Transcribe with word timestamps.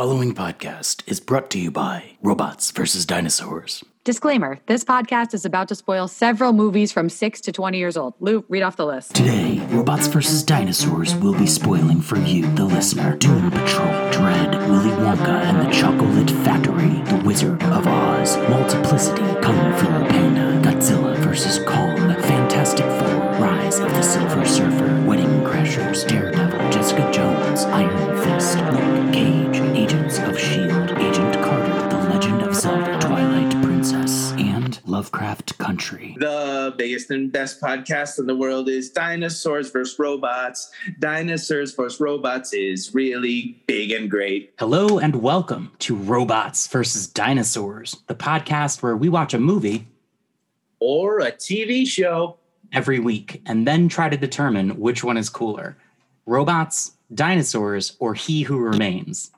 following 0.00 0.32
podcast 0.32 1.02
is 1.06 1.20
brought 1.20 1.50
to 1.50 1.58
you 1.58 1.70
by 1.70 2.02
Robots 2.22 2.70
vs. 2.70 3.04
Dinosaurs. 3.04 3.84
Disclaimer 4.02 4.58
this 4.64 4.82
podcast 4.82 5.34
is 5.34 5.44
about 5.44 5.68
to 5.68 5.74
spoil 5.74 6.08
several 6.08 6.54
movies 6.54 6.90
from 6.90 7.10
6 7.10 7.40
to 7.42 7.52
20 7.52 7.76
years 7.76 7.98
old. 7.98 8.14
Lou, 8.18 8.42
read 8.48 8.62
off 8.62 8.76
the 8.76 8.86
list. 8.86 9.14
Today, 9.14 9.58
Robots 9.68 10.06
vs. 10.06 10.42
Dinosaurs 10.42 11.14
will 11.16 11.34
be 11.34 11.46
spoiling 11.46 12.00
for 12.00 12.16
you, 12.16 12.50
the 12.54 12.64
listener, 12.64 13.14
Doom 13.18 13.50
Patrol, 13.50 14.10
Dread, 14.10 14.54
Willy 14.70 14.88
Wonka 15.02 15.42
and 15.44 15.68
the 15.68 15.70
Chocolate 15.70 16.30
Factory, 16.46 17.02
The 17.14 17.22
Wizard 17.22 17.62
of 17.64 17.86
Oz, 17.86 18.38
Multiplicity, 18.48 19.20
Kung 19.42 19.76
Fu 19.76 19.84
Panda, 19.84 20.66
Godzilla 20.66 21.14
vs. 21.18 21.58
Kong, 21.66 21.89
The 36.20 36.74
biggest 36.76 37.10
and 37.10 37.32
best 37.32 37.62
podcast 37.62 38.18
in 38.18 38.26
the 38.26 38.36
world 38.36 38.68
is 38.68 38.90
Dinosaurs 38.90 39.70
vs. 39.70 39.98
Robots. 39.98 40.70
Dinosaurs 40.98 41.72
vs. 41.74 41.98
Robots 41.98 42.52
is 42.52 42.94
really 42.94 43.58
big 43.66 43.90
and 43.90 44.10
great. 44.10 44.52
Hello 44.58 44.98
and 44.98 45.22
welcome 45.22 45.72
to 45.78 45.96
Robots 45.96 46.66
vs. 46.66 47.06
Dinosaurs, 47.06 47.96
the 48.06 48.14
podcast 48.14 48.82
where 48.82 48.98
we 48.98 49.08
watch 49.08 49.32
a 49.32 49.38
movie 49.40 49.88
Or 50.78 51.20
a 51.20 51.32
TV 51.32 51.86
show. 51.86 52.36
every 52.74 52.98
week 52.98 53.40
and 53.46 53.66
then 53.66 53.88
try 53.88 54.10
to 54.10 54.16
determine 54.18 54.78
which 54.78 55.02
one 55.02 55.16
is 55.16 55.30
cooler 55.30 55.78
robots, 56.26 56.92
dinosaurs, 57.14 57.96
or 57.98 58.12
he 58.12 58.42
who 58.42 58.58
remains. 58.58 59.30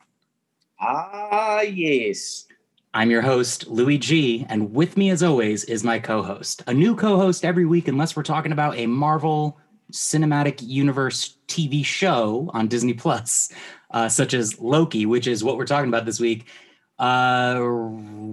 Ah, 0.80 1.60
yes. 1.60 2.46
I'm 2.94 3.10
your 3.10 3.22
host, 3.22 3.68
Louis 3.68 3.96
G, 3.96 4.44
and 4.50 4.74
with 4.74 4.98
me, 4.98 5.08
as 5.08 5.22
always, 5.22 5.64
is 5.64 5.82
my 5.82 5.98
co 5.98 6.22
host. 6.22 6.62
A 6.66 6.74
new 6.74 6.94
co 6.94 7.16
host 7.16 7.42
every 7.42 7.64
week, 7.64 7.88
unless 7.88 8.14
we're 8.14 8.22
talking 8.22 8.52
about 8.52 8.76
a 8.76 8.86
Marvel 8.86 9.58
Cinematic 9.92 10.60
Universe 10.60 11.38
TV 11.48 11.82
show 11.82 12.50
on 12.52 12.68
Disney 12.68 12.92
Plus, 12.92 13.50
uh, 13.92 14.10
such 14.10 14.34
as 14.34 14.60
Loki, 14.60 15.06
which 15.06 15.26
is 15.26 15.42
what 15.42 15.56
we're 15.56 15.64
talking 15.64 15.88
about 15.88 16.04
this 16.04 16.20
week. 16.20 16.46
Uh, 16.98 17.54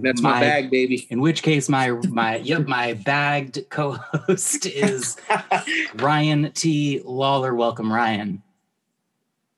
That's 0.02 0.20
my, 0.20 0.40
bag, 0.40 0.70
baby. 0.70 1.06
In 1.08 1.22
which 1.22 1.42
case, 1.42 1.70
my 1.70 1.92
my 2.10 2.36
yep, 2.44 2.66
my 2.66 2.92
bagged 2.92 3.64
co-host 3.70 4.66
is 4.66 5.16
Ryan 5.94 6.52
T. 6.52 7.00
Lawler. 7.02 7.54
Welcome, 7.54 7.90
Ryan. 7.90 8.42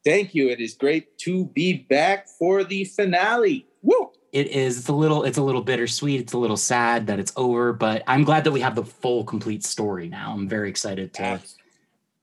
Thank 0.04 0.32
you. 0.32 0.48
It 0.48 0.60
is 0.60 0.74
great 0.74 1.18
to 1.18 1.46
be 1.46 1.72
back 1.72 2.28
for 2.28 2.62
the 2.62 2.84
finale. 2.84 3.66
Woo! 3.82 4.12
It 4.32 4.48
is 4.48 4.78
it's 4.78 4.88
a 4.88 4.94
little 4.94 5.24
it's 5.24 5.36
a 5.38 5.42
little 5.42 5.60
bittersweet. 5.60 6.20
It's 6.20 6.32
a 6.32 6.38
little 6.38 6.56
sad 6.56 7.06
that 7.08 7.18
it's 7.18 7.32
over, 7.36 7.72
but 7.74 8.02
I'm 8.06 8.24
glad 8.24 8.44
that 8.44 8.50
we 8.52 8.60
have 8.60 8.74
the 8.74 8.84
full 8.84 9.24
complete 9.24 9.62
story 9.62 10.08
now. 10.08 10.32
I'm 10.32 10.48
very 10.48 10.70
excited 10.70 11.12
to 11.14 11.40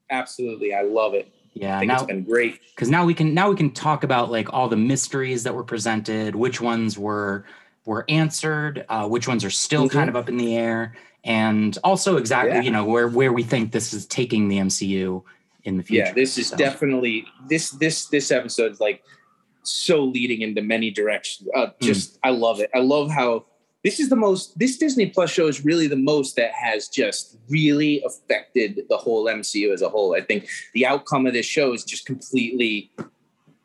Absolutely. 0.09 0.73
I 0.73 0.81
love 0.81 1.13
it. 1.13 1.27
I 1.27 1.39
yeah 1.53 1.79
think 1.79 1.89
now 1.89 1.95
it's 1.97 2.03
been 2.05 2.23
great. 2.23 2.61
because 2.73 2.89
now 2.89 3.05
we 3.05 3.13
can 3.13 3.33
now 3.35 3.49
we 3.49 3.55
can 3.55 3.71
talk 3.71 4.03
about 4.03 4.31
like 4.31 4.51
all 4.51 4.67
the 4.67 4.75
mysteries 4.77 5.43
that 5.43 5.53
were 5.53 5.63
presented, 5.63 6.35
which 6.35 6.59
ones 6.61 6.97
were 6.97 7.45
were 7.85 8.05
answered, 8.09 8.85
uh, 8.89 9.07
which 9.07 9.27
ones 9.27 9.43
are 9.45 9.49
still 9.51 9.87
Mhm. 9.87 9.91
kind 9.91 10.09
of 10.09 10.15
up 10.15 10.29
in 10.29 10.37
the 10.37 10.55
air, 10.55 10.95
and 11.23 11.77
also 11.83 12.17
exactly 12.17 12.55
Yeah. 12.55 12.61
you 12.61 12.71
know 12.71 12.85
where 12.85 13.07
where 13.07 13.33
we 13.33 13.43
think 13.43 13.71
this 13.71 13.93
is 13.93 14.07
taking 14.07 14.47
the 14.47 14.57
MCU 14.57 15.23
in 15.65 15.77
the 15.77 15.83
future. 15.83 16.05
yeah 16.07 16.13
this 16.13 16.37
is 16.39 16.47
So, 16.47 16.57
definitely 16.57 17.25
this 17.47 17.69
this 17.71 18.05
this 18.05 18.31
episode 18.31 18.71
is 18.71 18.79
like 18.79 19.03
so 19.69 20.03
leading 20.03 20.41
into 20.41 20.61
many 20.61 20.91
directions 20.91 21.47
uh, 21.55 21.67
Hmm. 21.67 21.85
just 21.85 22.17
i 22.23 22.29
love 22.29 22.59
it 22.59 22.69
i 22.73 22.79
love 22.79 23.09
how 23.11 23.45
this 23.83 23.99
is 23.99 24.09
the 24.09 24.15
most 24.15 24.57
this 24.59 24.77
disney 24.77 25.05
plus 25.07 25.29
show 25.29 25.47
is 25.47 25.63
really 25.63 25.87
the 25.87 25.95
most 25.95 26.35
that 26.35 26.51
has 26.51 26.87
just 26.87 27.37
really 27.49 28.01
affected 28.05 28.81
the 28.89 28.97
whole 28.97 29.25
mcu 29.25 29.71
as 29.73 29.81
a 29.81 29.89
whole 29.89 30.15
i 30.15 30.21
think 30.21 30.47
the 30.73 30.85
outcome 30.85 31.25
of 31.25 31.33
this 31.33 31.45
show 31.45 31.73
is 31.73 31.83
just 31.83 32.05
completely 32.05 32.91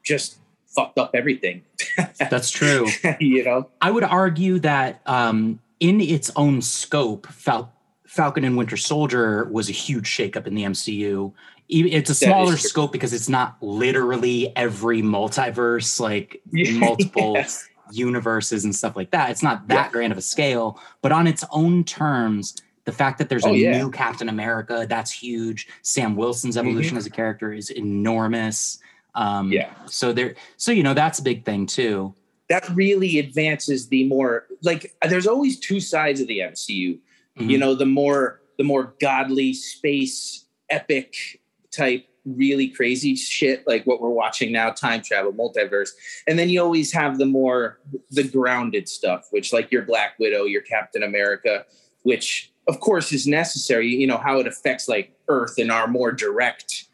just 0.04 0.38
fucked 0.74 0.98
up 0.98 1.10
everything 1.14 1.62
that's 2.30 2.50
true. 2.50 2.86
you 3.20 3.44
know 3.44 3.68
I 3.80 3.90
would 3.90 4.02
argue 4.04 4.58
that 4.60 5.00
um, 5.06 5.60
in 5.78 6.00
its 6.00 6.30
own 6.34 6.62
scope, 6.62 7.26
Fal- 7.28 7.72
Falcon 8.06 8.44
and 8.44 8.56
Winter 8.56 8.76
Soldier 8.76 9.44
was 9.44 9.68
a 9.68 9.72
huge 9.72 10.06
shakeup 10.08 10.46
in 10.48 10.54
the 10.54 10.62
MCU. 10.64 11.32
It's 11.68 12.10
a 12.10 12.14
smaller 12.14 12.56
scope 12.56 12.92
because 12.92 13.12
it's 13.12 13.28
not 13.28 13.56
literally 13.62 14.54
every 14.56 15.02
multiverse, 15.02 15.98
like 16.00 16.42
multiple 16.52 17.34
Yes. 17.36 17.66
universes 17.90 18.64
and 18.64 18.74
stuff 18.74 18.96
like 18.96 19.10
that. 19.12 19.30
It's 19.30 19.42
not 19.42 19.68
that 19.68 19.86
Yeah. 19.86 19.90
grand 19.92 20.12
of 20.12 20.18
a 20.18 20.22
scale, 20.22 20.78
but 21.02 21.12
on 21.12 21.26
its 21.26 21.44
own 21.50 21.84
terms, 21.84 22.54
the 22.84 22.92
fact 22.92 23.16
that 23.18 23.28
there's 23.30 23.44
a 23.46 23.48
Oh, 23.48 23.54
yeah. 23.54 23.78
new 23.78 23.90
Captain 23.90 24.28
America, 24.28 24.86
that's 24.88 25.10
huge. 25.10 25.68
Sam 25.82 26.16
Wilson's 26.16 26.56
Mm-hmm. 26.56 26.68
evolution 26.68 26.96
as 26.98 27.06
a 27.06 27.10
character 27.10 27.52
is 27.52 27.70
enormous. 27.70 28.78
Um, 29.14 29.50
yeah 29.52 29.70
So 29.86 30.12
there, 30.12 30.34
so 30.56 30.70
you 30.72 30.82
know 30.82 30.92
that's 30.92 31.18
a 31.18 31.22
big 31.22 31.44
thing 31.44 31.66
too. 31.66 32.14
that 32.50 32.68
really 32.74 33.18
advances 33.18 33.88
the 33.88 34.04
more 34.06 34.44
like 34.62 34.94
there's 35.08 35.26
always 35.26 35.58
two 35.58 35.80
sides 35.80 36.20
of 36.20 36.26
the 36.28 36.40
mcu 36.40 36.98
Mhm. 37.40 37.48
you 37.50 37.56
know 37.56 37.74
the 37.74 37.86
more 37.86 38.42
the 38.58 38.64
more 38.64 38.94
godly 39.00 39.54
space 39.54 40.44
epic 40.68 41.40
type 41.74 42.06
really 42.24 42.68
crazy 42.68 43.14
shit 43.14 43.66
like 43.66 43.84
what 43.86 44.00
we're 44.00 44.08
watching 44.08 44.50
now 44.50 44.70
time 44.70 45.02
travel 45.02 45.32
multiverse 45.32 45.90
and 46.26 46.38
then 46.38 46.48
you 46.48 46.62
always 46.62 46.90
have 46.90 47.18
the 47.18 47.26
more 47.26 47.78
the 48.12 48.22
grounded 48.26 48.88
stuff 48.88 49.26
which 49.30 49.52
like 49.52 49.70
your 49.70 49.82
black 49.82 50.18
widow 50.18 50.44
your 50.44 50.62
captain 50.62 51.02
america 51.02 51.66
which 52.02 52.50
of 52.66 52.80
course 52.80 53.12
is 53.12 53.26
necessary 53.26 53.88
you 53.88 54.06
know 54.06 54.16
how 54.16 54.38
it 54.38 54.46
affects 54.46 54.88
like 54.88 55.14
earth 55.28 55.58
and 55.58 55.70
our 55.70 55.86
more 55.86 56.12
direct 56.12 56.86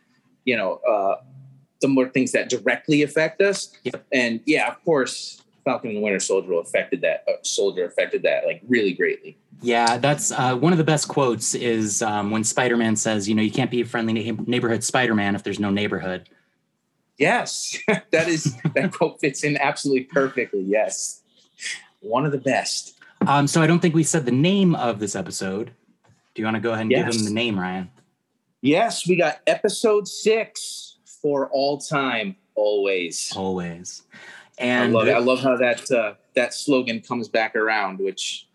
you 0.45 0.57
know 0.57 0.81
uh 0.89 1.15
the 1.81 1.89
more 1.89 2.09
things 2.09 2.33
that 2.33 2.49
directly 2.51 3.03
affect 3.03 3.41
us 3.41 3.73
Yep. 3.85 4.07
and 4.13 4.41
yeah 4.47 4.69
of 4.69 4.85
course 4.85 5.43
falcon 5.65 5.91
and 5.91 5.97
the 5.99 6.03
winter 6.03 6.19
soldier 6.21 6.53
affected 6.55 7.01
that 7.03 7.25
uh, 7.29 7.33
soldier 7.43 7.85
affected 7.85 8.23
that 8.23 8.45
like 8.47 8.61
really 8.69 8.93
greatly 8.93 9.37
Yeah, 9.63 9.99
that's 9.99 10.33
uh, 10.33 10.55
one 10.57 10.73
of 10.73 10.79
the 10.79 10.85
best 10.85 11.09
quotes 11.09 11.55
is 11.55 12.01
um, 12.03 12.31
when 12.31 12.45
Spider 12.45 12.77
Man 12.79 12.97
says, 12.97 13.29
you 13.29 13.35
know, 13.35 13.43
you 13.43 13.51
can't 13.51 13.71
be 13.71 13.83
a 13.83 13.85
friendly 13.85 14.13
neigh- 14.15 14.33
neighborhood 14.47 14.83
Spider 14.83 15.15
Man 15.15 15.35
if 15.35 15.43
there's 15.43 15.61
no 15.61 15.71
neighborhood. 15.71 16.29
Yes, 17.19 17.77
that 18.11 18.29
is 18.29 18.57
that 18.75 18.93
quote 18.93 19.21
fits 19.21 19.45
in 19.45 19.57
absolutely 19.59 20.05
perfectly. 20.05 20.63
Yes, 20.63 21.23
one 22.01 22.25
of 22.25 22.33
the 22.33 22.39
best. 22.39 22.95
Um, 23.27 23.47
so 23.47 23.61
I 23.61 23.67
don't 23.67 23.81
think 23.81 23.95
we 23.95 24.03
said 24.05 24.25
the 24.25 24.33
name 24.33 24.75
of 24.75 24.99
this 24.99 25.15
episode. 25.15 25.73
Do 26.35 26.41
you 26.41 26.45
want 26.47 26.55
to 26.57 26.61
go 26.61 26.71
ahead 26.71 26.83
and 26.83 26.91
give 26.91 27.05
Yes. 27.07 27.17
him 27.19 27.25
the 27.27 27.31
name, 27.35 27.59
Ryan? 27.61 27.91
Yes, 28.63 29.07
we 29.07 29.17
got 29.17 29.41
episode 29.47 30.09
six 30.09 30.97
for 31.21 31.49
all 31.51 31.77
time, 31.79 32.37
always. 32.55 33.31
Always. 33.37 34.03
I 34.61 34.65
And 34.65 34.93
love 34.93 35.09
it. 35.09 35.13
I 35.13 35.19
love 35.19 35.41
how 35.41 35.57
that 35.57 35.91
uh, 35.91 36.15
that 36.35 36.55
slogan 36.55 37.01
comes 37.01 37.29
back 37.29 37.57
around, 37.57 37.99
which 37.99 38.47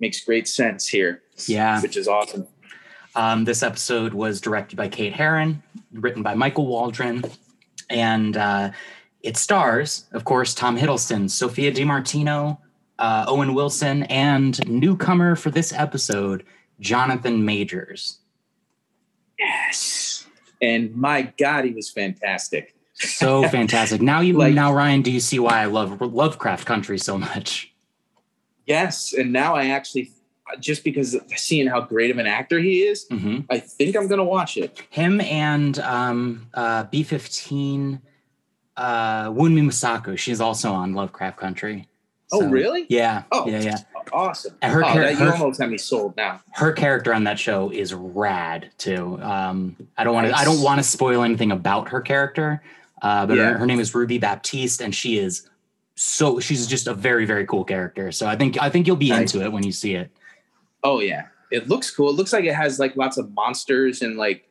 makes 0.00 0.24
great 0.24 0.46
sense 0.46 0.86
here. 0.86 1.22
Yeah. 1.46 1.80
which 1.80 1.96
is 1.96 2.08
awesome. 2.08 2.46
Um, 3.14 3.44
this 3.44 3.62
episode 3.62 4.14
was 4.14 4.40
directed 4.40 4.76
by 4.76 4.88
Kate 4.88 5.12
Herron, 5.12 5.62
written 5.92 6.22
by 6.22 6.34
Michael 6.34 6.66
Waldron, 6.66 7.24
and 7.90 8.36
uh, 8.36 8.70
it 9.22 9.36
stars, 9.36 10.06
of 10.12 10.24
course, 10.24 10.54
Tom 10.54 10.78
Hiddleston, 10.78 11.28
Sophia 11.28 11.72
Di 11.72 11.84
Martino, 11.84 12.60
uh, 12.98 13.24
Owen 13.26 13.54
Wilson, 13.54 14.04
and 14.04 14.64
newcomer 14.68 15.34
for 15.34 15.50
this 15.50 15.72
episode, 15.72 16.44
Jonathan 16.80 17.44
Majors. 17.44 18.18
Yes, 19.38 20.26
and 20.60 20.94
my 20.94 21.32
God, 21.38 21.64
he 21.64 21.72
was 21.72 21.90
fantastic. 21.90 22.74
So 22.98 23.48
fantastic! 23.48 24.00
Now 24.02 24.20
you, 24.20 24.34
Like- 24.34 24.54
now 24.54 24.72
Ryan, 24.72 25.02
do 25.02 25.10
you 25.10 25.20
see 25.20 25.38
why 25.38 25.60
I 25.60 25.66
love 25.66 26.00
Lovecraft 26.00 26.66
Country 26.66 26.98
so 26.98 27.16
much? 27.18 27.72
Yes, 28.66 29.12
and 29.14 29.32
now 29.32 29.54
I 29.54 29.66
actually 29.68 30.10
just 30.60 30.82
because 30.82 31.16
seeing 31.36 31.66
how 31.66 31.80
great 31.82 32.10
of 32.10 32.16
an 32.18 32.26
actor 32.26 32.58
he 32.58 32.80
is, 32.80 33.06
hmm 33.10 33.40
I 33.50 33.58
think 33.60 33.96
I'm 33.96 34.08
gonna 34.08 34.24
watch 34.24 34.56
it. 34.56 34.82
Him 34.90 35.20
and 35.20 35.78
um, 35.80 36.46
uh, 36.54 36.84
B 36.84 37.02
fifteen, 37.02 38.00
uh, 38.76 39.28
Wunmi 39.30 39.62
Mosaku. 39.62 40.18
She's 40.18 40.40
also 40.40 40.72
on 40.72 40.94
Lovecraft 40.94 41.38
Country. 41.38 41.86
Oh, 42.30 42.46
really? 42.46 42.84
Yeah. 42.90 43.22
Oh, 43.32 43.48
yeah, 43.48 43.60
yeah. 43.60 43.76
awesome. 44.12 44.54
And 44.60 44.70
her 44.70 44.84
oh, 44.84 44.88
char- 44.92 45.00
that, 45.00 45.12
you 45.12 45.24
her- 45.24 45.32
almost 45.32 45.60
have 45.62 45.70
me 45.70 45.78
sold 45.78 46.14
now. 46.14 46.42
her 46.52 46.72
character 46.72 47.14
on 47.14 47.24
that 47.24 47.38
show 47.38 47.70
is 47.70 47.94
rad 47.94 48.70
too. 48.76 49.18
Um, 49.22 49.76
I 49.96 50.04
don't 50.04 50.12
want 50.14 50.26
to. 50.26 50.36
I 50.36 50.44
don't 50.44 50.60
want 50.60 50.78
to 50.78 50.82
spoil 50.82 51.22
anything 51.22 51.52
about 51.52 51.88
her 51.88 52.02
character, 52.02 52.62
uh, 53.02 53.26
but 53.26 53.36
Yeah. 53.36 53.52
her, 53.52 53.58
her 53.58 53.66
name 53.66 53.80
is 53.80 53.94
Ruby 53.94 54.18
Baptiste, 54.18 54.80
and 54.80 54.94
she 54.94 55.18
is 55.18 55.48
so. 55.96 56.38
She's 56.40 56.66
just 56.66 56.86
a 56.86 56.94
very 56.94 57.24
very 57.26 57.46
cool 57.46 57.64
character. 57.64 58.12
So 58.12 58.26
I 58.26 58.36
think 58.36 58.60
I 58.60 58.70
think 58.70 58.86
you'll 58.86 58.96
be 58.96 59.10
Nice. 59.10 59.34
into 59.34 59.44
it 59.44 59.52
when 59.52 59.64
you 59.64 59.72
see 59.72 59.94
it. 59.94 60.10
Oh 60.84 61.00
yeah, 61.00 61.26
it 61.50 61.68
looks 61.68 61.90
cool. 61.90 62.10
It 62.10 62.16
looks 62.16 62.32
like 62.32 62.44
it 62.44 62.54
has 62.54 62.78
like 62.78 62.96
lots 62.96 63.18
of 63.18 63.32
monsters 63.32 64.02
and 64.02 64.16
like 64.16 64.48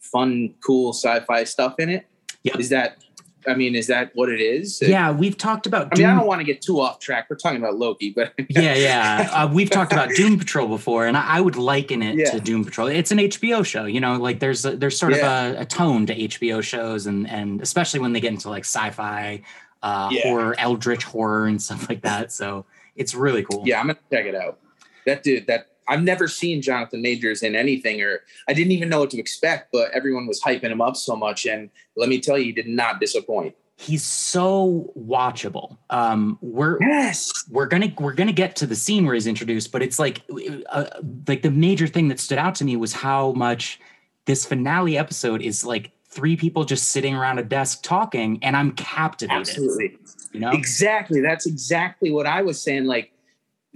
fun, 0.00 0.54
cool 0.64 0.92
sci-fi 0.92 1.44
stuff 1.44 1.74
in 1.78 1.88
it. 1.90 2.06
Yep. 2.44 2.60
Is 2.60 2.68
that 2.68 3.02
I 3.48 3.54
mean, 3.54 3.74
is 3.74 3.86
that 3.86 4.10
what 4.14 4.28
it 4.28 4.40
is? 4.40 4.80
Yeah, 4.82 5.12
we've 5.12 5.36
talked 5.36 5.66
about. 5.66 5.88
I 5.92 5.98
mean, 5.98 6.06
I 6.06 6.14
don't 6.14 6.26
want 6.26 6.40
to 6.40 6.44
get 6.44 6.60
too 6.60 6.80
off 6.80 6.98
track. 6.98 7.26
We're 7.30 7.36
talking 7.36 7.58
about 7.58 7.76
Loki, 7.76 8.10
but 8.10 8.32
yeah, 8.48 8.74
yeah, 8.74 9.30
uh, 9.32 9.48
we've 9.52 9.70
talked 9.70 9.92
about 9.92 10.10
Doom 10.10 10.38
Patrol 10.38 10.66
before, 10.68 11.06
and 11.06 11.16
I, 11.16 11.36
I 11.36 11.40
would 11.40 11.56
liken 11.56 12.02
it 12.02 12.16
Yeah. 12.16 12.30
to 12.32 12.40
Doom 12.40 12.64
Patrol. 12.64 12.88
It's 12.88 13.12
an 13.12 13.18
HBO 13.18 13.64
show, 13.64 13.84
you 13.84 14.00
know, 14.00 14.16
like 14.16 14.40
there's 14.40 14.64
a, 14.64 14.76
there's 14.76 14.98
sort 14.98 15.14
Yeah. 15.14 15.48
of 15.50 15.56
a, 15.56 15.60
a 15.60 15.64
tone 15.64 16.06
to 16.06 16.14
HBO 16.14 16.62
shows, 16.62 17.06
and 17.06 17.28
and 17.30 17.60
especially 17.62 18.00
when 18.00 18.12
they 18.12 18.20
get 18.20 18.32
into 18.32 18.50
like 18.50 18.64
sci-fi, 18.64 19.42
uh, 19.82 20.08
Yeah. 20.10 20.22
horror, 20.22 20.54
eldritch 20.58 21.04
horror, 21.04 21.46
and 21.46 21.60
stuff 21.62 21.88
like 21.88 22.02
that. 22.02 22.32
So 22.32 22.64
it's 22.96 23.14
really 23.14 23.44
cool. 23.44 23.62
yeah, 23.66 23.78
I'm 23.80 23.86
gonna 23.86 23.98
check 24.12 24.26
it 24.26 24.34
out. 24.34 24.58
That 25.06 25.22
dude, 25.22 25.46
that 25.46 25.68
I've 25.88 26.02
never 26.02 26.28
seen 26.28 26.62
Jonathan 26.62 27.02
Majors 27.02 27.42
in 27.42 27.54
anything, 27.54 28.02
or 28.02 28.20
I 28.48 28.52
didn't 28.52 28.72
even 28.72 28.88
know 28.88 29.00
what 29.00 29.10
to 29.10 29.18
expect. 29.18 29.70
But 29.72 29.90
everyone 29.92 30.26
was 30.26 30.40
hyping 30.40 30.70
him 30.70 30.80
up 30.80 30.96
so 30.96 31.16
much, 31.16 31.46
and 31.46 31.70
let 31.96 32.08
me 32.08 32.20
tell 32.20 32.38
you, 32.38 32.44
he 32.44 32.52
did 32.52 32.68
not 32.68 33.00
disappoint. 33.00 33.54
he's 33.78 34.02
so 34.02 34.92
watchable. 34.98 35.76
Um, 35.90 36.38
we're 36.40 36.78
Yes, 36.80 37.30
we're 37.50 37.66
gonna 37.66 37.92
we're 37.98 38.14
gonna 38.14 38.32
get 38.32 38.56
to 38.56 38.66
the 38.66 38.76
scene 38.76 39.04
where 39.04 39.14
he's 39.14 39.26
introduced, 39.26 39.70
but 39.70 39.82
it's 39.82 39.98
like 39.98 40.22
uh, 40.70 40.86
like 41.28 41.42
the 41.42 41.50
major 41.50 41.86
thing 41.86 42.08
that 42.08 42.18
stood 42.18 42.38
out 42.38 42.54
to 42.56 42.64
me 42.64 42.76
was 42.76 42.92
how 42.92 43.32
much 43.32 43.78
this 44.24 44.44
finale 44.44 44.98
episode 44.98 45.42
is 45.42 45.64
like 45.64 45.92
three 46.08 46.36
people 46.36 46.64
just 46.64 46.88
sitting 46.88 47.14
around 47.14 47.38
a 47.38 47.42
desk 47.42 47.82
talking, 47.82 48.38
and 48.42 48.56
I'm 48.56 48.72
captivated. 48.72 49.40
absolutely. 49.40 49.98
You 50.32 50.40
know, 50.40 50.50
Exactly. 50.50 51.20
That's 51.20 51.46
exactly 51.46 52.10
what 52.10 52.26
I 52.26 52.42
was 52.42 52.60
saying. 52.62 52.84
Like 52.84 53.12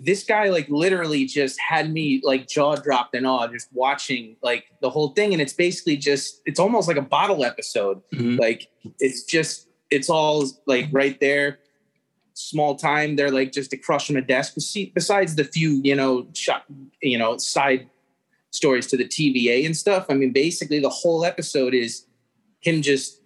this 0.03 0.25
guy, 0.25 0.49
like 0.49 0.67
literally 0.69 1.27
just 1.27 1.61
had 1.61 1.93
me 1.93 2.21
like 2.25 2.49
jaw 2.49 2.75
dropped 2.77 3.15
and 3.15 3.27
awe 3.27 3.47
just 3.49 3.69
watching 3.73 4.37
like 4.43 4.65
the 4.81 4.89
whole 4.91 5.09
thing. 5.11 5.33
And 5.33 5.43
it's 5.43 5.53
basically 5.53 5.97
just 5.97 6.41
it's 6.47 6.59
almost 6.59 6.89
like 6.89 6.97
a 6.97 7.03
bottle 7.03 7.45
episode. 7.45 8.01
Mhm. 8.15 8.39
Like 8.39 8.69
it's 8.99 9.25
just 9.25 9.69
it's 9.91 10.09
all 10.09 10.47
like 10.67 10.89
right 10.91 11.19
there. 11.21 11.59
Small 12.35 12.77
time. 12.77 13.17
They're 13.17 13.31
like 13.31 13.53
just 13.53 13.73
across 13.73 14.07
from 14.07 14.17
a 14.17 14.23
desk. 14.23 14.55
Besi- 14.55 14.95
Besides 14.95 15.35
the 15.37 15.45
few, 15.45 15.81
you 15.85 15.95
know, 15.95 16.27
shot, 16.33 16.65
you 17.03 17.19
know, 17.19 17.37
side 17.37 17.91
stories 18.51 18.87
to 18.89 18.97
the 18.97 19.05
TVA 19.05 19.67
and 19.67 19.77
stuff. 19.77 20.07
I 20.09 20.15
mean, 20.15 20.33
basically 20.33 20.79
the 20.81 20.89
whole 20.89 21.25
episode 21.25 21.75
is 21.75 22.07
him 22.61 22.81
just 22.83 23.20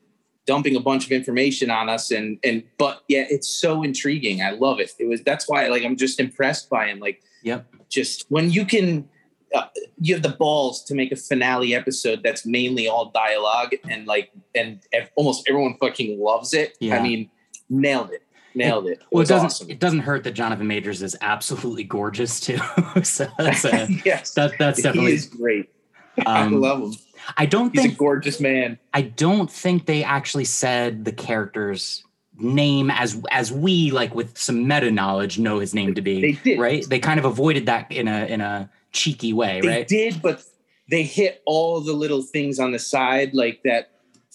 dumping 0.46 0.76
a 0.76 0.81
bunch 0.81 1.06
of 1.06 1.12
information 1.12 1.70
on 1.70 1.88
us 1.88 2.11
and 2.11 2.38
and 2.44 2.62
but 2.79 3.02
yeah 3.08 3.25
it's 3.31 3.49
so 3.49 3.82
intriguing. 3.82 4.43
I 4.43 4.50
love 4.50 4.81
it. 4.81 4.91
It 4.99 5.06
was 5.08 5.23
that's 5.23 5.49
why 5.49 5.67
like 5.69 5.85
i'm 5.85 5.96
just 5.96 6.20
impressed 6.20 6.69
by 6.70 6.87
him. 6.87 7.00
Like 7.00 7.23
Yep. 7.43 7.67
just 7.91 8.25
when 8.31 8.50
you 8.50 8.64
can 8.64 9.08
uh, 9.55 9.67
you 10.00 10.14
have 10.14 10.23
the 10.23 10.31
balls 10.31 10.82
to 10.85 10.94
make 10.94 11.12
a 11.12 11.17
finale 11.17 11.75
episode 11.75 12.23
that's 12.25 12.44
mainly 12.44 12.88
all 12.88 13.11
dialogue 13.11 13.73
and 13.88 14.06
like 14.06 14.31
and 14.55 14.81
ev- 14.93 15.11
almost 15.17 15.49
everyone 15.49 15.76
fucking 15.81 16.19
loves 16.20 16.55
it. 16.55 16.76
Yeah. 16.81 16.96
i 16.99 17.02
mean 17.02 17.31
nailed 17.70 18.11
it. 18.11 18.23
Nailed 18.56 18.87
it, 18.87 18.93
it 18.93 19.02
well, 19.11 19.23
it 19.23 19.29
doesn't 19.29 19.46
awesome. 19.46 19.70
it 19.70 19.81
doesn't 19.81 19.99
hurt 20.00 20.23
that 20.25 20.32
Jonathan 20.32 20.67
Majors 20.69 21.02
is 21.02 21.17
absolutely 21.20 21.82
gorgeous 21.85 22.38
too. 22.38 22.58
so 23.02 23.26
that's 23.37 23.64
a, 23.64 23.88
yes. 24.05 24.31
that 24.35 24.52
that's 24.58 24.79
he 24.79 24.82
definitely. 24.82 25.12
is 25.14 25.26
great. 25.26 25.70
I 26.26 26.43
Um, 26.43 26.61
love 26.61 26.81
him 26.81 26.94
I 27.37 27.47
don't 27.47 27.71
think 27.71 27.85
he's 27.87 27.94
a 27.94 27.99
gorgeous 27.99 28.41
man 28.41 28.79
I 28.93 29.03
don't 29.03 29.50
think 29.50 29.87
they 29.87 30.05
actually 30.05 30.44
said 30.44 31.05
the 31.05 31.12
character's 31.12 32.05
name 32.38 32.91
as 32.91 33.21
as 33.31 33.53
we 33.53 33.91
like 33.93 34.15
with 34.15 34.37
some 34.37 34.67
meta 34.67 34.91
knowledge 34.91 35.38
know 35.38 35.61
his 35.61 35.73
name 35.75 35.94
to 35.94 36.03
be. 36.03 36.21
They 36.21 36.32
did. 36.32 36.59
right. 36.59 36.85
They 36.88 36.99
kind 36.99 37.19
of 37.21 37.25
avoided 37.25 37.67
that 37.67 37.91
in 37.93 38.09
a 38.09 38.26
in 38.26 38.41
a 38.41 38.69
cheeky 38.93 39.32
way, 39.32 39.61
they 39.61 39.69
right? 39.69 39.88
did 39.88 40.21
but 40.23 40.43
they 40.91 41.03
hit 41.03 41.43
all 41.47 41.81
the 41.81 41.93
little 41.93 42.23
things 42.23 42.59
on 42.59 42.73
the 42.73 42.79
side 42.79 43.35
like 43.35 43.61
that 43.65 43.91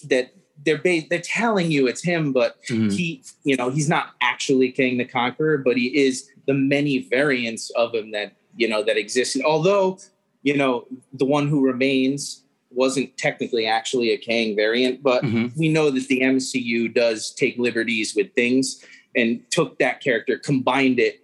that 0.06 0.34
they're 0.66 0.78
ba- 0.78 1.04
they're 1.10 1.22
telling 1.22 1.72
you 1.72 1.88
it's 1.88 2.02
him 2.04 2.32
but 2.34 2.58
Mhm. 2.70 2.92
he 2.94 3.24
you 3.44 3.56
know 3.56 3.70
he's 3.70 3.88
not 3.90 4.12
actually 4.22 4.72
Kang 4.72 4.98
the 4.98 5.06
Conqueror 5.06 5.58
but 5.60 5.78
he 5.78 5.88
is 6.06 6.30
the 6.48 6.54
many 6.54 7.00
variants 7.00 7.70
of 7.72 7.94
him 7.94 8.12
that 8.12 8.34
you 8.56 8.68
know 8.68 8.82
that 8.84 8.98
exist 8.98 9.36
and 9.36 9.46
although 9.46 9.98
you 10.44 10.56
know 10.58 10.86
the 11.14 11.26
one 11.26 11.48
who 11.48 11.62
remains 11.66 12.44
wasn't 12.72 13.18
technically 13.18 13.66
actually 13.66 14.12
a 14.12 14.18
Kang 14.18 14.56
variant 14.56 15.02
but 15.02 15.24
Mhm. 15.24 15.56
we 15.58 15.70
know 15.70 15.90
that 15.90 16.08
the 16.08 16.22
MCU 16.22 16.88
does 16.88 17.32
take 17.32 17.58
liberties 17.58 18.16
with 18.16 18.34
things 18.34 18.84
and 19.16 19.42
took 19.50 19.80
that 19.80 20.02
character, 20.02 20.38
combined 20.38 21.00
it 21.00 21.20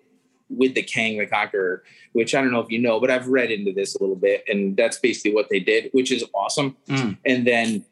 with 0.49 0.73
the 0.75 0.81
Kang 0.83 1.17
the 1.17 1.25
Conqueror, 1.27 1.83
which 2.13 2.33
I 2.33 2.41
don't 2.41 2.51
know 2.51 2.59
if 2.59 2.71
you 2.71 2.79
know, 2.79 2.99
but 2.99 3.11
I've 3.11 3.27
read 3.27 3.51
into 3.51 3.71
this 3.71 3.95
a 3.95 3.99
little 4.01 4.15
bit, 4.15 4.43
and 4.47 4.75
that's 4.75 4.97
basically 4.99 5.33
what 5.33 5.49
they 5.49 5.59
did, 5.59 5.89
which 5.91 6.11
is 6.11 6.23
awesome. 6.33 6.75
Mm. 6.87 7.17
And 7.25 7.45
then, 7.47 7.85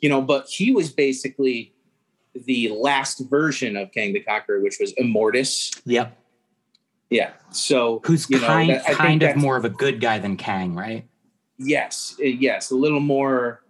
you 0.00 0.08
know, 0.10 0.20
but 0.20 0.48
he 0.48 0.70
was 0.72 0.90
basically 0.92 1.72
the 2.34 2.68
last 2.68 3.20
version 3.30 3.76
of 3.76 3.90
Kang 3.92 4.12
the 4.12 4.20
Conqueror, 4.20 4.60
which 4.60 4.76
was 4.78 4.92
Immortus. 4.94 5.80
Yep. 5.86 6.16
Yeah. 7.10 7.30
So 7.52 8.00
Who's 8.04 8.28
you 8.28 8.38
know, 8.38 8.46
kind 8.46 8.70
that- 8.70 8.84
kind 8.84 9.22
of 9.22 9.36
more 9.36 9.56
of 9.56 9.64
a 9.64 9.70
good 9.70 9.98
guy 10.00 10.18
than 10.18 10.36
Kang, 10.36 10.74
right? 10.74 11.04
Yes, 11.58 12.16
uh, 12.20 12.24
yes, 12.24 12.70
a 12.70 12.76
little 12.76 13.00
more. 13.00 13.62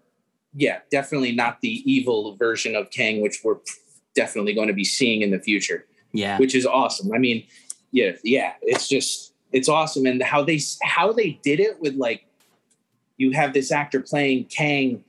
Yeah, 0.54 0.80
definitely 0.90 1.32
not 1.32 1.60
the 1.60 1.82
evil 1.90 2.36
version 2.36 2.74
of 2.74 2.90
Kang, 2.90 3.20
which 3.20 3.40
we're 3.44 3.58
definitely 4.14 4.54
going 4.54 4.68
to 4.68 4.74
be 4.74 4.84
seeing 4.84 5.22
in 5.22 5.30
the 5.30 5.38
future. 5.38 5.86
Yeah. 6.12 6.38
which 6.38 6.54
is 6.54 6.64
awesome. 6.64 7.12
I 7.12 7.18
mean, 7.18 7.46
yeah, 7.92 8.12
yeah, 8.24 8.54
it's 8.62 8.88
just 8.88 9.34
it's 9.52 9.68
awesome, 9.68 10.06
and 10.06 10.22
how 10.22 10.42
they 10.42 10.60
how 10.82 11.12
they 11.12 11.38
did 11.42 11.60
it 11.60 11.80
with 11.80 11.94
like 11.94 12.24
you 13.16 13.32
have 13.32 13.52
this 13.52 13.72
actor 13.72 14.00
playing 14.00 14.44
Kang, 14.44 15.04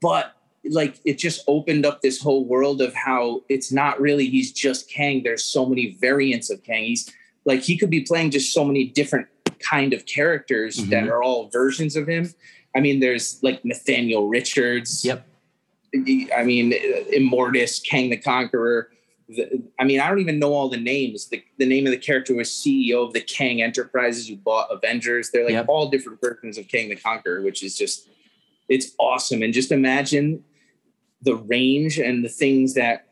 but 0.00 0.34
like 0.64 0.98
it 1.04 1.18
just 1.18 1.44
opened 1.46 1.84
up 1.84 2.00
this 2.00 2.20
whole 2.20 2.44
world 2.44 2.80
of 2.80 2.94
how 2.94 3.42
it's 3.48 3.70
not 3.70 4.00
really 4.00 4.26
he's 4.28 4.52
just 4.52 4.88
Kang. 4.90 5.22
There's 5.22 5.44
so 5.44 5.66
many 5.66 5.96
variants 6.00 6.50
of 6.50 6.62
Kang. 6.62 6.84
He's 6.84 7.10
like 7.44 7.60
he 7.60 7.76
could 7.76 7.90
be 7.90 8.00
playing 8.00 8.30
just 8.30 8.52
so 8.52 8.64
many 8.64 8.86
different 8.86 9.28
kind 9.58 9.92
of 9.92 10.06
characters 10.06 10.76
that 10.76 11.04
Mhm. 11.04 11.10
are 11.10 11.22
all 11.22 11.48
versions 11.48 11.96
of 11.96 12.08
him. 12.08 12.32
I 12.76 12.80
mean, 12.80 13.00
there's 13.00 13.42
like 13.42 13.64
Nathaniel 13.64 14.28
Richards. 14.28 15.04
Yep. 15.04 15.26
I 16.36 16.42
mean, 16.44 16.72
Immortus, 17.12 17.80
Kang 17.88 18.10
the 18.10 18.16
Conqueror. 18.16 18.90
The, 19.28 19.62
I 19.78 19.84
mean, 19.84 20.00
I 20.00 20.08
don't 20.08 20.18
even 20.18 20.38
know 20.40 20.52
all 20.52 20.68
the 20.68 20.76
names. 20.76 21.28
The, 21.28 21.42
the 21.58 21.66
name 21.66 21.86
of 21.86 21.92
the 21.92 21.98
character 21.98 22.34
was 22.34 22.50
CEO 22.50 23.06
of 23.06 23.12
the 23.12 23.20
Kang 23.20 23.62
Enterprises 23.62 24.28
who 24.28 24.36
bought 24.36 24.68
Avengers. 24.72 25.30
They're 25.30 25.44
like 25.44 25.52
Yep. 25.52 25.66
all 25.68 25.88
different 25.88 26.20
versions 26.20 26.58
of 26.58 26.66
Kang 26.68 26.88
the 26.88 26.96
Conqueror, 26.96 27.42
which 27.42 27.62
is 27.62 27.76
just, 27.78 28.08
it's 28.68 28.92
awesome. 28.98 29.42
And 29.42 29.54
just 29.54 29.70
imagine 29.70 30.44
the 31.22 31.36
range 31.36 31.98
and 31.98 32.24
the 32.24 32.28
things 32.28 32.74
that 32.74 33.06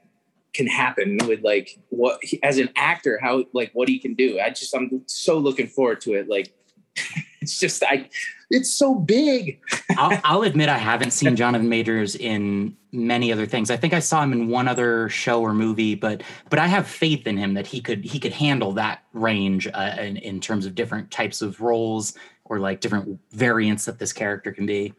can 0.55 0.67
happen 0.67 1.19
with 1.27 1.43
like 1.43 1.79
what 1.89 2.21
as 2.43 2.59
an 2.59 2.69
actor, 2.77 3.19
how 3.23 3.45
like 3.53 3.71
what 3.73 3.89
he 3.89 3.99
can 3.99 4.15
do. 4.15 4.39
I 4.41 4.51
just, 4.51 4.75
I'm 4.75 5.03
so 5.07 5.39
looking 5.39 5.67
forward 5.67 6.01
to 6.03 6.15
it. 6.15 6.29
Like, 6.29 6.53
it's 7.41 7.59
just, 7.59 7.83
I, 7.83 8.09
it's 8.51 8.73
so 8.73 8.95
big. 8.95 9.61
I'll, 9.97 10.21
I'll 10.25 10.43
admit 10.43 10.69
I 10.69 10.79
haven't 10.79 11.13
seen 11.13 11.37
Jonathan 11.37 11.69
Majors 11.69 12.15
in 12.15 12.77
many 12.93 13.33
other 13.33 13.47
things. 13.47 13.71
I 13.71 13.77
think 13.77 13.95
I 13.95 13.99
saw 13.99 14.23
him 14.23 14.33
in 14.33 14.49
one 14.49 14.69
other 14.69 15.09
show 15.09 15.41
or 15.41 15.55
movie, 15.55 15.95
but 15.95 16.23
but 16.51 16.59
I 16.59 16.67
have 16.67 16.87
faith 16.87 17.27
in 17.27 17.39
him 17.39 17.55
that 17.55 17.67
he 17.67 17.81
could 17.81 18.05
he 18.05 18.21
could 18.21 18.33
handle 18.33 18.73
that 18.73 19.03
range 19.15 19.67
uh, 19.73 19.97
in, 19.99 20.19
in 20.19 20.41
terms 20.41 20.67
of 20.67 20.75
different 20.75 21.11
types 21.11 21.41
of 21.41 21.61
roles 21.61 22.15
or 22.45 22.59
like 22.59 22.81
different 22.81 23.19
variants 23.31 23.87
that 23.87 23.99
this 23.99 24.13
character 24.13 24.53
can 24.53 24.67
be. 24.67 24.93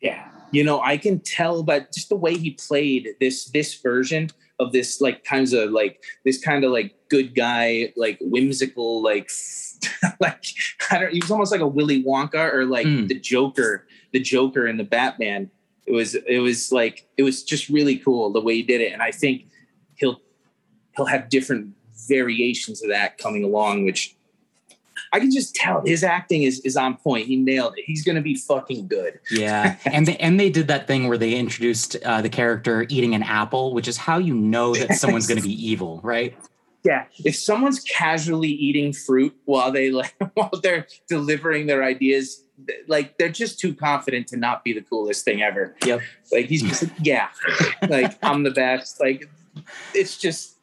Yeah. 0.00 0.28
You 0.52 0.64
know, 0.64 0.80
I 0.80 0.96
can 0.96 1.20
tell 1.20 1.62
by 1.62 1.80
just 1.92 2.08
the 2.08 2.16
way 2.16 2.38
he 2.38 2.52
played 2.52 3.08
this 3.20 3.46
this 3.46 3.74
version 3.74 4.30
of 4.58 4.72
this 4.72 5.00
like 5.00 5.24
kinds 5.24 5.52
of 5.52 5.70
like 5.70 6.02
this 6.24 6.38
kind 6.42 6.64
of 6.64 6.72
like 6.72 6.94
good 7.08 7.34
guy, 7.34 7.92
like 7.96 8.18
whimsical, 8.20 9.02
like 9.02 9.30
like 10.20 10.44
I 10.90 10.98
don't 10.98 11.12
he 11.12 11.20
was 11.20 11.30
almost 11.30 11.52
like 11.52 11.60
a 11.60 11.66
Willy 11.66 12.02
Wonka 12.02 12.52
or 12.52 12.64
like 12.64 12.86
Mm. 12.86 13.08
the 13.08 13.18
Joker, 13.20 13.86
the 14.12 14.20
Joker 14.20 14.66
in 14.66 14.76
the 14.78 14.84
Batman. 14.84 15.50
It 15.86 15.92
was 15.92 16.14
it 16.14 16.38
was 16.40 16.72
like 16.72 17.06
it 17.16 17.22
was 17.22 17.44
just 17.44 17.68
really 17.68 17.98
cool 17.98 18.32
the 18.32 18.40
way 18.40 18.54
he 18.56 18.62
did 18.62 18.80
it. 18.80 18.92
And 18.92 19.02
I 19.02 19.10
think 19.10 19.46
he'll 19.96 20.20
he'll 20.96 21.06
have 21.06 21.28
different 21.28 21.74
variations 22.08 22.82
of 22.82 22.88
that 22.88 23.18
coming 23.18 23.44
along, 23.44 23.84
which 23.84 24.15
I 25.16 25.20
can 25.20 25.30
just 25.30 25.54
tell 25.54 25.80
his 25.82 26.04
acting 26.04 26.42
is 26.42 26.60
is 26.60 26.76
on 26.76 26.98
point. 26.98 27.26
He 27.26 27.36
nailed 27.36 27.78
it. 27.78 27.84
He's 27.86 28.04
gonna 28.04 28.20
be 28.20 28.34
fucking 28.34 28.86
good. 28.86 29.18
Yeah, 29.30 29.76
and 29.86 30.06
they, 30.06 30.16
and 30.18 30.38
they 30.38 30.50
did 30.50 30.68
that 30.68 30.86
thing 30.86 31.08
where 31.08 31.16
they 31.16 31.34
introduced 31.34 31.96
uh, 32.04 32.20
the 32.20 32.28
character 32.28 32.84
eating 32.90 33.14
an 33.14 33.22
apple, 33.22 33.72
which 33.72 33.88
is 33.88 33.96
how 33.96 34.18
you 34.18 34.34
know 34.34 34.74
that 34.74 34.92
someone's 34.96 35.26
going 35.26 35.40
to 35.40 35.48
be 35.48 35.54
evil, 35.54 36.00
right? 36.02 36.36
Yeah, 36.84 37.06
if 37.24 37.34
someone's 37.34 37.80
casually 37.80 38.50
eating 38.50 38.92
fruit 38.92 39.34
while 39.46 39.72
they 39.72 39.90
like 39.90 40.14
while 40.34 40.52
they're 40.62 40.86
delivering 41.08 41.66
their 41.66 41.82
ideas, 41.82 42.44
like 42.86 43.16
they're 43.16 43.30
just 43.30 43.58
too 43.58 43.74
confident 43.74 44.26
to 44.28 44.36
not 44.36 44.64
be 44.64 44.74
the 44.74 44.82
coolest 44.82 45.24
thing 45.24 45.40
ever. 45.40 45.74
Yep. 45.82 46.02
Like 46.30 46.44
he's 46.44 46.62
just 46.62 46.84
yeah, 47.02 47.28
like 47.88 48.18
I'm 48.22 48.42
the 48.42 48.50
best. 48.50 49.00
Like 49.00 49.30
it's 49.94 50.18
just 50.18 50.58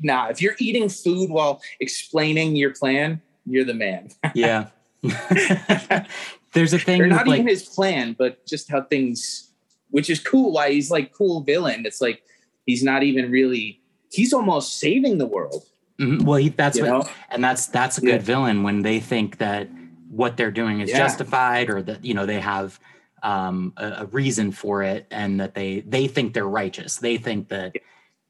nah. 0.00 0.28
If 0.28 0.40
you're 0.40 0.54
eating 0.60 0.88
food 0.88 1.30
while 1.30 1.60
explaining 1.80 2.54
your 2.54 2.72
plan, 2.72 3.22
you're 3.48 3.64
the 3.64 3.74
man. 3.74 4.10
Yeah. 4.34 4.68
There's 6.54 6.72
a 6.72 6.78
thing 6.78 7.00
or 7.00 7.04
with 7.04 7.12
not 7.12 7.28
like 7.28 7.40
even 7.40 7.48
his 7.48 7.62
plan, 7.62 8.16
but 8.18 8.44
just 8.46 8.70
how 8.70 8.82
things, 8.82 9.50
which 9.90 10.10
is 10.10 10.18
cool. 10.18 10.52
Why 10.52 10.70
he's 10.70 10.90
like 10.90 11.12
cool 11.12 11.42
villain. 11.42 11.86
It's 11.86 12.00
like 12.00 12.22
He's 12.68 12.84
not 12.84 13.02
even 13.02 13.30
really. 13.30 13.80
He's 14.12 14.34
almost 14.34 14.78
saving 14.78 15.16
the 15.16 15.24
world. 15.24 15.64
Mhm. 15.98 16.20
Well, 16.22 16.36
he, 16.38 16.50
that's 16.50 16.78
what, 16.78 16.86
know? 16.86 17.04
and 17.30 17.42
that's 17.42 17.66
that's 17.66 17.96
a 17.96 18.02
good 18.02 18.20
Yeah. 18.20 18.32
villain 18.32 18.62
when 18.62 18.82
they 18.82 19.00
think 19.00 19.38
that 19.38 19.70
what 20.10 20.36
they're 20.36 20.50
doing 20.50 20.80
is 20.80 20.90
Yeah. 20.90 20.98
justified, 20.98 21.70
or 21.70 21.80
that 21.80 22.04
you 22.04 22.12
know 22.12 22.26
they 22.26 22.40
have 22.40 22.78
um, 23.22 23.72
a, 23.78 24.00
a 24.00 24.04
reason 24.06 24.52
for 24.52 24.82
it, 24.82 25.06
and 25.10 25.40
that 25.40 25.54
they 25.54 25.80
they 25.80 26.08
think 26.08 26.34
they're 26.34 26.46
righteous. 26.46 26.98
They 26.98 27.16
think 27.16 27.48
that. 27.48 27.72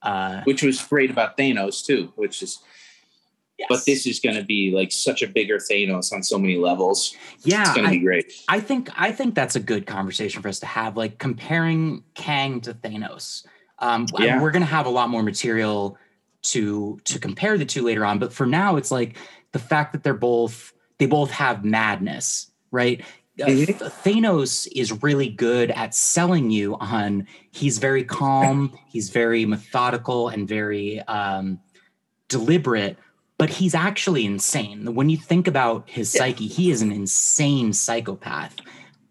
Uh, 0.03 0.43
which 0.45 0.63
was 0.63 0.81
great 0.81 1.11
about 1.11 1.37
Thanos 1.37 1.85
too. 1.85 2.13
Which 2.15 2.41
is, 2.41 2.61
but 3.69 3.85
this 3.87 4.07
is 4.07 4.21
going 4.21 4.37
to 4.37 4.45
be 4.45 4.71
like 4.71 4.93
such 4.93 5.23
a 5.23 5.27
bigger 5.27 5.59
Thanos 5.59 6.13
on 6.13 6.23
so 6.23 6.39
many 6.39 6.57
levels. 6.57 7.17
yeah, 7.45 7.63
It's 7.63 7.73
going 7.75 7.85
to 7.85 7.91
be 7.91 7.99
great. 7.99 8.33
I 8.49 8.61
think 8.61 8.91
I 8.97 9.11
think 9.13 9.35
that's 9.35 9.57
a 9.57 9.61
good 9.61 9.87
conversation 9.87 10.43
for 10.43 10.49
us 10.49 10.61
to 10.61 10.67
have, 10.67 10.97
like 10.97 11.19
comparing 11.19 12.05
Kang 12.15 12.61
to 12.63 12.75
Thanos. 12.75 13.45
Um, 13.81 14.07
I 14.17 14.21
mean, 14.21 14.29
Yeah. 14.29 14.43
we're 14.43 14.51
going 14.51 14.63
to 14.63 14.67
have 14.67 14.87
a 14.87 14.91
lot 14.91 15.09
more 15.11 15.23
material 15.23 15.97
to 16.43 16.99
to 17.05 17.19
compare 17.19 17.59
the 17.59 17.65
two 17.65 17.83
later 17.85 18.05
on, 18.05 18.19
but 18.19 18.33
for 18.33 18.47
now, 18.47 18.77
it's 18.77 18.91
like 18.91 19.17
the 19.53 19.59
fact 19.59 19.93
that 19.93 20.03
they're 20.05 20.15
both 20.15 20.73
they 20.99 21.07
both 21.07 21.31
have 21.31 21.65
madness, 21.65 22.51
right? 22.71 23.01
Uh, 23.41 23.47
Mhm. 23.47 23.67
Th- 23.67 23.79
Thanos 23.79 24.67
is 24.75 24.91
really 25.03 25.29
good 25.29 25.71
at 25.71 25.95
selling 25.95 26.51
you 26.51 26.77
on 26.81 27.27
he's 27.53 27.79
very 27.79 28.03
calm, 28.03 28.77
he's 28.89 29.11
very 29.11 29.47
methodical, 29.47 30.29
and 30.29 30.49
very 30.49 31.01
um, 31.03 31.61
deliberate, 32.29 32.97
but 33.39 33.49
he's 33.49 33.75
actually 33.75 34.27
insane. 34.27 34.95
When 34.95 35.09
you 35.09 35.17
think 35.17 35.47
about 35.47 35.89
his 35.89 36.13
Yeah. 36.15 36.19
psyche, 36.19 36.47
he 36.49 36.71
is 36.71 36.83
an 36.83 36.93
insane 36.93 37.73
psychopath. 37.73 38.55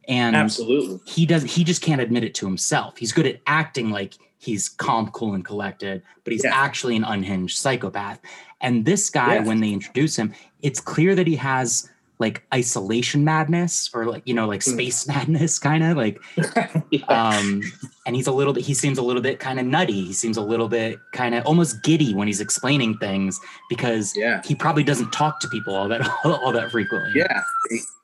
And 0.08 0.36
Absolutely. 0.36 1.00
he 1.06 1.26
does 1.26 1.44
he 1.44 1.64
just 1.64 1.82
can't 1.82 2.00
admit 2.00 2.24
it 2.24 2.34
to 2.36 2.46
himself. 2.46 2.98
He's 2.98 3.12
good 3.12 3.26
at 3.26 3.42
acting 3.48 3.90
like 3.90 4.14
he's 4.38 4.70
calm, 4.70 5.10
cool, 5.12 5.34
and 5.34 5.44
collected, 5.44 6.02
but 6.24 6.32
he's 6.32 6.44
Yeah. 6.46 6.52
actually 6.54 6.96
an 6.96 7.04
unhinged 7.04 7.58
psychopath. 7.58 8.20
And 8.62 8.86
this 8.86 9.10
guy, 9.10 9.36
Yeah. 9.36 9.44
when 9.44 9.60
they 9.60 9.72
introduce 9.74 10.16
him, 10.16 10.34
it's 10.62 10.80
clear 10.80 11.14
that 11.16 11.28
he 11.28 11.36
has 11.36 11.90
like 12.20 12.44
isolation 12.54 13.24
madness 13.24 13.92
or 13.94 14.06
like, 14.06 14.24
you 14.26 14.34
know, 14.34 14.48
like 14.48 14.62
Mm. 14.62 14.74
space 14.74 15.08
madness, 15.14 15.60
kind 15.60 15.84
of 15.84 15.98
like 15.98 16.20
um 17.10 17.62
and 18.06 18.16
he's 18.16 18.28
a 18.28 18.32
little 18.32 18.54
bit 18.54 18.64
he 18.64 18.74
seems 18.74 18.98
a 18.98 19.04
little 19.04 19.22
bit 19.22 19.40
kind 19.40 19.60
of 19.60 19.66
nutty 19.66 20.06
he 20.06 20.14
seems 20.14 20.38
a 20.38 20.42
little 20.42 20.68
bit 20.68 21.00
kind 21.12 21.36
of 21.36 21.46
almost 21.46 21.84
giddy 21.84 22.14
when 22.14 22.28
he's 22.28 22.42
explaining 22.42 22.98
things 22.98 23.40
because 23.70 24.16
yeah. 24.16 24.42
he 24.46 24.56
probably 24.56 24.84
doesn't 24.84 25.12
talk 25.12 25.40
to 25.40 25.48
people 25.50 25.76
all 25.76 25.88
that 25.88 26.02
all 26.26 26.52
that 26.52 26.72
frequently 26.72 27.12
Yeah. 27.16 27.42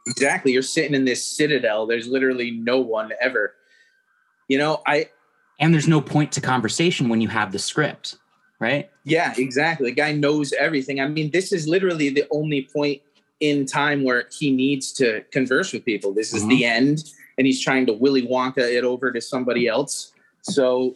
Exactly. 0.06 0.52
You're 0.52 0.62
sitting 0.64 0.94
in 0.96 1.06
this 1.06 1.24
citadel. 1.24 1.88
There's 1.88 2.08
literally 2.10 2.52
no 2.52 2.82
one 2.82 3.14
ever. 3.22 3.54
You 4.50 4.58
know, 4.58 4.82
I 4.86 5.08
and 5.60 5.74
there's 5.74 5.88
no 5.88 6.02
point 6.02 6.32
to 6.34 6.42
conversation 6.42 7.08
when 7.10 7.22
you 7.22 7.30
have 7.30 7.52
the 7.54 7.60
script 7.60 8.18
right 8.60 8.90
Yeah, 9.06 9.34
exactly. 9.38 9.90
The 9.92 9.96
guy 9.96 10.12
knows 10.12 10.52
everything. 10.54 11.00
I 11.00 11.08
mean, 11.08 11.32
this 11.32 11.54
is 11.54 11.68
literally 11.68 12.10
the 12.10 12.26
only 12.32 12.68
point 12.74 13.02
in 13.44 13.66
time 13.66 14.04
where 14.04 14.28
he 14.32 14.52
needs 14.52 14.94
to 14.94 15.22
converse 15.32 15.74
with 15.74 15.84
people. 15.84 16.14
This 16.14 16.34
is 16.34 16.48
the 16.48 16.62
mm-hmm. 16.64 16.78
end, 16.84 17.04
and 17.38 17.46
he's 17.46 17.62
trying 17.62 17.86
to 17.88 17.94
Willy 17.94 18.26
Wonka 18.26 18.60
it 18.60 18.84
over 18.84 19.12
to 19.12 19.20
somebody 19.20 19.68
else. 19.68 20.14
So, 20.44 20.96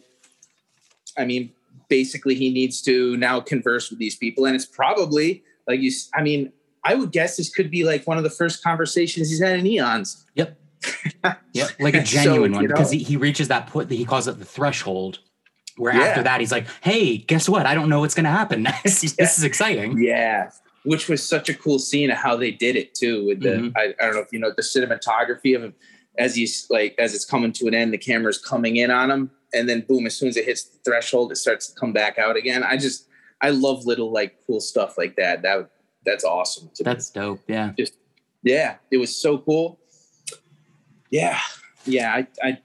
I 1.16 1.24
mean, 1.24 1.52
basically, 1.88 2.34
he 2.34 2.50
needs 2.50 2.80
to 2.82 3.16
now 3.18 3.40
converse 3.40 3.90
with 3.90 3.98
these 3.98 4.16
people, 4.16 4.46
and 4.46 4.54
it's 4.56 4.66
probably 4.66 5.42
like 5.66 5.80
you. 5.80 5.92
I 6.14 6.22
mean, 6.22 6.52
I 6.84 6.94
would 6.94 7.12
guess 7.12 7.36
this 7.36 7.50
could 7.50 7.70
be 7.70 7.84
like 7.84 8.06
one 8.06 8.16
of 8.16 8.24
the 8.24 8.30
first 8.30 8.62
conversations 8.62 9.28
he's 9.28 9.42
had 9.42 9.58
in 9.58 9.66
eons. 9.66 10.24
yep 10.34 10.58
yep 11.52 11.70
like 11.80 11.94
a 11.94 12.06
So, 12.06 12.22
genuine 12.22 12.52
one 12.52 12.62
you 12.62 12.68
because 12.68 12.92
know- 12.92 12.98
he, 12.98 13.04
he 13.04 13.16
reaches 13.16 13.48
that 13.48 13.66
point 13.66 13.88
that 13.88 13.96
he 13.96 14.04
calls 14.04 14.28
it 14.28 14.38
the 14.38 14.44
threshold 14.44 15.18
where 15.76 15.94
Yeah. 15.94 16.02
after 16.04 16.22
that 16.22 16.38
he's 16.40 16.52
like 16.52 16.66
hey 16.82 17.18
guess 17.18 17.48
what 17.48 17.66
i 17.66 17.74
don't 17.74 17.88
know 17.88 18.00
what's 18.00 18.14
going 18.14 18.24
to 18.24 18.30
happen 18.30 18.62
next 18.62 19.02
Yeah. 19.02 19.10
this 19.18 19.38
is 19.38 19.44
exciting 19.44 19.98
Yeah, 19.98 20.50
which 20.88 21.08
was 21.08 21.22
such 21.26 21.48
a 21.48 21.54
cool 21.54 21.78
scene 21.78 22.10
of 22.10 22.16
how 22.16 22.34
they 22.36 22.50
did 22.50 22.74
it 22.76 22.94
too. 22.94 23.26
With 23.26 23.40
the 23.40 23.50
Mhm. 23.50 23.72
I, 23.76 23.94
I 24.00 24.04
don't 24.06 24.14
know 24.14 24.20
if 24.22 24.32
you 24.32 24.38
know 24.38 24.52
the 24.56 24.62
cinematography 24.62 25.54
of 25.54 25.62
him 25.62 25.74
as 26.18 26.34
he's 26.34 26.66
like 26.70 26.94
as 26.98 27.14
it's 27.14 27.24
coming 27.24 27.52
to 27.52 27.66
an 27.68 27.74
end, 27.74 27.92
the 27.92 27.98
camera's 27.98 28.38
coming 28.38 28.76
in 28.76 28.90
on 28.90 29.10
him, 29.10 29.30
and 29.52 29.68
then 29.68 29.82
boom, 29.88 30.06
as 30.06 30.16
soon 30.16 30.28
as 30.28 30.36
it 30.36 30.44
hits 30.46 30.64
the 30.64 30.78
threshold, 30.84 31.30
it 31.30 31.36
starts 31.36 31.66
to 31.68 31.78
come 31.78 31.92
back 31.92 32.18
out 32.18 32.36
again. 32.36 32.62
I 32.64 32.76
just 32.76 33.06
I 33.40 33.50
love 33.50 33.84
little 33.84 34.10
like 34.10 34.36
cool 34.46 34.60
stuff 34.60 34.96
like 34.96 35.14
that. 35.16 35.42
That 35.42 35.70
that's 36.06 36.24
awesome. 36.24 36.70
to 36.74 36.82
me. 36.82 36.84
that's 36.84 37.10
dope 37.10 37.40
yeah 37.48 37.72
just 37.78 37.94
yeah, 38.42 38.76
it 38.90 38.96
was 38.98 39.14
so 39.14 39.38
cool. 39.38 39.78
Yeah, 41.10 41.38
yeah, 41.84 42.14
I, 42.14 42.26
I 42.42 42.58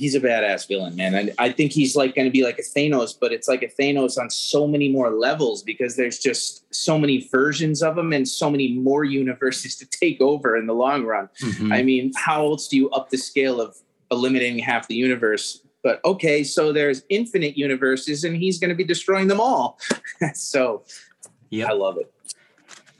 he's 0.00 0.14
a 0.14 0.20
badass 0.20 0.66
villain, 0.66 0.96
man. 0.96 1.14
And 1.14 1.34
I 1.38 1.52
think 1.52 1.72
he's 1.72 1.94
like 1.94 2.14
going 2.14 2.24
to 2.24 2.30
be 2.32 2.42
like 2.42 2.58
a 2.58 2.62
Thanos, 2.62 3.14
but 3.20 3.34
it's 3.34 3.48
like 3.48 3.62
a 3.62 3.68
Thanos 3.68 4.16
on 4.16 4.30
so 4.30 4.66
many 4.66 4.88
more 4.88 5.10
levels 5.10 5.62
because 5.62 5.94
there's 5.94 6.18
just 6.18 6.64
so 6.74 6.98
many 6.98 7.28
versions 7.30 7.82
of 7.82 7.98
him 7.98 8.14
and 8.14 8.26
so 8.26 8.50
many 8.50 8.72
more 8.72 9.04
universes 9.04 9.76
to 9.80 9.86
take 9.86 10.18
over 10.22 10.56
in 10.56 10.66
the 10.66 10.72
long 10.72 11.04
run. 11.04 11.28
Mhm. 11.42 11.70
I 11.70 11.82
mean, 11.82 12.12
how 12.16 12.46
else 12.46 12.66
do 12.66 12.78
you 12.78 12.88
up 12.90 13.10
the 13.10 13.18
scale 13.18 13.60
of 13.60 13.76
eliminating 14.10 14.58
half 14.58 14.88
the 14.88 14.94
universe? 14.94 15.60
But 15.82 16.02
okay, 16.06 16.44
so 16.44 16.72
there's 16.72 17.02
infinite 17.10 17.58
universes, 17.58 18.24
and 18.24 18.34
he's 18.34 18.58
going 18.58 18.70
to 18.70 18.74
be 18.74 18.84
destroying 18.84 19.28
them 19.28 19.40
all. 19.40 19.78
so 20.34 20.84
yeah, 21.50 21.68
I 21.68 21.72
love 21.72 21.98
it. 21.98 22.10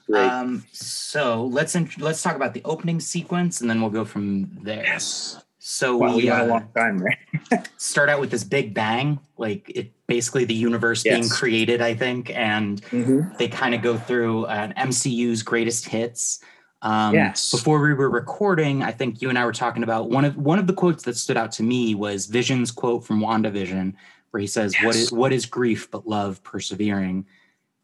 Great. 0.06 0.28
Um, 0.28 0.66
so 0.72 1.46
let's 1.46 1.74
in, 1.74 1.88
let's 1.98 2.22
talk 2.22 2.36
about 2.36 2.52
the 2.52 2.62
opening 2.64 3.00
sequence, 3.00 3.62
and 3.62 3.70
then 3.70 3.80
we'll 3.80 3.90
go 3.90 4.04
from 4.04 4.50
there. 4.62 4.84
yes. 4.84 5.42
So 5.72 5.96
Wow, 5.98 6.08
we 6.08 6.16
we 6.16 6.24
got 6.26 6.40
a 6.40 6.42
uh, 6.42 6.46
long 6.46 6.68
time 6.74 6.98
there. 6.98 7.16
start 7.76 8.08
out 8.08 8.18
with 8.20 8.32
this 8.32 8.42
big 8.42 8.74
bang, 8.74 9.20
like 9.38 9.70
it 9.72 9.92
basically 10.08 10.44
the 10.44 10.52
universe 10.54 11.04
being 11.04 11.28
created, 11.28 11.80
I 11.80 11.94
think, 11.94 12.28
and 12.36 12.82
Mhm. 12.90 13.38
they 13.38 13.46
kind 13.46 13.72
of 13.72 13.80
go 13.80 13.96
through 13.96 14.46
an 14.46 14.74
MCU's 14.76 15.44
greatest 15.44 15.86
hits. 15.88 16.40
Um, 16.82 17.14
Yes. 17.14 17.52
Before 17.52 17.80
we 17.80 17.94
were 17.94 18.10
recording, 18.10 18.82
I 18.82 18.90
think 18.90 19.22
you 19.22 19.28
and 19.28 19.38
I 19.38 19.44
were 19.44 19.52
talking 19.52 19.84
about 19.84 20.10
one 20.10 20.24
of 20.24 20.36
one 20.36 20.58
of 20.58 20.66
the 20.66 20.72
quotes 20.72 21.04
that 21.04 21.16
stood 21.16 21.36
out 21.36 21.52
to 21.52 21.62
me 21.62 21.94
was 21.94 22.26
Vision's 22.26 22.72
quote 22.72 23.04
from 23.04 23.20
WandaVision, 23.20 23.94
where 24.32 24.40
he 24.40 24.48
says, 24.48 24.74
"What 24.80 24.96
Yes. 24.96 25.04
is 25.04 25.12
what 25.12 25.32
is 25.32 25.46
grief 25.46 25.88
but 25.92 26.08
love 26.08 26.42
persevering?" 26.42 27.26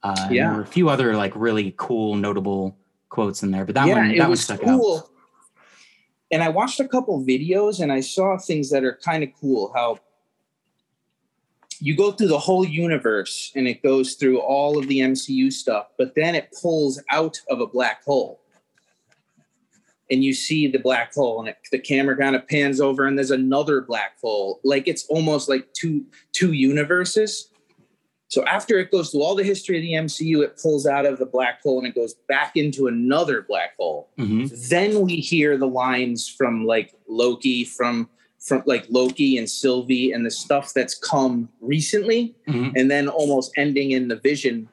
Uh, 0.02 0.26
Yeah. 0.33 0.47
there 0.49 0.57
were 0.57 0.62
a 0.62 0.66
few 0.66 0.88
other 0.88 1.16
like 1.16 1.33
really 1.37 1.73
cool, 1.76 2.16
notable 2.16 2.76
quotes 3.11 3.45
in 3.45 3.52
there, 3.52 3.64
but 3.64 3.76
that 3.76 3.87
yeah, 3.87 3.95
one 3.95 4.09
that 4.09 4.19
one 4.19 4.31
was 4.31 4.40
stuck 4.43 4.64
out. 4.64 4.81
And 6.30 6.42
I 6.42 6.49
watched 6.49 6.80
a 6.80 6.88
couple 6.88 7.23
videos 7.23 7.80
and 7.80 7.92
I 7.92 8.00
saw 8.00 8.37
things 8.37 8.71
that 8.71 8.85
are 8.85 8.99
kind 9.02 9.23
of 9.23 9.30
cool. 9.40 9.73
How 9.75 9.99
you 11.80 11.97
go 11.97 12.12
through 12.12 12.28
the 12.28 12.38
whole 12.38 12.64
universe 12.64 13.52
and 13.54 13.68
it 13.68 13.83
goes 13.83 14.14
through 14.14 14.40
all 14.40 14.78
of 14.78 14.88
the 14.88 15.00
MCU 15.00 15.52
stuff, 15.52 15.88
but 15.99 16.14
then 16.14 16.35
it 16.35 16.54
pulls 16.61 17.02
out 17.11 17.40
of 17.50 17.61
a 17.61 17.66
black 17.66 18.04
hole. 18.04 18.40
And 20.11 20.23
you 20.23 20.35
see 20.35 20.68
the 20.68 20.78
black 20.78 21.12
hole, 21.12 21.40
and 21.40 21.49
it, 21.49 21.59
the 21.73 21.80
camera 21.80 22.16
kind 22.16 22.37
of 22.37 22.47
pans 22.47 22.80
over, 22.80 23.06
and 23.06 23.18
there's 23.18 23.33
another 23.33 23.80
black 23.80 24.21
hole. 24.21 24.61
Like 24.62 24.87
it's 24.87 25.04
almost 25.06 25.49
like 25.49 25.73
two 25.73 26.04
two 26.30 26.52
universes. 26.52 27.50
So 28.28 28.45
after 28.45 28.78
it 28.78 28.90
goes 28.90 29.11
through 29.11 29.23
all 29.23 29.35
the 29.37 29.45
history 29.45 29.76
of 29.76 29.83
the 29.83 29.92
MCU, 29.92 30.42
it 30.42 30.59
pulls 30.61 30.87
out 30.87 31.06
of 31.06 31.18
the 31.18 31.26
black 31.26 31.62
hole 31.62 31.78
and 31.78 31.87
it 31.87 31.95
goes 31.95 32.14
back 32.28 32.56
into 32.56 32.87
another 32.88 33.42
black 33.42 33.76
hole. 33.78 34.09
Mhm. 34.18 34.68
Then 34.68 35.00
we 35.02 35.16
hear 35.16 35.56
the 35.56 35.68
lines 35.68 36.28
from 36.28 36.66
like 36.66 36.92
Loki, 37.09 37.64
from 37.64 38.09
from 38.38 38.62
like 38.64 38.87
Loki 38.88 39.38
and 39.38 39.50
Sylvie 39.50 40.12
and 40.12 40.25
the 40.25 40.30
stuff 40.30 40.73
that's 40.73 40.95
come 40.95 41.49
recently, 41.61 42.33
Mhm. 42.47 42.75
and 42.76 42.88
then 42.88 43.09
almost 43.09 43.50
ending 43.56 43.90
in 43.90 44.06
the 44.06 44.14
Vision, 44.14 44.68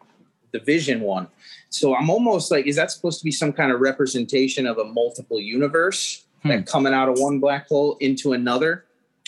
the 0.51 0.59
Vision 0.59 1.01
one. 1.01 1.27
So 1.71 1.95
I'm 1.95 2.07
almost 2.11 2.51
like, 2.51 2.67
is 2.67 2.75
that 2.75 2.91
supposed 2.91 3.17
to 3.19 3.23
be 3.25 3.31
some 3.31 3.51
kind 3.51 3.71
of 3.71 3.79
representation 3.81 4.67
of 4.67 4.77
a 4.77 4.83
multiple 4.83 5.39
universe 5.39 6.23
Hmm. 6.43 6.49
that 6.49 6.65
coming 6.67 6.93
out 6.93 7.09
of 7.09 7.17
one 7.17 7.39
black 7.39 7.67
hole 7.67 7.97
into 7.99 8.33
another? 8.33 8.85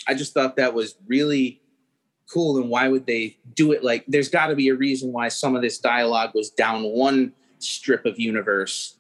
I 0.08 0.14
just 0.14 0.34
thought 0.36 0.58
that 0.58 0.76
was 0.76 0.94
really 1.08 1.60
cool. 2.32 2.58
And 2.58 2.70
why 2.70 2.88
would 2.88 3.06
they 3.06 3.38
do 3.54 3.72
it? 3.72 3.84
Like, 3.84 4.04
there's 4.08 4.30
got 4.30 4.48
to 4.48 4.56
be 4.56 4.70
a 4.70 4.76
reason 4.76 5.12
why 5.12 5.28
some 5.28 5.56
of 5.56 5.62
this 5.62 5.78
dialogue 5.78 6.32
was 6.34 6.50
down 6.50 6.84
one 6.84 7.34
strip 7.60 8.06
of 8.06 8.20
universe. 8.20 8.98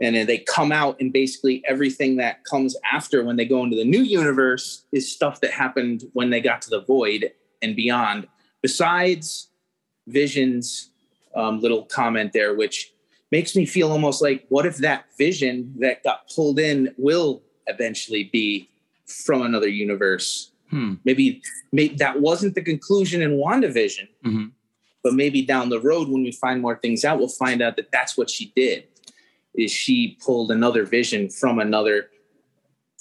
And 0.00 0.16
then 0.16 0.26
they 0.26 0.38
come 0.38 0.72
out, 0.72 0.96
and 1.00 1.12
basically 1.12 1.62
everything 1.66 2.16
that 2.16 2.44
comes 2.44 2.76
after 2.90 3.22
when 3.24 3.36
they 3.36 3.44
go 3.44 3.62
into 3.62 3.76
the 3.76 3.84
new 3.84 4.02
universe 4.02 4.84
is 4.90 5.12
stuff 5.12 5.40
that 5.42 5.52
happened 5.52 6.04
when 6.12 6.30
they 6.30 6.40
got 6.40 6.62
to 6.62 6.70
the 6.70 6.80
void 6.80 7.30
and 7.60 7.76
beyond. 7.76 8.26
Besides 8.62 9.48
Vision's 10.08 10.90
um, 11.34 11.60
little 11.60 11.84
comment 11.84 12.32
there, 12.32 12.54
which 12.54 12.92
makes 13.30 13.56
me 13.56 13.64
feel 13.64 13.90
almost 13.90 14.22
like, 14.22 14.44
what 14.48 14.66
if 14.66 14.78
that 14.78 15.06
vision 15.16 15.74
that 15.78 16.02
got 16.02 16.28
pulled 16.34 16.58
in 16.58 16.94
will 16.98 17.42
eventually 17.66 18.24
be 18.24 18.68
from 19.06 19.42
another 19.42 19.68
universe? 19.68 20.51
Hmm. 20.72 20.94
Maybe, 21.04 21.42
maybe 21.70 21.96
that 21.96 22.20
wasn't 22.20 22.54
the 22.54 22.62
conclusion 22.62 23.20
in 23.20 23.32
WandaVision, 23.32 24.08
Mhm. 24.24 24.52
but 25.04 25.12
maybe 25.12 25.42
down 25.42 25.68
the 25.68 25.78
road 25.78 26.08
when 26.08 26.22
we 26.22 26.32
find 26.32 26.62
more 26.62 26.76
things 26.76 27.04
out, 27.04 27.18
we'll 27.18 27.28
find 27.28 27.60
out 27.60 27.76
that 27.76 27.92
that's 27.92 28.16
what 28.16 28.30
she 28.30 28.52
did. 28.56 28.84
Is 29.54 29.70
she 29.70 30.16
pulled 30.24 30.50
another 30.50 30.84
vision 30.84 31.28
from 31.28 31.58
another 31.58 32.08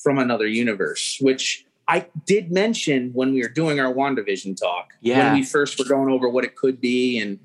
from 0.04 0.18
another 0.18 0.48
universe, 0.48 1.18
which 1.22 1.64
I 1.88 2.08
did 2.26 2.52
mention 2.52 3.12
when 3.14 3.34
we 3.34 3.42
were 3.44 3.50
doing 3.50 3.80
our 3.80 3.94
WandaVision 3.94 4.58
talk, 4.60 4.94
Yeah. 5.02 5.26
when 5.32 5.40
we 5.42 5.46
first 5.46 5.78
were 5.78 5.86
going 5.86 6.12
over 6.12 6.28
what 6.28 6.44
it 6.44 6.56
could 6.56 6.82
be. 6.82 7.20
And 7.20 7.38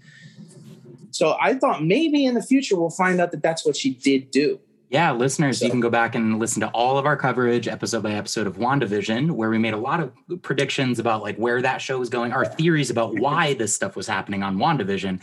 so 1.10 1.36
I 1.38 1.52
thought 1.54 1.84
maybe 1.84 2.24
in 2.24 2.34
the 2.34 2.42
future 2.42 2.74
we'll 2.74 2.88
find 2.88 3.20
out 3.20 3.30
that 3.32 3.42
that's 3.42 3.64
what 3.66 3.76
she 3.76 3.90
did 3.90 4.30
do. 4.30 4.58
Yeah, 4.88 5.10
listeners, 5.12 5.60
you 5.60 5.70
can 5.70 5.80
go 5.80 5.90
back 5.90 6.14
and 6.14 6.38
listen 6.38 6.60
to 6.60 6.68
all 6.68 6.96
of 6.96 7.06
our 7.06 7.16
coverage 7.16 7.66
episode 7.66 8.04
by 8.04 8.12
episode 8.12 8.46
of 8.46 8.56
WandaVision, 8.56 9.32
where 9.32 9.50
we 9.50 9.58
made 9.58 9.74
a 9.74 9.78
lot 9.78 9.98
of 9.98 10.12
predictions 10.42 11.00
about 11.00 11.22
like 11.22 11.36
where 11.36 11.60
that 11.60 11.78
show 11.82 11.98
was 11.98 12.08
going, 12.08 12.32
our 12.32 12.44
theories 12.44 12.88
about 12.88 13.10
mm-hmm. 13.10 13.22
why 13.22 13.54
this 13.54 13.74
stuff 13.74 13.96
was 13.96 14.06
happening 14.06 14.44
on 14.44 14.58
WandaVision. 14.58 15.20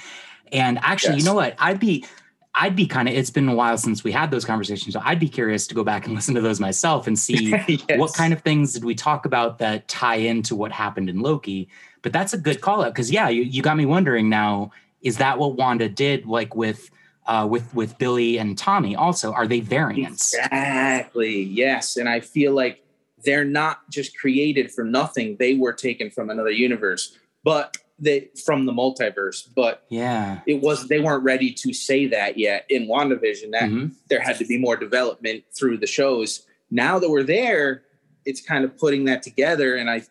And 0.51 0.79
actually, 0.81 1.13
Yes. 1.13 1.19
you 1.21 1.25
know 1.25 1.33
what? 1.33 1.55
I'd 1.59 1.79
be 1.79 2.05
I'd 2.55 2.75
be 2.75 2.85
kind 2.85 3.07
of 3.07 3.15
it's 3.15 3.31
been 3.31 3.47
a 3.49 3.55
while 3.55 3.77
since 3.77 4.03
we 4.03 4.11
had 4.11 4.31
those 4.31 4.45
conversations. 4.45 4.93
So 4.93 5.01
I'd 5.03 5.19
be 5.19 5.29
curious 5.29 5.65
to 5.67 5.75
go 5.75 5.83
back 5.83 6.05
and 6.05 6.13
listen 6.15 6.35
to 6.35 6.41
those 6.41 6.59
myself 6.59 7.07
and 7.07 7.17
see 7.17 7.49
Yes. 7.67 7.97
what 7.97 8.13
kind 8.13 8.33
of 8.33 8.41
things 8.41 8.73
did 8.73 8.83
we 8.83 8.95
talk 8.95 9.25
about 9.25 9.59
that 9.59 9.87
tie 9.87 10.15
into 10.17 10.55
what 10.55 10.71
happened 10.73 11.09
in 11.09 11.21
Loki. 11.21 11.69
But 12.01 12.11
that's 12.11 12.33
a 12.33 12.37
good 12.37 12.59
call 12.59 12.83
out 12.83 12.93
because 12.93 13.11
yeah, 13.11 13.29
you, 13.29 13.43
you 13.43 13.61
got 13.61 13.77
me 13.77 13.85
wondering 13.85 14.29
now, 14.29 14.71
is 15.01 15.17
that 15.17 15.39
what 15.39 15.55
Wanda 15.55 15.87
did 15.87 16.25
like 16.25 16.53
with 16.53 16.89
uh 17.25 17.47
with 17.49 17.73
with 17.73 17.97
Billy 17.97 18.37
and 18.37 18.57
Tommy 18.57 18.95
also? 18.95 19.31
Are 19.33 19.47
they 19.47 19.59
variants? 19.59 20.33
Exactly. 20.33 21.41
Yes. 21.43 21.97
And 21.97 22.07
I 22.09 22.19
feel 22.19 22.53
like 22.53 22.83
they're 23.23 23.45
not 23.45 23.89
just 23.89 24.17
created 24.17 24.71
from 24.71 24.91
nothing. 24.91 25.37
They 25.39 25.53
were 25.55 25.73
taken 25.73 26.09
from 26.11 26.29
another 26.29 26.51
universe, 26.51 27.17
but 27.43 27.77
they 27.99 28.29
from 28.45 28.65
the 28.65 28.73
multiverse. 28.73 29.47
But 29.55 29.85
Yeah. 29.89 30.41
it 30.45 30.61
was 30.61 30.87
they 30.87 30.99
weren't 30.99 31.23
ready 31.23 31.51
to 31.53 31.73
say 31.73 32.07
that 32.07 32.37
yet 32.37 32.65
in 32.69 32.87
WandaVision. 32.87 33.51
That 33.51 33.69
Mhm. 33.69 33.93
there 34.09 34.19
had 34.19 34.37
to 34.39 34.45
be 34.45 34.57
more 34.57 34.75
development 34.75 35.43
through 35.57 35.77
the 35.77 35.87
shows. 35.87 36.45
Now 36.69 36.99
that 36.99 37.09
we're 37.09 37.23
there, 37.23 37.83
it's 38.25 38.41
kind 38.41 38.65
of 38.65 38.77
putting 38.77 39.05
that 39.05 39.23
together. 39.23 39.75
And 39.75 39.89
I 39.89 40.03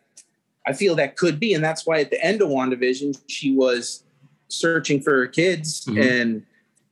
I 0.65 0.73
feel 0.73 0.95
that 0.95 1.17
could 1.17 1.41
be. 1.41 1.55
And 1.55 1.65
that's 1.65 1.85
why 1.85 1.99
at 2.01 2.11
the 2.13 2.25
end 2.25 2.41
of 2.41 2.49
WandaVision, 2.49 3.21
she 3.27 3.53
was 3.53 4.05
searching 4.47 5.01
for 5.01 5.11
her 5.17 5.27
kids 5.27 5.85
Mhm. 5.87 6.01
and 6.21 6.43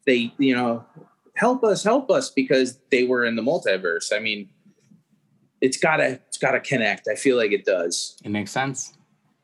they, 0.07 0.33
you 0.38 0.54
know, 0.54 0.85
help 1.35 1.62
us, 1.64 1.83
help 1.85 2.11
us 2.11 2.30
because 2.30 2.78
they 2.90 3.04
were 3.04 3.25
in 3.25 3.37
the 3.37 3.42
multiverse. 3.42 4.12
I 4.14 4.19
mean, 4.19 4.49
it's 5.61 5.76
gotta 5.76 6.21
it's 6.28 6.38
gotta 6.38 6.61
connect. 6.61 7.09
I 7.09 7.14
feel 7.14 7.37
like 7.37 7.52
it 7.52 7.64
does. 7.64 8.16
It 8.25 8.30
makes 8.30 8.50
sense. 8.50 8.95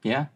Yeah. 0.02 0.26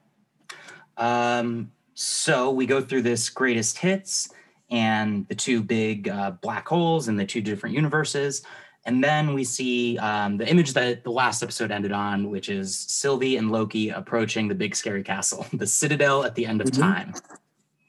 Um, 0.97 1.73
so 1.95 2.51
we 2.51 2.67
go 2.67 2.81
through 2.81 3.03
this 3.03 3.29
greatest 3.31 3.79
hits 3.79 4.29
and 4.71 5.27
the 5.29 5.35
two 5.35 5.63
big 5.63 6.09
uh, 6.09 6.33
black 6.33 6.69
holes 6.69 7.09
and 7.09 7.19
the 7.19 7.25
two 7.27 7.41
different 7.41 7.75
universes. 7.75 8.43
And 8.87 9.03
then 9.05 9.35
we 9.35 9.45
see 9.45 9.99
um, 9.99 10.39
the 10.39 10.49
image 10.49 10.73
that 10.75 11.05
the 11.05 11.11
last 11.11 11.43
episode 11.43 11.71
ended 11.71 11.93
on, 11.93 12.31
which 12.31 12.49
is 12.49 12.79
Sylvie 12.79 13.37
and 13.37 13.51
Loki 13.51 13.91
approaching 13.91 14.49
the 14.49 14.55
big 14.55 14.75
scary 14.75 15.03
castle, 15.03 15.47
the 15.53 15.67
citadel 15.67 16.25
at 16.25 16.35
the 16.35 16.47
end 16.47 16.61
of 16.61 16.69
Mhm. 16.69 16.79
time. 16.79 17.15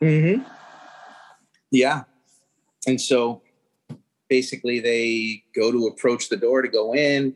Mm-hmm. 0.02 0.44
Yeah. 1.72 2.04
And 2.88 3.00
so 3.00 3.42
basically 4.30 4.80
they 4.80 5.44
go 5.56 5.72
to 5.72 5.88
approach 5.88 6.30
the 6.30 6.38
door 6.38 6.62
to 6.62 6.68
go 6.68 6.94
in. 6.96 7.36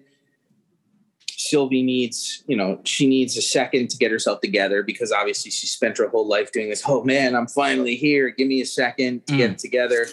Sylvie 1.30 1.84
needs, 1.84 2.44
you 2.48 2.58
know, 2.58 2.80
she 2.86 3.06
needs 3.08 3.38
a 3.38 3.42
second 3.42 3.90
to 3.92 3.98
get 3.98 4.10
herself 4.12 4.42
together 4.42 4.82
because 4.82 5.12
obviously 5.12 5.52
she 5.52 5.68
spent 5.68 5.98
her 5.98 6.08
whole 6.08 6.28
life 6.28 6.52
doing 6.52 6.70
this. 6.70 6.84
Oh 6.88 7.04
man, 7.04 7.36
I'm 7.36 7.48
finally 7.48 7.96
here. 7.96 8.30
Give 8.30 8.48
me 8.48 8.62
a 8.62 8.66
second 8.66 9.28
to 9.28 9.38
get 9.38 9.52
it 9.52 9.60
together. 9.60 10.08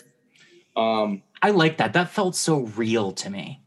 Um, 0.76 1.22
I 1.40 1.50
like 1.50 1.78
that. 1.78 1.92
That 1.94 2.10
felt 2.10 2.36
so 2.36 2.60
real 2.76 3.12
to 3.12 3.30
me. 3.30 3.60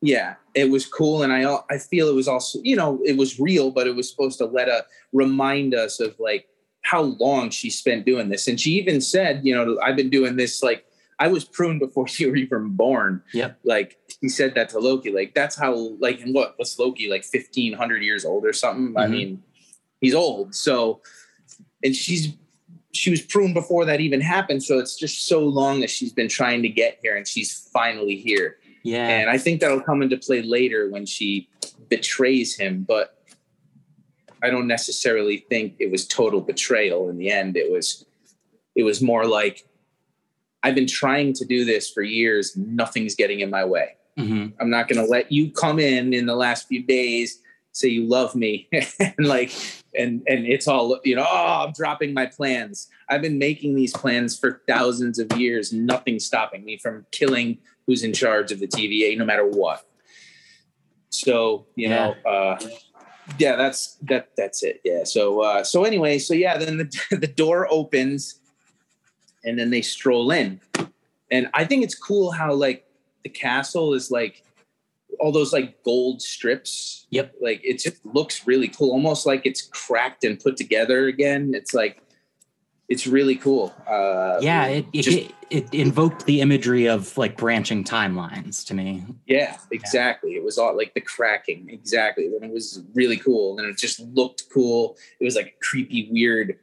yeah, 0.00 0.34
it 0.54 0.70
was 0.70 0.86
cool, 0.86 1.22
and 1.22 1.32
I 1.32 1.58
I 1.70 1.78
feel 1.78 2.08
it 2.08 2.14
was 2.14 2.28
also 2.28 2.60
you 2.62 2.76
know 2.76 3.00
it 3.04 3.16
was 3.16 3.40
real, 3.40 3.70
but 3.70 3.86
it 3.86 3.96
was 3.96 4.08
supposed 4.08 4.38
to 4.38 4.46
let 4.46 4.68
a 4.68 4.84
remind 5.12 5.74
us 5.74 6.00
of 6.00 6.14
like 6.20 6.46
how 6.88 7.02
long 7.02 7.50
she 7.50 7.68
spent 7.68 8.06
doing 8.06 8.30
this, 8.30 8.48
and 8.48 8.58
she 8.58 8.70
even 8.72 8.98
said, 9.02 9.42
you 9.44 9.54
know, 9.54 9.78
I've 9.84 9.94
been 9.96 10.08
doing 10.08 10.36
this 10.36 10.62
like 10.62 10.86
I 11.18 11.28
was 11.28 11.44
pruned 11.44 11.80
before 11.80 12.06
you 12.18 12.30
were 12.30 12.36
even 12.36 12.70
born. 12.70 13.22
Yeah. 13.34 13.52
Like 13.62 13.98
he 14.22 14.28
said 14.30 14.54
that 14.54 14.70
to 14.70 14.78
Loki, 14.78 15.10
like 15.12 15.34
that's 15.34 15.54
how 15.54 15.74
like 16.00 16.22
and 16.22 16.34
what 16.34 16.54
what's 16.56 16.78
Loki 16.78 17.10
like 17.10 17.24
fifteen 17.24 17.74
hundred 17.74 18.02
years 18.02 18.24
old 18.24 18.46
or 18.46 18.54
something? 18.54 18.94
I 18.96 19.04
Mhm. 19.06 19.10
mean, 19.10 19.42
he's 20.00 20.14
old, 20.14 20.54
so 20.54 21.02
and 21.84 21.94
she's 21.94 22.32
she 22.92 23.10
was 23.10 23.20
pruned 23.20 23.52
before 23.52 23.84
that 23.84 24.00
even 24.00 24.22
happened, 24.22 24.62
so 24.62 24.78
it's 24.78 24.96
just 24.96 25.26
so 25.26 25.40
long 25.40 25.80
that 25.80 25.90
she's 25.90 26.12
been 26.14 26.28
trying 26.28 26.62
to 26.62 26.70
get 26.70 26.98
here, 27.02 27.16
and 27.18 27.28
she's 27.28 27.68
finally 27.70 28.16
here. 28.16 28.56
Yeah. 28.82 29.06
And 29.08 29.28
I 29.28 29.36
think 29.36 29.60
that'll 29.60 29.82
come 29.82 30.00
into 30.00 30.16
play 30.16 30.40
later 30.40 30.88
when 30.88 31.04
she 31.04 31.50
betrays 31.90 32.56
him, 32.56 32.86
but 32.88 33.17
I 34.42 34.50
don't 34.50 34.66
necessarily 34.66 35.44
think 35.48 35.76
it 35.78 35.90
was 35.90 36.06
total 36.06 36.40
betrayal 36.40 37.08
in 37.10 37.18
the 37.18 37.30
end. 37.30 37.56
It 37.56 37.70
was 37.70 38.04
it 38.74 38.82
was 38.82 39.02
more 39.02 39.26
like 39.26 39.66
I've 40.62 40.74
been 40.74 40.86
trying 40.86 41.32
to 41.34 41.44
do 41.44 41.64
this 41.64 41.90
for 41.90 42.02
years, 42.02 42.56
nothing's 42.56 43.14
getting 43.14 43.40
in 43.40 43.50
my 43.50 43.64
way. 43.64 43.96
Mhm. 44.18 44.52
I'm 44.60 44.70
not 44.70 44.88
going 44.88 45.04
to 45.04 45.08
let 45.08 45.30
you 45.30 45.52
come 45.52 45.78
in 45.78 46.12
in 46.12 46.26
the 46.26 46.34
last 46.34 46.66
few 46.66 46.82
days 46.82 47.40
say 47.78 47.88
you 47.88 48.04
love 48.04 48.34
me 48.34 48.68
and 49.00 49.26
like 49.26 49.52
and 49.96 50.22
and 50.26 50.46
it's 50.46 50.66
all 50.66 50.98
you 51.04 51.14
know 51.14 51.26
oh 51.26 51.64
i'm 51.66 51.72
dropping 51.72 52.12
my 52.12 52.26
plans 52.26 52.88
i've 53.08 53.22
been 53.22 53.38
making 53.38 53.74
these 53.74 53.92
plans 53.92 54.38
for 54.38 54.62
thousands 54.66 55.18
of 55.18 55.30
years 55.36 55.72
nothing's 55.72 56.24
stopping 56.24 56.64
me 56.64 56.76
from 56.76 57.06
killing 57.12 57.58
who's 57.86 58.02
in 58.02 58.12
charge 58.12 58.50
of 58.52 58.58
the 58.58 58.66
tva 58.66 59.16
no 59.16 59.24
matter 59.24 59.46
what 59.46 59.86
so 61.10 61.66
you 61.74 61.88
know 61.88 62.14
uh 62.26 62.58
yeah 63.38 63.56
that's 63.56 63.96
that 64.02 64.30
that's 64.36 64.62
it 64.62 64.80
yeah. 64.84 65.04
So 65.04 65.42
uh 65.42 65.64
so 65.64 65.84
anyway 65.84 66.18
so 66.18 66.34
yeah 66.34 66.56
then 66.56 66.78
the, 66.78 67.16
the 67.16 67.26
door 67.26 67.66
opens 67.70 68.40
and 69.44 69.58
then 69.58 69.70
they 69.70 69.82
stroll 69.82 70.30
in. 70.30 70.60
And 71.30 71.48
i 71.54 71.64
think 71.64 71.84
it's 71.84 71.94
cool 71.94 72.32
how 72.32 72.52
like 72.54 72.86
the 73.22 73.28
castle 73.28 73.94
is 73.94 74.10
like 74.10 74.44
all 75.20 75.32
those 75.32 75.52
like 75.52 75.82
gold 75.82 76.22
strips. 76.22 77.06
Yep. 77.10 77.34
like 77.40 77.60
it 77.64 77.78
just 77.78 78.04
looks 78.04 78.46
really 78.46 78.68
cool 78.68 78.90
almost 78.90 79.26
like 79.26 79.46
it's 79.46 79.62
cracked 79.62 80.24
and 80.24 80.38
put 80.38 80.56
together 80.56 81.06
again. 81.06 81.52
It's 81.54 81.74
like 81.74 82.02
it's 82.88 83.06
really 83.06 83.36
cool 83.36 83.74
uh 83.86 84.38
Yeah, 84.40 84.66
it 84.66 84.86
it, 84.92 85.02
just- 85.02 85.18
it 85.18 85.32
it 85.50 85.72
invoked 85.74 86.26
the 86.26 86.40
imagery 86.42 86.86
of 86.88 87.16
like 87.16 87.36
branching 87.38 87.82
timelines 87.82 88.66
to 88.66 88.74
me. 88.74 89.02
Yeah, 89.26 89.56
exactly. 89.70 90.32
It 90.36 90.44
was 90.44 90.58
all 90.58 90.76
like 90.76 90.92
the 90.92 91.00
cracking, 91.00 91.70
exactly. 91.70 92.26
And 92.26 92.44
it 92.44 92.50
was 92.52 92.82
really 92.94 93.16
cool. 93.16 93.58
And 93.58 93.66
it 93.66 93.78
just 93.78 93.98
looked 94.00 94.44
cool. 94.52 94.98
It 95.20 95.24
was 95.24 95.36
like 95.36 95.56
creepy, 95.62 96.08
weird, 96.12 96.58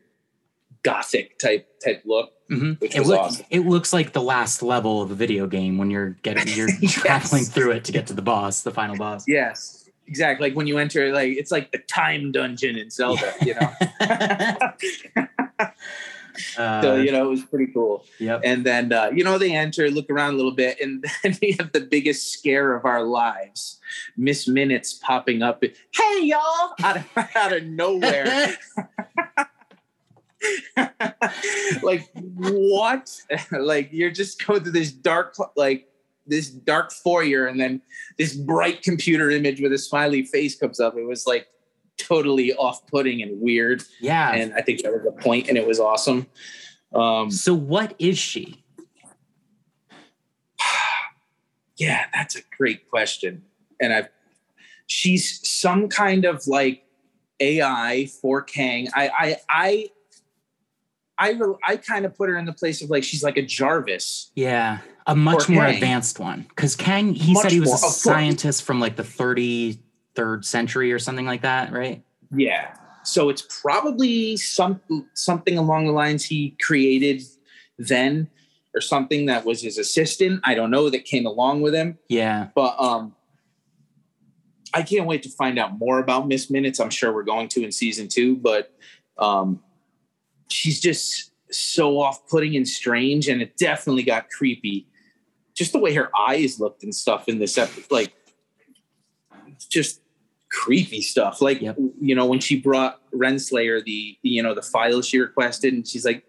gothic 0.84 1.40
type 1.40 1.68
type 1.84 2.04
look. 2.06 2.32
Mhm. 2.52 2.80
Which 2.80 2.96
it, 2.96 3.00
was 3.00 3.08
look- 3.08 3.20
awesome. 3.22 3.46
it 3.50 3.62
looks 3.62 3.92
like 3.92 4.14
the 4.14 4.22
last 4.22 4.62
level 4.62 5.02
of 5.02 5.10
a 5.10 5.16
video 5.16 5.48
game 5.48 5.80
when 5.80 5.90
you're 5.90 6.12
getting 6.22 6.48
you're 6.56 6.70
Yes. 6.80 6.94
traveling 6.94 7.44
through 7.46 7.72
it 7.72 7.86
to 7.86 7.92
get 7.92 8.06
to 8.08 8.14
the 8.14 8.22
boss, 8.22 8.62
the 8.62 8.70
final 8.70 8.96
boss. 8.96 9.28
Yes, 9.28 9.90
exactly. 10.06 10.50
Like 10.50 10.56
when 10.56 10.68
you 10.68 10.78
enter, 10.78 11.12
like 11.12 11.36
it's 11.36 11.50
like 11.52 11.72
the 11.72 11.80
time 11.80 12.32
dungeon 12.32 12.78
in 12.78 12.92
Zelda. 12.92 13.34
You 13.44 13.56
know, 13.56 13.72
Uh, 16.58 16.82
so 16.82 16.96
you 16.96 17.12
know 17.12 17.26
it 17.26 17.30
was 17.30 17.44
pretty 17.44 17.68
cool. 17.72 18.06
yep. 18.20 18.42
And 18.44 18.66
then 18.66 18.92
uh, 18.92 19.12
you 19.14 19.24
know 19.24 19.38
they 19.38 19.54
enter, 19.54 19.90
look 19.90 20.10
around 20.10 20.34
a 20.34 20.38
little 20.38 20.54
bit, 20.54 20.80
and 20.82 21.06
then 21.24 21.38
we 21.42 21.54
have 21.60 21.72
the 21.72 21.82
biggest 21.82 22.32
scare 22.32 22.76
of 22.76 22.86
our 22.86 23.04
lives. 23.04 23.80
Miss 24.18 24.48
Minutes 24.48 24.94
popping 24.94 25.42
up. 25.42 25.64
Hey 25.64 26.22
y'all! 26.24 26.74
Out 26.84 26.98
of 26.98 27.06
out 27.36 27.54
of 27.54 27.64
nowhere. 27.66 28.58
like 31.84 32.08
what? 32.14 33.12
like 33.52 33.90
you're 33.92 34.12
just 34.12 34.46
going 34.46 34.62
through 34.62 34.72
this 34.74 34.92
dark 34.92 35.36
like 35.56 35.90
this 36.28 36.50
dark 36.50 36.92
foyer, 36.92 37.46
and 37.46 37.60
then 37.60 37.82
this 38.18 38.34
bright 38.34 38.82
computer 38.82 39.30
image 39.30 39.62
with 39.62 39.72
a 39.74 39.78
smiley 39.78 40.24
face 40.24 40.56
comes 40.58 40.80
up. 40.80 40.98
It 40.98 41.06
was 41.06 41.28
like 41.28 41.48
totally 41.98 42.54
off-putting 42.54 43.22
and 43.22 43.40
weird, 43.42 43.84
yeah. 44.00 44.34
and 44.34 44.54
I 44.54 44.62
think 44.62 44.82
that 44.84 44.92
was 44.92 45.04
the 45.04 45.12
point, 45.12 45.48
and 45.48 45.58
it 45.58 45.66
was 45.68 45.80
awesome. 45.80 46.28
Um, 46.94 47.32
so 47.32 47.54
what 47.54 47.96
is 48.00 48.18
she? 48.18 48.64
Yeah, 51.78 52.06
that's 52.14 52.38
a 52.38 52.42
great 52.58 52.90
question. 52.90 53.44
And 53.82 53.92
I've 53.92 54.08
she's 54.88 55.46
some 55.50 55.90
kind 55.90 56.24
of 56.24 56.48
like 56.48 56.86
AI 57.42 58.08
for 58.22 58.42
Kang. 58.42 58.88
I 58.96 59.10
I 59.10 59.38
I 59.50 59.90
I, 61.18 61.32
re- 61.32 61.56
I 61.66 61.78
kind 61.78 62.06
of 62.06 62.16
put 62.16 62.30
her 62.30 62.38
in 62.38 62.46
the 62.46 62.54
place 62.54 62.82
of 62.82 62.90
like 62.90 63.04
she's 63.04 63.24
like 63.24 63.38
a 63.38 63.42
Jarvis. 63.42 64.32
Yeah, 64.36 64.80
a 65.08 65.16
much 65.16 65.50
more 65.50 65.66
Kang. 65.66 65.76
advanced 65.76 66.20
one. 66.20 66.46
Because 66.50 66.76
Kang, 66.76 67.14
he 67.14 67.34
Much 67.34 67.44
said 67.44 67.52
he 67.52 67.60
was 67.60 67.68
more, 67.70 67.76
a 67.76 67.78
of 67.78 67.82
course. 67.82 68.02
scientist 68.02 68.64
from 68.64 68.80
like 68.80 68.96
the 68.96 69.04
33rd 70.16 70.46
century 70.46 70.92
or 70.92 71.00
something 71.00 71.26
like 71.26 71.42
that, 71.42 71.72
right? 71.72 72.04
Yeah. 72.36 72.76
So 73.04 73.30
it's 73.30 73.44
probably 73.62 74.38
some 74.38 74.82
something 75.14 75.58
along 75.58 75.86
the 75.86 75.92
lines 75.92 76.26
he 76.26 76.56
created 76.62 77.22
then 77.78 78.30
or 78.74 78.82
something 78.82 79.28
that 79.28 79.46
was 79.46 79.62
his 79.62 79.78
assistant. 79.78 80.42
I 80.44 80.56
don't 80.56 80.72
know 80.72 80.90
that 80.90 81.06
came 81.06 81.26
along 81.26 81.62
with 81.62 81.76
him. 81.76 81.98
Yeah. 82.10 82.48
but 82.56 82.76
um 82.80 83.16
I 84.74 84.84
can't 84.84 85.08
wait 85.08 85.24
to 85.24 85.30
find 85.30 85.58
out 85.58 85.80
more 85.80 86.00
about 86.00 86.28
Miss 86.28 86.50
Minutes. 86.50 86.82
I'm 86.82 86.90
sure 86.90 87.14
we're 87.14 87.24
going 87.24 87.48
to 87.50 87.64
in 87.64 87.72
season 87.72 88.10
two, 88.10 88.36
but 88.36 88.74
um, 89.18 89.62
she's 90.50 90.82
just 90.82 91.32
so 91.50 91.98
off-putting 92.02 92.58
and 92.58 92.68
strange, 92.68 93.30
and 93.30 93.42
it 93.42 93.56
definitely 93.56 94.04
got 94.04 94.30
creepy. 94.30 94.86
Just 95.54 95.72
the 95.72 95.80
way 95.80 95.94
her 95.94 96.12
eyes 96.18 96.60
looked 96.60 96.84
and 96.84 96.94
stuff 96.94 97.30
in 97.30 97.40
this 97.40 97.58
episode, 97.58 97.90
like 97.90 98.14
just 99.70 100.02
creepy 100.56 101.02
stuff. 101.02 101.42
Like 101.42 101.62
Yep. 101.62 101.76
you 102.02 102.16
know 102.16 102.26
when 102.26 102.40
she 102.40 102.60
brought 102.60 103.00
Renslayer 103.12 103.84
the 103.84 104.18
you 104.22 104.42
know 104.42 104.54
the 104.54 104.62
files 104.62 105.08
she 105.08 105.20
requested, 105.20 105.74
and 105.74 105.86
she's 105.88 106.06
like, 106.06 106.24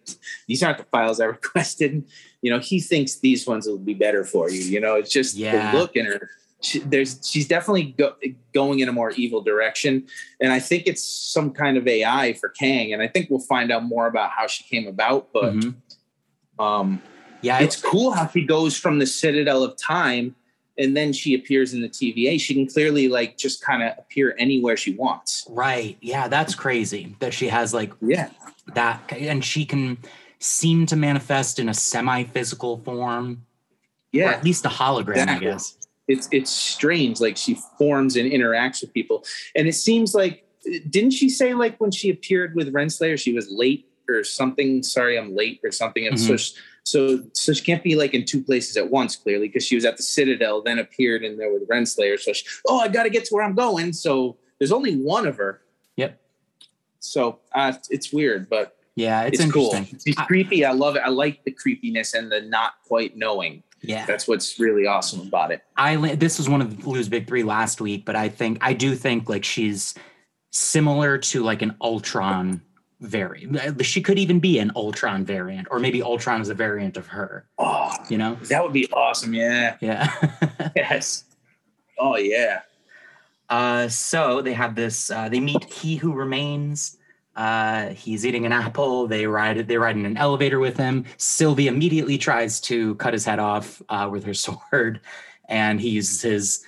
"These 0.48 0.62
aren't 0.62 0.78
the 0.78 0.84
files 0.84 1.20
I 1.20 1.24
requested." 1.38 1.92
And, 1.92 2.04
you 2.42 2.50
know 2.50 2.58
he 2.58 2.80
thinks 2.80 3.16
these 3.16 3.46
ones 3.46 3.66
will 3.66 3.78
be 3.78 3.94
better 3.94 4.24
for 4.24 4.50
you. 4.50 4.60
You 4.60 4.80
know 4.80 4.94
it's 4.96 5.12
just 5.12 5.36
Yeah. 5.36 5.72
the 5.72 5.78
look 5.78 5.96
in 5.96 6.06
her. 6.06 6.28
She, 6.62 6.78
there's 6.80 7.20
she's 7.28 7.46
definitely 7.46 7.94
go, 7.98 8.14
going 8.54 8.80
in 8.80 8.88
a 8.88 8.92
more 8.92 9.10
evil 9.12 9.42
direction, 9.42 10.06
and 10.40 10.52
I 10.52 10.58
think 10.58 10.84
it's 10.86 11.04
some 11.04 11.52
kind 11.52 11.76
of 11.76 11.86
AI 11.86 12.32
for 12.34 12.48
Kang, 12.48 12.92
and 12.92 13.02
I 13.02 13.08
think 13.08 13.28
we'll 13.30 13.40
find 13.54 13.70
out 13.70 13.84
more 13.84 14.06
about 14.06 14.30
how 14.30 14.46
she 14.46 14.64
came 14.64 14.86
about. 14.88 15.32
But 15.32 15.54
Mhm. 15.54 15.74
um, 16.58 17.02
Yeah, 17.42 17.60
it's 17.60 17.76
cool 17.80 18.10
how 18.12 18.26
she 18.28 18.42
goes 18.44 18.76
from 18.76 18.98
the 18.98 19.06
Citadel 19.06 19.62
of 19.62 19.76
Time 19.76 20.34
and 20.78 20.96
then 20.96 21.12
she 21.12 21.34
appears 21.34 21.72
in 21.74 21.80
the 21.80 21.88
TVA. 21.88 22.38
She 22.40 22.54
can 22.54 22.66
clearly 22.66 23.08
like 23.08 23.36
just 23.36 23.62
kind 23.62 23.82
of 23.82 23.92
appear 23.98 24.34
anywhere 24.38 24.76
she 24.76 24.92
wants. 24.94 25.46
right. 25.50 25.96
Yeah, 26.00 26.28
that's 26.28 26.54
crazy 26.54 27.16
that 27.20 27.32
she 27.34 27.48
has 27.48 27.72
like 27.74 27.92
Yeah. 28.00 28.30
that, 28.74 29.12
and 29.12 29.44
she 29.44 29.64
can 29.64 29.98
seem 30.38 30.86
to 30.86 30.96
manifest 30.96 31.58
in 31.58 31.68
a 31.68 31.74
semi-physical 31.74 32.78
form, 32.84 33.42
or 34.14 34.18
Yeah. 34.20 34.30
at 34.32 34.44
least 34.44 34.64
a 34.66 34.68
hologram, 34.68 35.22
Exactly. 35.22 35.48
I 35.48 35.50
guess. 35.52 35.76
It's 36.08 36.28
it's 36.30 36.50
strange. 36.50 37.20
Like 37.20 37.36
she 37.36 37.56
forms 37.78 38.14
and 38.16 38.30
interacts 38.30 38.80
with 38.80 38.92
people. 38.92 39.24
And 39.56 39.66
it 39.66 39.74
seems 39.74 40.14
like 40.14 40.44
didn't 40.88 41.12
she 41.12 41.28
say 41.28 41.54
like 41.54 41.80
when 41.80 41.90
she 41.90 42.10
appeared 42.10 42.54
with 42.54 42.72
Renslayer, 42.72 43.18
she 43.18 43.32
was 43.32 43.50
late 43.50 43.88
or 44.08 44.22
something? 44.24 44.82
Sorry, 44.82 45.18
I'm 45.18 45.34
late 45.34 45.60
or 45.64 45.72
something. 45.72 46.06
And 46.06 46.18
so 46.20 46.34
Mhm. 46.34 46.56
So 46.87 47.20
so 47.33 47.53
she 47.53 47.64
can't 47.64 47.83
be 47.83 47.96
like 47.96 48.14
in 48.14 48.25
two 48.25 48.40
places 48.40 48.77
at 48.77 48.88
once, 48.88 49.16
clearly, 49.16 49.49
because 49.49 49.66
she 49.66 49.75
was 49.75 49.85
at 49.85 49.96
the 49.96 50.05
Citadel, 50.05 50.62
then 50.62 50.79
appeared 50.79 51.25
in 51.25 51.37
there 51.37 51.53
with 51.53 51.66
Renslayer. 51.68 52.16
So 52.16 52.33
she, 52.33 52.46
oh, 52.68 52.79
I 52.79 52.87
gotta 52.87 53.11
get 53.11 53.25
to 53.25 53.35
where 53.35 53.42
I'm 53.42 53.57
going. 53.57 53.92
So 53.92 54.37
there's 54.59 54.70
only 54.70 54.94
one 54.94 55.27
of 55.27 55.37
her. 55.37 55.62
Yep. 55.96 56.20
So 57.01 57.40
uh, 57.53 57.72
it's 57.90 58.12
weird, 58.12 58.49
but 58.49 58.77
Yeah, 58.94 59.22
it's, 59.22 59.40
it's, 59.40 59.53
cool. 59.53 59.75
interesting. 59.75 59.99
She's 60.07 60.27
creepy. 60.27 60.64
I 60.64 60.70
love 60.70 60.94
it. 60.94 61.03
I 61.05 61.09
like 61.09 61.42
the 61.42 61.51
creepiness 61.51 62.14
and 62.14 62.31
the 62.31 62.42
not 62.42 62.75
quite 62.87 63.16
knowing. 63.16 63.64
Yeah, 63.83 64.07
That's 64.07 64.29
what's 64.29 64.61
really 64.61 64.87
awesome 64.87 65.27
about 65.27 65.51
it. 65.51 65.62
I 65.77 66.14
this 66.14 66.38
was 66.38 66.49
one 66.49 66.62
of 66.62 66.87
Lou's 66.87 67.09
big 67.09 67.27
three 67.27 67.42
last 67.42 67.81
week, 67.81 68.05
but 68.05 68.14
I 68.14 68.29
think 68.29 68.59
I 68.61 68.72
do 68.72 68.94
think 68.94 69.29
like 69.29 69.44
she's 69.44 69.92
similar 70.53 71.18
to 71.18 71.42
like 71.42 71.62
an 71.62 71.75
Ultron 71.81 72.62
variant. 73.00 73.85
She 73.85 74.00
could 74.02 74.18
even 74.18 74.40
be 74.40 74.59
an 74.59 74.72
Ultron 74.74 75.24
variant, 75.24 75.68
or 75.70 75.78
maybe 75.78 76.02
Ultron 76.02 76.40
is 76.40 76.48
a 76.48 76.54
variant 76.54 76.96
of 76.96 77.06
her. 77.09 77.46
Oh, 77.59 77.92
You 78.09 78.18
know? 78.18 78.37
that 78.48 78.62
would 78.62 78.72
be 78.72 78.90
awesome. 78.92 79.35
Yeah. 79.35 79.76
Yeah. 79.80 80.12
Yes. 80.76 81.24
Oh 81.98 82.16
yeah. 82.16 82.61
uh, 83.48 83.88
so 83.88 84.42
they 84.42 84.52
have 84.52 84.74
this. 84.74 85.11
Uh, 85.11 85.28
they 85.28 85.40
meet 85.40 85.64
He 85.64 85.96
Who 85.96 86.12
Remains. 86.12 86.98
Uh, 87.35 87.88
he's 87.90 88.24
eating 88.26 88.44
an 88.46 88.52
apple. 88.52 89.06
They 89.06 89.26
ride. 89.26 89.66
They 89.68 89.76
ride 89.78 89.96
in 89.96 90.04
an 90.06 90.16
elevator 90.16 90.59
with 90.59 90.76
him. 90.76 91.04
Sylvie 91.16 91.66
immediately 91.68 92.18
tries 92.18 92.61
to 92.62 92.94
cut 92.96 93.12
his 93.14 93.24
head 93.24 93.38
off 93.38 93.80
uh, 93.88 94.09
with 94.11 94.24
her 94.24 94.35
sword, 94.46 95.00
and 95.48 95.80
he 95.80 95.88
uses 95.90 96.20
his. 96.22 96.64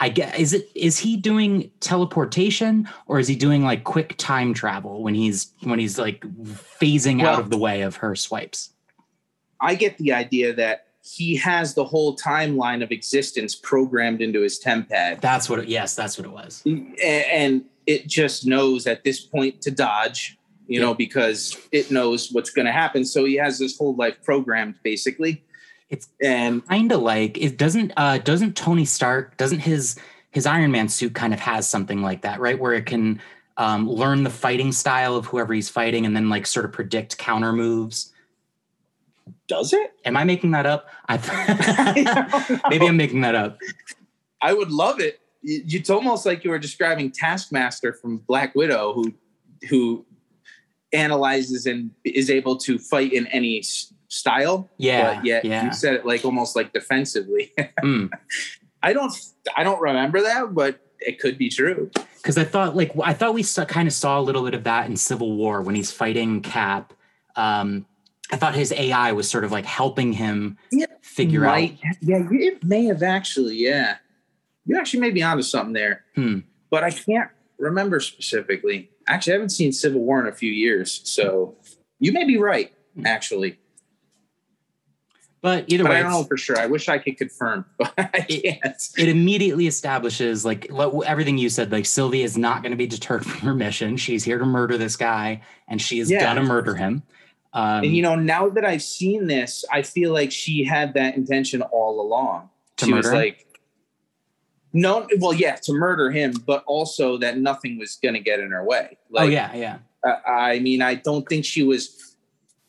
I 0.00 0.08
guess 0.08 0.38
Is 0.38 0.52
it? 0.52 0.68
Is 0.74 0.98
he 0.98 1.16
doing 1.16 1.70
teleportation 1.80 2.88
or 3.06 3.18
is 3.18 3.28
he 3.28 3.36
doing 3.36 3.64
like 3.64 3.84
quick 3.84 4.16
time 4.18 4.52
travel 4.52 5.02
when 5.02 5.14
he's 5.14 5.52
when 5.62 5.78
he's 5.78 5.98
like 5.98 6.20
phasing 6.20 7.22
out 7.22 7.38
of 7.38 7.50
the 7.50 7.56
way 7.56 7.82
of 7.82 7.96
her 7.96 8.14
swipes? 8.14 8.70
I 9.60 9.74
get 9.74 9.96
the 9.98 10.12
idea 10.12 10.52
that 10.54 10.88
he 11.02 11.36
has 11.36 11.74
the 11.74 11.84
whole 11.84 12.16
timeline 12.16 12.82
of 12.82 12.90
existence 12.90 13.54
programmed 13.54 14.20
into 14.20 14.40
his 14.40 14.60
tempad, 14.60 15.20
That's 15.20 15.48
what. 15.48 15.60
It, 15.60 15.68
yes, 15.68 15.94
that's 15.94 16.18
what 16.18 16.26
it 16.26 16.32
was. 16.32 16.62
And 16.66 17.64
it 17.86 18.06
just 18.06 18.44
knows 18.44 18.86
at 18.86 19.04
this 19.04 19.20
point 19.20 19.62
to 19.62 19.70
dodge. 19.70 20.36
You 20.68 20.80
know, 20.80 20.94
because 20.94 21.56
it 21.70 21.92
knows 21.92 22.32
what's 22.32 22.50
going 22.50 22.66
to 22.66 22.72
happen. 22.72 23.04
So 23.04 23.24
he 23.24 23.36
has 23.36 23.60
this 23.60 23.78
whole 23.78 23.94
life 23.94 24.16
programmed, 24.24 24.74
basically. 24.82 25.44
It's 25.88 26.08
And 26.20 26.66
kind 26.66 26.90
of 26.90 27.00
like 27.00 27.38
it 27.38 27.56
doesn't 27.56 27.92
uh 27.96 28.18
doesn't 28.18 28.56
Tony 28.56 28.84
Stark 28.84 29.36
doesn't 29.36 29.60
his 29.60 29.98
his 30.30 30.44
Iron 30.46 30.70
Man 30.70 30.88
suit 30.88 31.14
kind 31.14 31.32
of 31.32 31.40
has 31.40 31.68
something 31.68 32.02
like 32.02 32.22
that, 32.22 32.40
right? 32.40 32.58
Where 32.58 32.74
it 32.74 32.86
can 32.86 33.20
um, 33.56 33.88
learn 33.88 34.22
the 34.22 34.30
fighting 34.30 34.72
style 34.72 35.16
of 35.16 35.26
whoever 35.26 35.54
he's 35.54 35.68
fighting 35.68 36.04
and 36.04 36.14
then 36.14 36.28
like 36.28 36.46
sort 36.46 36.66
of 36.66 36.72
predict 36.72 37.16
counter 37.16 37.52
moves. 37.52 38.12
does 39.48 39.72
it? 39.72 39.94
Am 40.04 40.16
I 40.16 40.24
making 40.24 40.50
that 40.50 40.66
up? 40.66 40.88
I 41.08 41.16
maybe 42.70 42.86
I'm 42.86 42.96
making 42.96 43.22
that 43.22 43.34
up. 43.34 43.58
I 44.42 44.52
would 44.52 44.70
love 44.70 45.00
it. 45.00 45.20
It's 45.42 45.90
almost 45.90 46.26
like 46.26 46.44
you 46.44 46.50
were 46.50 46.58
describing 46.58 47.12
Taskmaster 47.12 47.92
from 47.92 48.18
Black 48.18 48.54
Widow, 48.54 48.92
who 48.92 49.14
who 49.70 50.04
analyzes 50.92 51.66
and 51.66 51.90
is 52.04 52.28
able 52.30 52.56
to 52.56 52.78
fight 52.78 53.12
in 53.12 53.26
any 53.28 53.62
style. 54.08 54.70
Yeah, 54.78 55.14
but 55.14 55.24
yet 55.24 55.44
yeah. 55.44 55.64
you 55.66 55.72
said 55.72 55.94
it 55.94 56.06
like 56.06 56.24
almost 56.24 56.56
like 56.56 56.72
defensively. 56.72 57.52
Mm. 57.82 58.10
I 58.82 58.92
don't 58.92 59.12
I 59.56 59.64
don't 59.64 59.80
remember 59.80 60.22
that, 60.22 60.54
but 60.54 60.80
it 61.00 61.18
could 61.20 61.38
be 61.38 61.48
true. 61.48 61.90
because 62.16 62.38
I 62.38 62.44
thought 62.44 62.74
like 62.76 62.92
I 63.02 63.12
thought 63.12 63.34
we 63.34 63.42
saw, 63.42 63.64
kind 63.64 63.86
of 63.86 63.92
saw 63.92 64.18
a 64.18 64.22
little 64.22 64.44
bit 64.44 64.54
of 64.54 64.64
that 64.64 64.86
in 64.88 64.96
Civil 64.96 65.36
War 65.36 65.62
when 65.62 65.74
he's 65.74 65.90
fighting 65.90 66.40
Cap. 66.42 66.92
Um, 67.36 67.86
I 68.32 68.36
thought 68.36 68.54
his 68.54 68.72
AI 68.72 69.12
was 69.12 69.30
sort 69.30 69.44
of 69.44 69.52
like 69.52 69.64
helping 69.64 70.12
him 70.12 70.58
Yeah, 70.72 70.86
figure 71.02 71.44
out. 71.46 71.70
Yeah, 72.00 72.26
it 72.30 72.64
may 72.64 72.84
have 72.86 73.02
actually. 73.02 73.56
Yeah, 73.56 73.96
you 74.64 74.78
actually 74.78 75.00
may 75.00 75.10
be 75.10 75.22
onto 75.22 75.42
something 75.42 75.72
there. 75.72 76.04
Hmm. 76.14 76.40
But 76.70 76.82
I 76.82 76.90
can't 76.90 77.30
remember 77.58 78.00
specifically. 78.00 78.90
Actually, 79.06 79.34
I 79.34 79.36
haven't 79.36 79.50
seen 79.50 79.72
Civil 79.72 80.00
War 80.00 80.20
in 80.20 80.26
a 80.26 80.34
few 80.34 80.50
years, 80.50 81.00
so 81.04 81.56
you 82.00 82.12
may 82.12 82.24
be 82.24 82.36
right. 82.36 82.72
Hmm. 82.96 83.06
Actually, 83.06 83.58
But 85.42 85.64
either 85.68 85.84
but 85.84 85.90
way, 85.90 85.98
I 85.98 86.02
don't 86.02 86.10
know 86.10 86.24
for 86.24 86.36
sure. 86.36 86.58
I 86.58 86.66
wish 86.66 86.88
I 86.88 86.98
could 86.98 87.18
confirm, 87.18 87.66
but 87.78 87.92
I 87.98 88.26
It- 88.28 88.60
can't. 88.62 88.82
it 88.98 89.08
immediately 89.08 89.66
establishes 89.66 90.44
like 90.44 90.68
everything 91.06 91.38
you 91.38 91.48
said. 91.48 91.70
Like 91.70 91.86
Sylvie 91.86 92.22
is 92.22 92.36
not 92.38 92.62
going 92.62 92.72
to 92.72 92.76
be 92.76 92.86
deterred 92.86 93.24
from 93.26 93.40
her 93.46 93.54
mission. 93.54 93.96
She's 93.96 94.24
here 94.24 94.38
to 94.38 94.46
murder 94.46 94.76
this 94.78 94.96
guy, 94.96 95.42
and 95.68 95.80
she 95.80 96.00
is 96.00 96.10
Yeah. 96.10 96.22
gonna 96.24 96.42
murder 96.42 96.74
him. 96.74 97.02
Um, 97.52 97.84
and 97.84 97.94
you 97.96 98.02
know, 98.02 98.16
now 98.16 98.48
that 98.50 98.64
I've 98.64 98.82
seen 98.82 99.26
this, 99.28 99.64
I 99.72 99.82
feel 99.82 100.12
like 100.12 100.32
she 100.32 100.64
had 100.64 100.94
that 100.94 101.16
intention 101.16 101.62
all 101.62 102.00
along. 102.00 102.50
To 102.78 102.86
she 102.86 102.92
was 102.92 103.06
murder 103.06 103.16
him? 103.16 103.22
like, 103.22 103.60
no, 104.72 105.06
well, 105.20 105.32
yeah, 105.32 105.56
to 105.56 105.72
murder 105.72 106.10
him, 106.10 106.32
but 106.46 106.62
also 106.66 107.16
that 107.18 107.38
nothing 107.38 107.78
was 107.78 107.96
going 108.02 108.12
to 108.14 108.20
get 108.20 108.40
in 108.40 108.50
her 108.50 108.62
way. 108.64 108.88
oh 108.92 108.98
Like, 109.10 109.30
yeah, 109.30 109.54
yeah. 109.54 109.78
I- 110.04 110.52
I 110.54 110.58
mean, 110.58 110.82
I 110.82 110.94
don't 110.96 111.26
think 111.28 111.44
she 111.44 111.62
was 111.62 112.05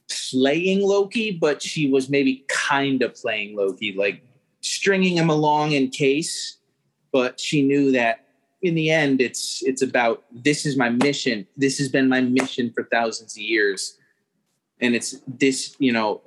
playing 0.09 0.81
Loki, 0.81 1.31
but 1.31 1.61
she 1.61 1.89
was 1.89 2.09
maybe 2.09 2.45
kind 2.47 3.01
of 3.01 3.15
playing 3.15 3.55
Loki, 3.55 3.93
like 3.93 4.21
stringing 4.61 5.17
him 5.17 5.29
along 5.29 5.71
in 5.73 5.89
case. 5.89 6.57
But 7.11 7.39
she 7.39 7.61
knew 7.61 7.91
that 7.93 8.25
in 8.61 8.75
the 8.75 8.89
end, 8.89 9.21
it's 9.21 9.63
it's 9.63 9.81
about 9.81 10.23
this 10.31 10.65
is 10.65 10.77
my 10.77 10.89
mission. 10.89 11.47
This 11.55 11.77
has 11.77 11.89
been 11.89 12.09
my 12.09 12.21
mission 12.21 12.71
for 12.73 12.83
thousands 12.91 13.35
of 13.35 13.41
years, 13.41 13.97
and 14.81 14.95
it's 14.95 15.19
this 15.27 15.75
you 15.79 15.91
know 15.91 16.21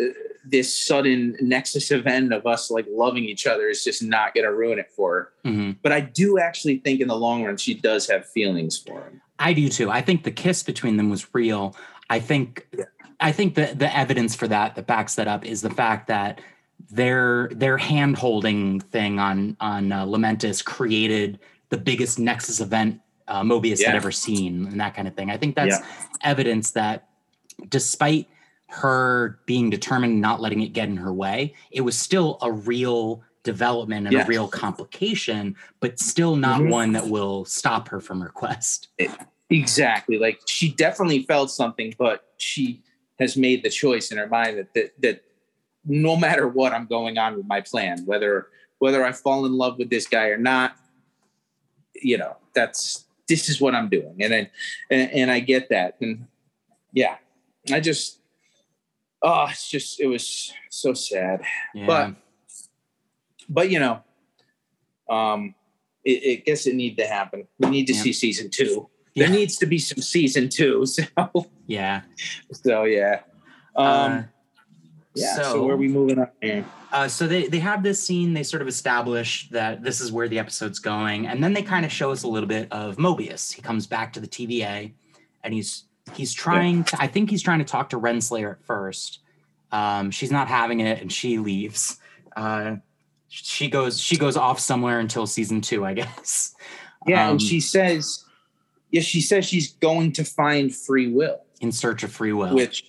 this 0.44 0.86
sudden 0.86 1.36
nexus 1.40 1.90
event 1.90 2.32
of 2.32 2.46
us 2.46 2.70
like 2.70 2.86
loving 2.90 3.24
each 3.24 3.46
other 3.46 3.68
is 3.68 3.84
just 3.84 4.02
not 4.02 4.34
going 4.34 4.46
to 4.46 4.52
ruin 4.52 4.78
it 4.78 4.90
for 4.96 5.14
her. 5.14 5.50
Mhm. 5.50 5.76
But 5.82 5.92
I 5.92 6.00
do 6.00 6.38
actually 6.38 6.78
think 6.78 7.00
in 7.00 7.08
the 7.08 7.16
long 7.16 7.44
run 7.44 7.58
she 7.58 7.74
does 7.74 8.08
have 8.08 8.26
feelings 8.26 8.78
for 8.78 9.02
him. 9.02 9.20
I 9.38 9.52
do 9.52 9.68
too. 9.68 9.90
I 9.90 10.00
think 10.00 10.24
the 10.24 10.30
kiss 10.30 10.62
between 10.62 10.96
them 10.96 11.10
was 11.10 11.34
real. 11.34 11.76
I 12.08 12.20
think 12.20 12.66
Yeah. 12.76 12.84
I 13.20 13.32
think 13.32 13.54
the 13.54 13.72
the 13.74 13.94
evidence 13.96 14.34
for 14.34 14.48
that 14.48 14.74
that 14.76 14.86
backs 14.86 15.14
that 15.16 15.28
up 15.28 15.44
is 15.44 15.62
the 15.62 15.70
fact 15.70 16.08
that 16.08 16.40
their 16.90 17.48
their 17.52 17.76
hand 17.76 18.16
holding 18.16 18.80
thing 18.80 19.18
on 19.18 19.56
on 19.60 19.92
uh, 19.92 20.04
Lamentis 20.06 20.64
created 20.64 21.38
the 21.68 21.76
biggest 21.76 22.18
Nexus 22.18 22.60
event 22.60 23.00
uh, 23.28 23.42
Mobius 23.42 23.82
had 23.84 23.94
ever 23.94 24.10
seen, 24.10 24.66
and 24.66 24.80
that 24.80 24.94
kind 24.94 25.06
of 25.06 25.14
thing. 25.14 25.30
I 25.30 25.36
think 25.36 25.54
that's 25.54 25.78
Yeah. 25.78 25.86
evidence 26.22 26.72
that 26.72 27.08
despite 27.68 28.26
her 28.68 29.40
being 29.46 29.68
determined, 29.70 30.20
not 30.20 30.40
letting 30.40 30.62
it 30.62 30.72
get 30.72 30.88
in 30.88 30.96
her 30.96 31.12
way, 31.12 31.54
it 31.70 31.82
was 31.82 31.98
still 31.98 32.38
a 32.40 32.50
real 32.50 33.22
development 33.42 34.06
and 34.06 34.14
Yeah. 34.14 34.22
a 34.22 34.26
real 34.26 34.48
complication, 34.48 35.56
but 35.80 35.98
still 35.98 36.36
not 36.36 36.60
Mhm. 36.60 36.70
one 36.70 36.92
that 36.92 37.08
will 37.08 37.44
stop 37.44 37.88
her 37.88 38.00
from 38.00 38.20
her 38.20 38.28
quest. 38.28 38.88
Exactly. 39.50 40.18
Like 40.18 40.40
she 40.46 40.70
definitely 40.72 41.22
felt 41.24 41.50
something, 41.50 41.94
but 41.98 42.24
she 42.36 42.82
has 43.20 43.36
made 43.36 43.62
the 43.62 43.70
choice 43.70 44.10
in 44.10 44.18
her 44.18 44.26
mind 44.26 44.58
that 44.58 44.74
that, 44.74 44.92
that 45.02 45.24
no 45.84 46.16
matter 46.16 46.48
what, 46.48 46.72
I'm 46.72 46.86
going 46.86 47.18
on 47.18 47.36
with 47.36 47.46
my 47.46 47.60
plan. 47.60 48.04
Whether 48.06 48.48
whether 48.78 49.04
I 49.04 49.12
fall 49.12 49.46
in 49.46 49.52
love 49.52 49.78
with 49.78 49.90
this 49.90 50.06
guy 50.06 50.28
or 50.28 50.38
not, 50.38 50.74
you 51.94 52.18
know, 52.18 52.36
that's 52.54 53.04
this 53.28 53.48
is 53.48 53.60
what 53.60 53.74
I'm 53.74 53.88
doing, 53.88 54.16
and 54.20 54.32
then 54.32 54.50
and, 54.90 55.10
and 55.12 55.30
I 55.30 55.40
get 55.40 55.68
that, 55.68 55.96
and 56.00 56.26
yeah, 56.92 57.16
I 57.72 57.80
just 57.80 58.18
oh, 59.22 59.46
it's 59.50 59.68
just 59.70 60.00
it 60.00 60.06
was 60.06 60.52
so 60.70 60.94
sad, 60.94 61.42
Yeah. 61.74 61.86
but 61.86 62.14
but 63.48 63.70
you 63.70 63.78
know, 63.78 64.02
um, 65.08 65.54
it, 66.04 66.22
it 66.22 66.44
guess 66.44 66.66
it 66.66 66.74
need 66.74 66.96
to 66.96 67.06
happen. 67.06 67.46
We 67.58 67.70
need 67.70 67.86
to 67.86 67.92
Yeah. 67.92 68.02
see 68.02 68.12
season 68.12 68.50
two. 68.50 68.88
Yeah. 69.14 69.26
There 69.26 69.36
needs 69.36 69.56
to 69.58 69.66
be 69.66 69.78
some 69.78 70.02
season 70.02 70.48
two. 70.48 70.84
So 71.16 71.46
yeah. 71.70 72.02
so 72.52 72.84
yeah. 72.84 73.20
Um, 73.76 73.86
Uh, 73.86 74.22
yeah. 75.14 75.36
So, 75.36 75.42
so- 75.42 75.64
where 75.64 75.74
are 75.74 75.78
we 75.78 75.88
moving 75.88 76.18
on 76.18 76.28
here? 76.40 76.64
Uh, 76.92 77.06
so 77.06 77.28
they 77.28 77.46
they 77.46 77.60
have 77.60 77.84
this 77.84 78.04
scene. 78.04 78.34
They 78.34 78.42
sort 78.42 78.62
of 78.62 78.68
establish 78.68 79.48
that 79.50 79.82
this 79.84 80.00
is 80.00 80.10
where 80.10 80.26
the 80.28 80.40
episode's 80.40 80.80
going, 80.80 81.28
and 81.28 81.42
then 81.42 81.52
they 81.52 81.62
kind 81.62 81.84
of 81.84 81.92
show 81.92 82.10
us 82.10 82.24
a 82.24 82.28
little 82.28 82.48
bit 82.48 82.66
of 82.72 82.96
Mobius. 82.96 83.52
He 83.52 83.62
comes 83.62 83.86
back 83.86 84.12
to 84.14 84.20
the 84.20 84.26
TVA, 84.26 84.92
and 85.44 85.54
he's 85.54 85.84
he's 86.14 86.34
trying. 86.34 86.82
To, 86.84 86.96
I 87.00 87.06
think 87.06 87.30
he's 87.30 87.42
trying 87.42 87.60
to 87.60 87.64
talk 87.64 87.90
to 87.90 87.96
Renslayer 88.00 88.50
at 88.52 88.64
first. 88.64 89.20
Um, 89.70 90.10
she's 90.10 90.32
not 90.32 90.48
having 90.48 90.80
it, 90.80 91.00
and 91.00 91.12
she 91.12 91.38
leaves. 91.38 91.98
Uh, 92.34 92.76
she 93.28 93.70
goes 93.70 94.00
she 94.00 94.16
goes 94.16 94.36
off 94.36 94.58
somewhere 94.58 94.98
until 94.98 95.28
season 95.28 95.60
two, 95.60 95.84
I 95.84 95.94
guess. 95.94 96.54
Yeah, 97.06 97.26
Um, 97.26 97.30
and 97.32 97.42
she 97.42 97.60
says, 97.60 98.24
yeah, 98.90 99.00
she 99.02 99.20
says 99.20 99.44
she's 99.46 99.74
going 99.74 100.10
to 100.14 100.24
find 100.24 100.74
free 100.74 101.06
will, 101.06 101.40
in 101.60 101.70
search 101.72 102.02
of 102.02 102.12
free 102.12 102.32
will. 102.32 102.54
which 102.54 102.84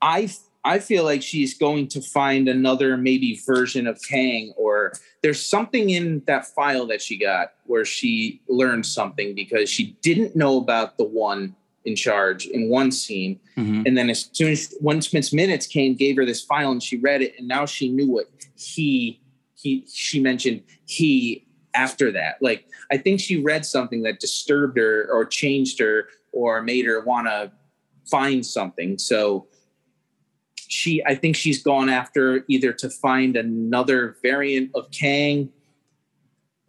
I 0.00 0.30
I 0.66 0.78
feel 0.78 1.04
like 1.04 1.22
she's 1.22 1.52
going 1.58 1.88
to 1.88 2.00
find 2.00 2.48
another 2.48 2.96
maybe 2.96 3.38
version 3.46 3.86
of 3.86 4.00
Kang, 4.08 4.54
or 4.56 4.94
there's 5.22 5.44
something 5.44 5.90
in 5.90 6.22
that 6.26 6.46
file 6.46 6.86
that 6.86 7.02
she 7.02 7.18
got 7.18 7.52
where 7.66 7.84
she 7.84 8.40
learned 8.48 8.86
something 8.86 9.34
because 9.34 9.68
she 9.68 9.96
didn't 10.00 10.34
know 10.34 10.56
about 10.58 10.96
the 10.96 11.04
one 11.04 11.54
in 11.84 11.94
charge 11.94 12.46
in 12.46 12.70
one 12.70 12.90
scene, 12.90 13.38
Mhm. 13.58 13.86
and 13.86 13.98
then 13.98 14.08
as 14.08 14.30
soon 14.32 14.52
as 14.52 14.74
once 14.80 15.12
Miss 15.12 15.34
Minutes 15.34 15.66
came, 15.66 15.94
gave 15.94 16.16
her 16.16 16.24
this 16.24 16.40
file 16.42 16.70
and 16.70 16.82
she 16.82 16.96
read 16.96 17.20
it, 17.20 17.34
and 17.38 17.46
now 17.46 17.66
she 17.66 17.90
knew 17.90 18.10
what 18.10 18.30
he 18.56 19.20
he 19.54 19.84
she 19.92 20.18
mentioned 20.20 20.62
he 20.86 21.44
after 21.74 22.10
that. 22.12 22.36
Like 22.40 22.64
I 22.90 22.96
think 22.96 23.20
she 23.20 23.42
read 23.42 23.66
something 23.66 24.02
that 24.04 24.18
disturbed 24.20 24.78
her 24.78 25.08
or 25.12 25.26
changed 25.26 25.78
her 25.80 26.08
or 26.32 26.62
made 26.62 26.86
her 26.86 27.00
want 27.04 27.26
to 27.26 27.52
find 28.06 28.44
something. 28.44 28.98
So 28.98 29.46
she 30.68 31.02
I 31.04 31.14
think 31.14 31.36
she's 31.36 31.62
gone 31.62 31.88
after 31.88 32.44
either 32.48 32.72
to 32.74 32.90
find 32.90 33.36
another 33.36 34.16
variant 34.22 34.70
of 34.74 34.90
Kang 34.90 35.50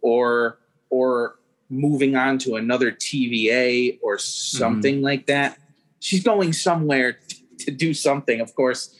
or 0.00 0.58
or 0.90 1.36
moving 1.68 2.14
on 2.16 2.38
to 2.38 2.56
another 2.56 2.92
TVA 2.92 3.98
or 4.02 4.18
something 4.18 5.02
like 5.02 5.26
that. 5.26 5.58
She's 5.98 6.22
going 6.22 6.52
somewhere 6.52 7.18
t- 7.28 7.42
to 7.60 7.70
do 7.72 7.92
something. 7.92 8.40
Of 8.40 8.54
course, 8.54 8.96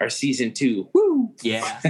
our 0.00 0.10
season 0.10 0.52
two. 0.52 0.88
Woo! 0.92 1.32
Yeah. 1.42 1.80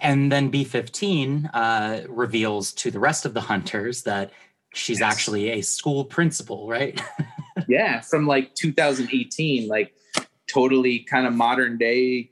and 0.00 0.32
then 0.32 0.50
B15 0.50 1.50
uh, 1.54 2.00
reveals 2.08 2.72
to 2.72 2.90
the 2.90 2.98
rest 2.98 3.24
of 3.24 3.34
the 3.34 3.40
hunters 3.42 4.02
that 4.02 4.32
she's 4.72 4.98
Yes. 4.98 5.12
actually 5.12 5.50
a 5.50 5.60
school 5.60 6.04
principal, 6.04 6.66
right? 6.68 7.00
yeah, 7.68 8.00
from 8.00 8.26
like 8.26 8.54
2018, 8.54 9.68
like 9.68 9.94
totally 10.52 11.00
kind 11.00 11.26
of 11.26 11.32
modern 11.34 11.78
day 11.78 12.30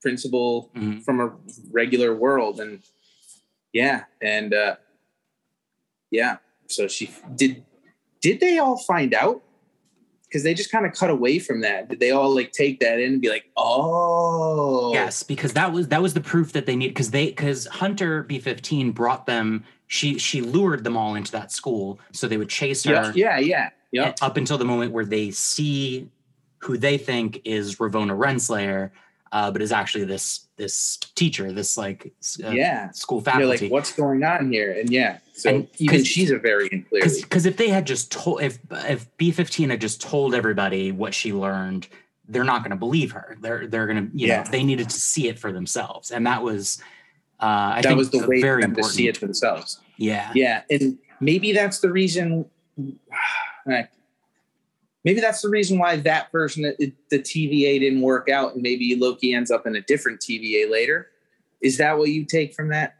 principal 0.00 0.70
Mhm. 0.74 1.04
from 1.04 1.20
a 1.20 1.32
regular 1.70 2.14
world. 2.14 2.60
And 2.60 2.80
yeah, 3.72 4.04
and 4.20 4.52
uh 4.52 4.76
yeah, 6.10 6.38
so 6.68 6.88
she 6.88 7.10
did 7.34 7.64
did 8.20 8.40
they 8.40 8.58
all 8.58 8.78
find 8.78 9.14
out? 9.14 9.42
Because 10.24 10.44
they 10.44 10.54
just 10.54 10.70
kind 10.72 10.86
of 10.86 10.92
cut 10.94 11.10
away 11.10 11.38
from 11.38 11.60
that. 11.60 11.88
Did 11.90 12.00
they 12.00 12.10
all 12.10 12.34
like 12.34 12.52
take 12.52 12.80
that 12.80 12.98
in 12.98 13.14
and 13.14 13.20
be 13.20 13.28
like, 13.28 13.44
oh 13.56 14.92
Yes, 14.94 15.22
because 15.22 15.52
that 15.54 15.72
was 15.72 15.88
that 15.88 16.02
was 16.02 16.14
the 16.14 16.20
proof 16.20 16.52
that 16.52 16.66
they 16.66 16.74
need 16.76 16.88
because 16.88 17.10
they 17.10 17.26
because 17.26 17.66
Hunter 17.66 18.24
B15 18.24 18.94
brought 18.94 19.26
them 19.26 19.64
she 19.86 20.18
she 20.18 20.40
lured 20.40 20.84
them 20.84 20.96
all 20.96 21.14
into 21.14 21.32
that 21.32 21.52
school 21.52 21.98
so 22.12 22.26
they 22.28 22.36
would 22.36 22.48
chase 22.48 22.84
her 22.84 22.92
Yeah, 22.92 23.12
yeah, 23.14 23.38
yeah. 23.38 23.70
Yeah. 23.92 24.14
up 24.22 24.36
until 24.38 24.56
the 24.58 24.64
moment 24.64 24.92
where 24.92 25.04
they 25.04 25.30
see 25.30 26.08
who 26.58 26.78
they 26.78 26.96
think 26.96 27.40
is 27.44 27.76
Ravona 27.76 28.16
Renslayer, 28.16 28.90
uh, 29.32 29.50
but 29.50 29.60
is 29.60 29.72
actually 29.72 30.04
this 30.04 30.46
this 30.56 30.96
teacher, 31.16 31.52
this 31.52 31.76
like 31.76 32.12
uh, 32.44 32.50
yeah. 32.50 32.90
school 32.92 33.18
You're 33.18 33.24
faculty. 33.24 33.64
like, 33.66 33.72
what's 33.72 33.92
going 33.92 34.22
on 34.24 34.52
here? 34.52 34.72
And 34.78 34.88
yeah, 34.90 35.18
so 35.34 35.50
And- 35.50 35.68
even 35.78 36.04
she's 36.04 36.30
a 36.30 36.38
variant 36.38 36.88
clearly. 36.88 37.20
because 37.20 37.44
if 37.46 37.56
they 37.56 37.68
had 37.68 37.86
just 37.86 38.10
told 38.12 38.42
if 38.42 38.58
if 38.70 39.14
b15 39.18 39.70
had 39.70 39.80
just 39.80 40.00
told 40.00 40.34
everybody 40.34 40.92
what 40.92 41.12
she 41.14 41.32
learned 41.32 41.88
they're 42.28 42.44
not 42.44 42.62
going 42.62 42.70
to 42.70 42.76
believe 42.76 43.10
her 43.12 43.36
they're 43.40 43.66
they're 43.66 43.86
going 43.86 44.10
to 44.10 44.16
you 44.16 44.28
Yeah. 44.28 44.42
know 44.44 44.50
they 44.50 44.62
needed 44.62 44.88
to 44.88 44.96
see 45.00 45.28
it 45.28 45.38
for 45.38 45.50
themselves 45.52 46.10
and 46.12 46.24
that 46.26 46.42
was 46.42 46.80
uh 47.42 47.74
i 47.76 47.80
that 47.82 47.88
think 47.88 47.98
was 47.98 48.10
the 48.10 48.26
way 48.26 48.40
for 48.40 48.60
them 48.60 48.74
to 48.74 48.82
see 48.84 49.08
it 49.08 49.16
for 49.16 49.26
themselves. 49.26 49.80
yeah 49.96 50.30
Yeah, 50.34 50.62
and 50.70 50.98
maybe 51.20 51.52
that's 51.52 51.80
the 51.80 51.90
reason. 51.90 52.46
Maybe 55.04 55.20
that's 55.20 55.42
the 55.42 55.48
reason 55.48 55.78
why 55.80 55.96
that 55.96 56.30
version, 56.30 56.64
of 56.64 56.74
it- 56.78 56.94
the 57.10 57.18
TVA 57.18 57.80
didn't 57.80 58.02
work 58.02 58.28
out, 58.28 58.54
and 58.54 58.62
maybe 58.62 58.94
Loki 58.96 59.34
ends 59.34 59.50
up 59.50 59.66
in 59.66 59.74
a 59.74 59.80
different 59.80 60.20
TVA 60.20 60.70
later. 60.70 61.08
Is 61.60 61.78
that 61.78 61.98
what 61.98 62.08
you 62.10 62.24
take 62.24 62.54
from 62.54 62.68
that? 62.68 62.96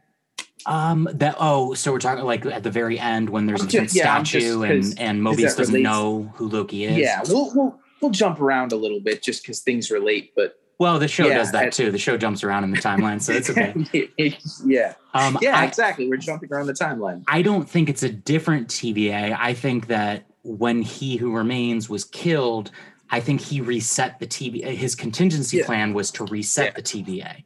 um 0.67 1.09
that 1.15 1.35
oh 1.41 1.75
so 1.75 1.91
we're 1.91 1.99
talking 1.99 2.25
like 2.25 2.47
at 2.47 2.63
the 2.63 2.71
very 2.71 2.97
end 2.97 3.29
when 3.29 3.47
there's 3.47 3.63
I'm 3.63 3.69
a 3.69 3.73
yeah, 3.91 4.23
statue 4.23 4.65
just- 4.65 4.97
and 4.97 5.01
and 5.01 5.21
mobius 5.21 5.57
doesn't 5.57 5.75
relates- 5.75 5.83
know 5.83 6.31
who 6.37 6.49
loki 6.49 6.85
is 6.85 6.97
Yeah, 6.97 7.21
we'll 7.29 7.51
we'll 7.53 7.81
we'll 8.01 8.13
jump 8.13 8.41
around 8.41 8.71
a 8.71 8.77
little 8.77 9.01
bit 9.01 9.25
just 9.25 9.43
because 9.43 9.59
things 9.59 9.91
relate, 9.91 10.33
but 10.37 10.61
well 10.83 10.99
the 10.99 11.07
show 11.09 11.29
Yeah, 11.29 11.39
does 11.39 11.53
that 11.53 11.67
I- 11.67 11.71
too 11.71 11.91
the 11.93 11.99
show 11.99 12.17
jumps 12.17 12.43
around 12.43 12.65
in 12.65 12.73
the 12.73 12.77
timeline 12.79 13.23
so 13.23 13.33
it's 13.33 13.49
okay 13.49 13.73
yeah, 14.67 14.95
um 15.15 15.39
yeah, 15.41 15.59
I, 15.61 15.65
exactly. 15.65 16.09
We're 16.09 16.17
jumping 16.17 16.53
around 16.53 16.67
the 16.67 16.73
timeline. 16.75 17.23
I 17.29 17.41
don't 17.43 17.69
think 17.69 17.89
it's 17.89 18.03
a 18.03 18.09
different 18.09 18.69
TVA. 18.69 19.37
I 19.39 19.55
think 19.55 19.87
that 19.87 20.27
when 20.43 20.83
he 20.83 21.17
who 21.17 21.33
remains 21.33 21.89
was 21.89 22.05
killed, 22.05 22.71
I 23.11 23.21
think 23.21 23.41
he 23.41 23.61
reset 23.61 24.19
the 24.19 24.27
TVA. 24.27 24.75
His 24.75 24.95
contingency 24.95 25.59
Yeah. 25.59 25.67
plan 25.67 25.95
was 25.95 26.11
to 26.13 26.25
reset 26.25 26.75
the 26.75 26.83
TVA. 26.83 27.45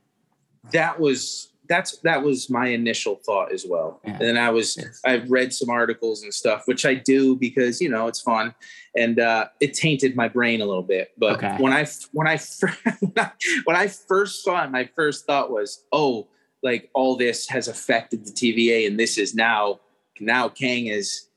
That 0.73 0.99
was 0.99 1.53
that's 1.69 1.99
that 1.99 2.23
was 2.23 2.49
my 2.51 2.69
initial 2.69 3.17
thought 3.25 3.53
as 3.53 3.65
well. 3.69 4.01
Yeah. 4.05 4.13
And 4.13 4.21
then 4.21 4.39
I 4.39 4.51
was 4.51 4.77
Yes. 4.77 5.01
I've 5.05 5.31
read 5.31 5.53
some 5.53 5.71
articles 5.71 6.23
and 6.23 6.33
stuff, 6.33 6.63
which 6.67 6.85
I 6.87 6.95
do 6.95 7.37
because 7.37 7.81
you 7.81 7.89
know 7.89 8.07
it's 8.09 8.21
fun, 8.21 8.55
and 8.97 9.19
uh, 9.21 9.47
it 9.61 9.75
tainted 9.75 10.17
my 10.17 10.29
brain 10.29 10.61
a 10.61 10.67
little 10.67 10.83
bit. 10.83 11.11
But 11.19 11.37
Okay. 11.37 11.57
when 11.59 11.73
I 11.73 11.87
when 12.13 12.27
I 12.29 12.39
when 13.65 13.77
I 13.77 13.89
first 13.89 14.43
saw 14.45 14.65
it, 14.65 14.71
my 14.71 14.89
first 14.97 15.27
thought 15.27 15.51
was, 15.51 15.85
oh, 15.93 16.29
like 16.63 16.91
all 16.95 17.17
this 17.17 17.49
has 17.49 17.69
affected 17.69 18.25
the 18.27 18.33
TVA, 18.33 18.87
and 18.87 18.99
this 18.99 19.19
is 19.19 19.35
now 19.35 19.81
now 20.21 20.49
Kang 20.49 20.87
is 20.87 21.29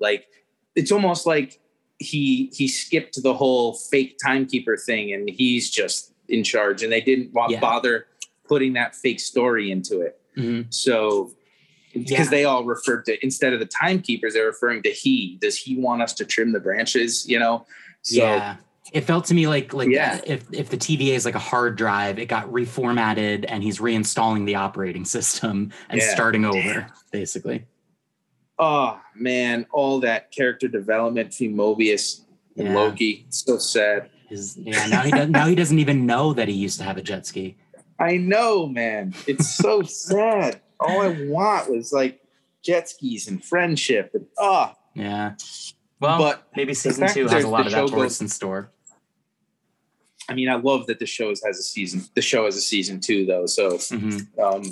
like 0.00 0.26
it's 0.76 0.92
almost 0.92 1.26
like 1.26 1.58
he 1.98 2.50
he 2.54 2.68
skipped 2.68 3.20
the 3.22 3.34
whole 3.34 3.74
fake 3.74 4.16
timekeeper 4.24 4.76
thing, 4.76 5.12
and 5.12 5.28
he's 5.28 5.70
just 5.70 6.12
in 6.28 6.44
charge, 6.44 6.82
and 6.82 6.92
they 6.92 7.00
didn't 7.00 7.32
Yeah. 7.48 7.58
bother 7.60 8.06
putting 8.48 8.72
that 8.74 8.94
fake 8.96 9.20
story 9.20 9.70
into 9.70 10.00
it. 10.00 10.20
Mhm. 10.36 10.72
So 10.72 11.32
because 11.92 12.26
Yeah. 12.26 12.30
they 12.30 12.44
all 12.44 12.64
referred 12.64 13.04
to 13.06 13.22
instead 13.24 13.52
of 13.52 13.60
the 13.60 13.66
timekeepers, 13.66 14.34
they're 14.34 14.46
referring 14.46 14.82
to 14.84 14.90
he. 14.90 15.38
Does 15.40 15.56
he 15.56 15.76
want 15.76 16.02
us 16.02 16.12
to 16.14 16.24
trim 16.24 16.52
the 16.52 16.60
branches? 16.60 17.26
You 17.28 17.38
know? 17.38 17.66
So 18.02 18.16
yeah. 18.22 18.56
It 18.92 19.02
felt 19.02 19.26
to 19.26 19.34
me 19.34 19.46
like 19.46 19.74
like 19.74 19.90
Yeah. 19.90 20.20
if 20.26 20.44
if 20.52 20.70
the 20.70 20.76
TVA 20.78 21.14
is 21.14 21.24
like 21.26 21.34
a 21.34 21.38
hard 21.40 21.76
drive, 21.76 22.18
it 22.18 22.26
got 22.26 22.46
reformatted 22.50 23.44
and 23.48 23.62
he's 23.62 23.78
reinstalling 23.80 24.46
the 24.46 24.54
operating 24.54 25.04
system 25.04 25.72
and 25.90 26.00
Yeah. 26.00 26.14
starting 26.14 26.44
over, 26.44 26.86
basically. 27.12 27.64
oh 28.60 28.98
man, 29.14 29.66
all 29.72 30.00
that 30.00 30.32
character 30.32 30.66
development 30.68 31.30
between 31.30 31.54
Mobius 31.56 32.22
and. 32.56 32.74
Loki. 32.74 33.24
It's 33.28 33.44
so 33.44 33.56
sad. 33.58 34.10
His, 34.28 34.56
yeah, 34.58 34.86
now 34.88 35.02
he 35.02 35.10
does, 35.12 35.28
now 35.28 35.46
he 35.46 35.54
doesn't 35.54 35.78
even 35.78 36.06
know 36.06 36.32
that 36.34 36.48
he 36.48 36.54
used 36.54 36.78
to 36.78 36.84
have 36.84 36.96
a 36.96 37.02
jet 37.02 37.24
ski. 37.26 37.56
I 37.98 38.16
know, 38.16 38.66
man. 38.66 39.14
It's 39.26 39.48
so 39.48 39.82
sad. 39.84 40.60
All 40.80 41.00
I 41.00 41.08
want 41.08 41.70
was 41.70 41.92
like 41.92 42.20
jet 42.62 42.88
skis 42.88 43.28
and 43.28 43.44
friendship 43.44 44.10
and 44.14 44.26
ah. 44.38 44.74
Yeah. 44.94 45.34
Well, 46.00 46.18
But 46.18 46.46
maybe 46.54 46.74
season 46.74 47.08
two 47.08 47.26
has 47.26 47.44
a 47.44 47.48
lot 47.48 47.66
of 47.66 47.72
that 47.72 47.90
for 47.90 48.04
us 48.04 48.20
in 48.20 48.28
store. 48.28 48.70
I 50.28 50.34
mean, 50.34 50.48
I 50.48 50.54
love 50.56 50.86
that 50.86 50.98
the 50.98 51.06
show 51.06 51.28
has 51.30 51.42
a 51.44 51.54
season. 51.62 52.02
The 52.14 52.20
show 52.22 52.44
has 52.44 52.56
a 52.56 52.60
season 52.60 53.00
two, 53.00 53.24
though. 53.26 53.46
So 53.46 53.72
Mhm. 53.72 54.38
um 54.38 54.62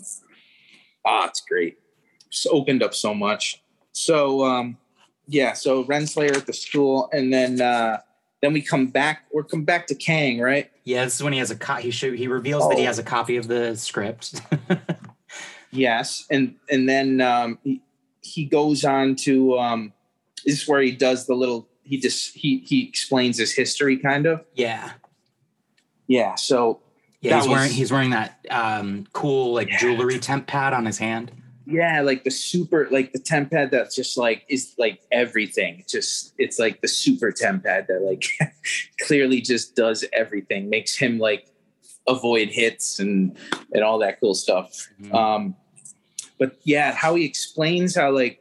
ah 1.09 1.27
it's 1.29 1.41
great 1.41 1.79
it's 2.27 2.47
opened 2.51 2.83
up 2.83 2.93
so 2.93 3.15
much 3.15 3.63
so 3.93 4.45
um 4.45 4.77
yeah 5.29 5.53
so 5.53 5.85
renslayer 5.85 6.37
at 6.37 6.47
the 6.47 6.53
school 6.53 7.09
and 7.13 7.33
then 7.33 7.61
uh 7.61 7.97
then 8.43 8.53
we 8.53 8.61
come 8.61 8.89
back 8.89 9.23
we're 9.33 9.45
come 9.45 9.63
back 9.65 9.87
to 9.87 9.95
kang 9.95 10.41
right 10.41 10.69
Yeah, 10.87 11.05
this 11.05 11.17
is 11.17 11.23
when 11.23 11.33
he 11.33 11.41
has 11.41 11.51
a 11.51 11.57
co- 11.57 11.75
he 11.75 11.91
show, 11.91 12.13
he 12.13 12.29
reveals 12.29 12.69
that 12.69 12.79
he 12.79 12.85
Oh. 12.85 12.87
has 12.87 12.99
a 13.01 13.03
copy 13.03 13.37
of 13.37 13.49
the 13.49 13.75
script. 13.77 14.41
yes 15.73 16.25
and 16.31 16.55
and 16.71 16.89
then 16.89 17.21
um 17.21 17.59
he- 17.65 17.83
he 18.23 18.45
goes 18.45 18.85
on 18.85 19.15
to 19.15 19.59
um, 19.59 19.93
this 20.45 20.63
is 20.63 20.69
where 20.69 20.81
he 20.81 20.91
does 20.93 21.27
the 21.27 21.35
little 21.35 21.69
he 21.83 21.99
just 21.99 22.35
he 22.37 22.59
he 22.67 22.89
explains 22.89 23.37
his 23.39 23.53
history 23.53 23.97
kind 23.99 24.27
of 24.27 24.45
Yeah. 24.55 24.93
yeah 26.07 26.35
so 26.37 26.81
Yeah, 27.21 27.39
he's 27.41 27.49
wearing 27.49 27.71
he's 27.71 27.93
wearing 27.93 28.11
that 28.11 28.39
um, 28.51 29.07
cool 29.13 29.55
like 29.55 29.69
Yeah. 29.69 29.79
jewelry 29.79 30.19
temp 30.21 30.47
pad 30.47 30.73
on 30.73 30.87
his 30.87 30.99
hand. 30.99 31.33
Yeah 31.67 32.01
like 32.03 32.23
the 32.25 32.31
super 32.31 32.89
like 32.91 33.13
the 33.13 33.19
TemPad 33.19 33.71
that's 33.71 33.95
just 33.97 34.17
like 34.17 34.45
is 34.49 34.75
like 34.79 35.01
everything 35.11 35.81
It's 35.81 35.93
just 35.93 36.35
it's 36.39 36.59
like 36.59 36.81
the 36.81 36.89
super 36.89 37.33
TemPad 37.33 37.89
that 37.89 38.03
like 38.03 38.25
clearly 39.07 39.41
just 39.41 39.75
does 39.75 40.05
everything 40.13 40.71
makes 40.71 40.97
him 40.97 41.19
like 41.19 41.49
avoid 42.09 42.49
hits 42.51 43.01
and 43.01 43.37
and 43.73 43.83
all 43.83 43.99
that 43.99 44.21
cool 44.21 44.35
stuff 44.35 44.89
Mhm. 45.03 45.13
um 45.15 45.57
but 46.39 46.57
yeah 46.65 46.93
how 46.93 47.15
he 47.17 47.25
explains 47.25 47.97
how 47.97 48.11
like 48.13 48.41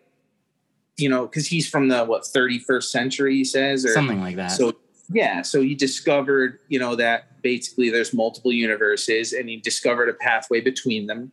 you 0.98 1.10
know 1.10 1.26
because 1.26 1.48
he's 1.48 1.68
from 1.68 1.88
the 1.88 2.06
what 2.06 2.24
31st 2.24 2.84
century 2.84 3.36
he 3.38 3.44
says 3.44 3.84
or 3.86 3.90
Something 3.90 4.22
like 4.22 4.36
that. 4.36 4.52
so 4.52 4.74
yeah, 5.14 5.44
so 5.44 5.62
he 5.62 5.76
discovered, 5.76 6.58
you 6.68 6.80
know, 6.80 6.96
that 6.96 7.40
basically 7.44 7.92
there's 7.92 8.12
multiple 8.12 8.52
universes 8.52 9.34
and 9.34 9.48
he 9.48 9.58
discovered 9.58 10.10
a 10.10 10.14
pathway 10.16 10.62
between 10.62 11.06
them. 11.06 11.32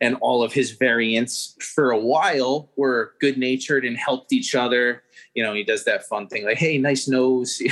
And 0.00 0.16
all 0.20 0.42
of 0.44 0.52
his 0.52 0.72
variants 0.72 1.56
for 1.60 1.90
a 1.90 1.98
while 1.98 2.70
were 2.76 3.14
good 3.20 3.36
natured 3.36 3.84
and 3.84 3.96
helped 3.96 4.32
each 4.32 4.54
other. 4.54 5.02
You 5.34 5.42
know, 5.42 5.52
he 5.54 5.64
does 5.64 5.84
that 5.84 6.04
fun 6.04 6.28
thing 6.28 6.44
like, 6.44 6.56
hey, 6.58 6.78
nice 6.78 7.08
nose. 7.08 7.60
you 7.60 7.70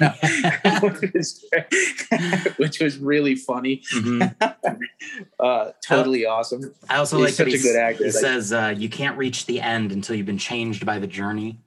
know, 0.00 0.12
which, 0.82 1.12
was, 1.12 1.44
which 2.56 2.80
was 2.80 2.98
really 2.98 3.34
funny. 3.36 3.82
Mhm. 3.94 4.34
Uh, 5.38 5.72
totally 5.86 6.24
awesome. 6.26 6.74
I 6.88 6.96
also 6.96 7.18
He's 7.18 7.24
like 7.24 7.32
that 7.34 7.44
such 7.44 7.54
a 7.54 7.56
he, 7.58 7.62
good 7.62 7.76
actor, 7.76 8.04
He 8.04 8.10
like- 8.10 8.20
says 8.20 8.52
uh, 8.52 8.74
you 8.76 8.88
can't 8.88 9.16
reach 9.18 9.46
the 9.46 9.60
end 9.60 9.92
until 9.92 10.16
you've 10.16 10.26
been 10.26 10.38
changed 10.38 10.84
by 10.86 10.98
the 10.98 11.06
journey. 11.06 11.58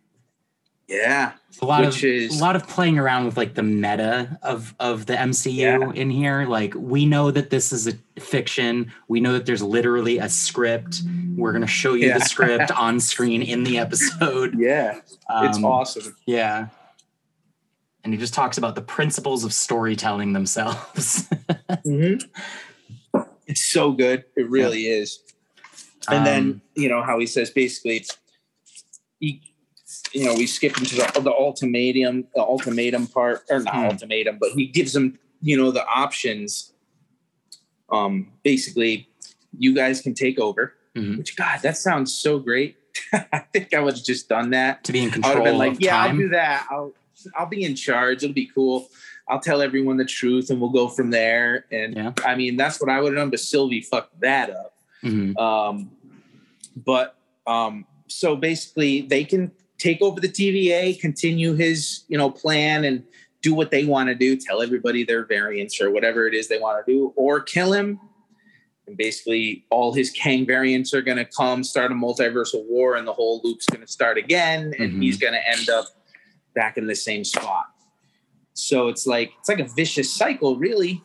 Yeah. 0.87 1.33
A 1.61 1.65
lot 1.65 1.85
Which 1.85 1.97
of 1.97 2.03
is- 2.05 2.39
a 2.39 2.41
lot 2.41 2.55
of 2.55 2.67
playing 2.67 2.97
around 2.97 3.25
with 3.25 3.35
like 3.35 3.55
the 3.55 3.63
meta 3.63 4.37
of 4.41 4.73
of 4.79 5.05
the 5.05 5.13
MCU 5.15 5.53
Yeah. 5.55 5.91
in 5.93 6.09
here. 6.09 6.45
Like 6.45 6.73
we 6.75 7.05
know 7.05 7.29
that 7.31 7.49
this 7.49 7.73
is 7.73 7.87
a 7.87 7.93
fiction. 8.21 8.91
We 9.07 9.19
know 9.19 9.33
that 9.33 9.45
there's 9.45 9.61
literally 9.63 10.17
a 10.19 10.29
script. 10.29 11.01
We're 11.35 11.51
gonna 11.51 11.67
show 11.67 11.93
you 11.93 12.07
Yeah. 12.07 12.19
the 12.19 12.25
script 12.25 12.71
on 12.75 12.99
screen 12.99 13.41
in 13.41 13.63
the 13.63 13.79
episode. 13.79 14.55
Yeah. 14.57 14.99
It's 15.41 15.57
Um, 15.57 15.65
awesome. 15.65 16.15
Yeah. 16.25 16.67
And 18.03 18.13
he 18.13 18.19
just 18.19 18.33
talks 18.33 18.57
about 18.57 18.75
the 18.75 18.81
principles 18.81 19.43
of 19.43 19.51
storytelling 19.53 20.31
themselves. 20.33 21.27
Mhm. 21.85 22.23
It's 23.45 23.61
so 23.61 23.91
good. 23.91 24.23
It 24.35 24.49
really 24.49 24.87
is. 24.87 25.19
and 26.09 26.25
then 26.25 26.41
Um, 26.43 26.61
you 26.75 26.87
know 26.87 27.01
how 27.03 27.19
he 27.19 27.25
says 27.25 27.49
basically 27.49 28.05
he 29.19 29.41
you 30.13 30.23
know 30.25 30.33
we 30.35 30.45
skip 30.47 30.77
into 30.77 30.95
the, 30.95 31.19
the 31.21 31.31
ultimatum 31.31 32.25
the 32.35 32.41
ultimatum 32.41 33.07
part 33.07 33.43
or 33.49 33.59
not 33.59 33.73
Hmm. 33.75 33.85
ultimatum 33.85 34.37
but 34.39 34.51
he 34.51 34.65
gives 34.67 34.93
them 34.93 35.17
you 35.41 35.57
know 35.57 35.71
the 35.71 35.85
options 35.85 36.73
um 37.91 38.31
basically 38.43 39.07
you 39.57 39.73
guys 39.73 40.01
can 40.01 40.13
take 40.13 40.39
over 40.39 40.73
Mhm. 40.95 41.17
which 41.17 41.35
god 41.35 41.61
that 41.61 41.77
sounds 41.77 42.13
so 42.13 42.39
great 42.39 42.75
i 43.13 43.39
think 43.53 43.73
i 43.73 43.79
would 43.79 43.95
have 43.95 44.03
just 44.03 44.27
done 44.29 44.49
that 44.51 44.83
to 44.85 44.91
be 44.91 45.03
in 45.03 45.11
control. 45.11 45.31
i 45.33 45.35
would 45.35 45.45
have 45.45 45.51
been 45.53 45.57
like 45.59 45.77
yeah 45.79 46.01
i'll 46.03 46.17
do 46.17 46.29
that 46.29 46.65
i'll 46.71 46.91
i'll 47.37 47.45
be 47.45 47.63
in 47.63 47.75
charge 47.75 48.23
it'll 48.23 48.33
be 48.33 48.47
cool 48.53 48.89
i'll 49.29 49.39
tell 49.39 49.61
everyone 49.61 49.97
the 49.97 50.05
truth 50.05 50.49
and 50.49 50.59
we'll 50.59 50.71
go 50.71 50.87
from 50.87 51.09
there 51.11 51.65
and 51.71 51.95
Yeah. 51.95 52.13
i 52.25 52.35
mean 52.35 52.55
that's 52.57 52.81
what 52.81 52.89
i 52.89 52.99
would 52.99 53.13
have 53.13 53.21
done 53.21 53.29
but 53.29 53.39
sylvie 53.39 53.81
fucked 53.81 54.19
that 54.21 54.49
up 54.49 54.73
Mhm. 55.03 55.37
um, 55.37 55.91
but 56.75 57.15
um, 57.45 57.85
so 58.07 58.35
basically, 58.35 59.01
they 59.01 59.23
can 59.23 59.51
take 59.77 60.01
over 60.01 60.19
the 60.19 60.29
TVA, 60.29 60.99
continue 60.99 61.53
his 61.53 62.03
you 62.07 62.17
know 62.17 62.29
plan, 62.29 62.83
and 62.85 63.03
do 63.41 63.53
what 63.53 63.71
they 63.71 63.85
want 63.85 64.09
to 64.09 64.15
do. 64.15 64.35
Tell 64.35 64.61
everybody 64.61 65.03
their 65.03 65.25
variants 65.25 65.79
or 65.79 65.91
whatever 65.91 66.27
it 66.27 66.33
is 66.33 66.47
they 66.47 66.59
want 66.59 66.85
to 66.85 66.91
do, 66.91 67.13
or 67.15 67.39
kill 67.41 67.73
him. 67.73 67.99
And 68.87 68.95
basically, 68.97 69.65
all 69.69 69.93
his 69.93 70.09
Kang 70.11 70.45
variants 70.45 70.93
are 70.93 71.01
going 71.01 71.17
to 71.17 71.25
come, 71.25 71.63
start 71.63 71.91
a 71.91 71.95
multiversal 71.95 72.65
war, 72.67 72.95
and 72.95 73.05
the 73.05 73.11
whole 73.13 73.41
loop's 73.43 73.65
going 73.65 73.85
to 73.85 73.91
start 73.91 74.17
again, 74.17 74.73
and 74.79 74.93
Mhm. 74.93 75.01
he's 75.03 75.17
going 75.17 75.33
to 75.33 75.49
end 75.49 75.69
up 75.69 75.87
back 76.55 76.77
in 76.77 76.87
the 76.87 76.95
same 76.95 77.23
spot. 77.25 77.65
So 78.53 78.87
it's 78.87 79.05
like 79.05 79.31
it's 79.39 79.49
like 79.49 79.59
a 79.59 79.65
vicious 79.75 80.11
cycle, 80.11 80.57
really. 80.57 81.03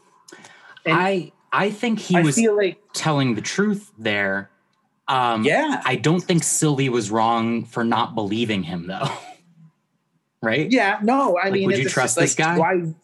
And 0.86 0.94
I 0.96 1.32
I 1.52 1.70
think 1.70 1.98
he 1.98 2.16
I 2.16 2.22
was 2.22 2.36
feel 2.36 2.56
like, 2.56 2.78
telling 2.94 3.34
the 3.34 3.42
truth 3.42 3.90
there. 3.98 4.48
Um, 5.08 5.44
yeah, 5.44 5.82
I 5.84 5.96
don't 5.96 6.20
think 6.20 6.44
Sylvie 6.44 6.88
was 6.88 7.10
wrong 7.10 7.64
for 7.64 7.84
not 7.84 8.14
believing 8.14 8.62
him, 8.62 8.86
though. 8.86 9.10
right? 10.42 10.70
Yeah, 10.70 10.98
no, 11.02 11.36
I 11.36 11.44
Like, 11.44 11.52
mean, 11.52 11.66
would 11.66 11.78
you 11.78 11.88
trust 11.88 12.16
like, 12.16 12.24
this 12.24 12.34
guy? 12.34 12.58
Why? 12.58 12.94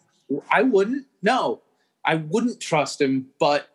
I 0.50 0.62
wouldn't. 0.62 1.06
No, 1.22 1.62
I 2.04 2.16
wouldn't 2.16 2.60
trust 2.60 3.00
him. 3.00 3.28
But 3.40 3.68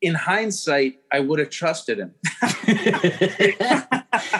in 0.00 0.14
hindsight, 0.14 1.00
I 1.12 1.20
would 1.20 1.38
have 1.38 1.50
trusted 1.50 1.98
him. 1.98 2.14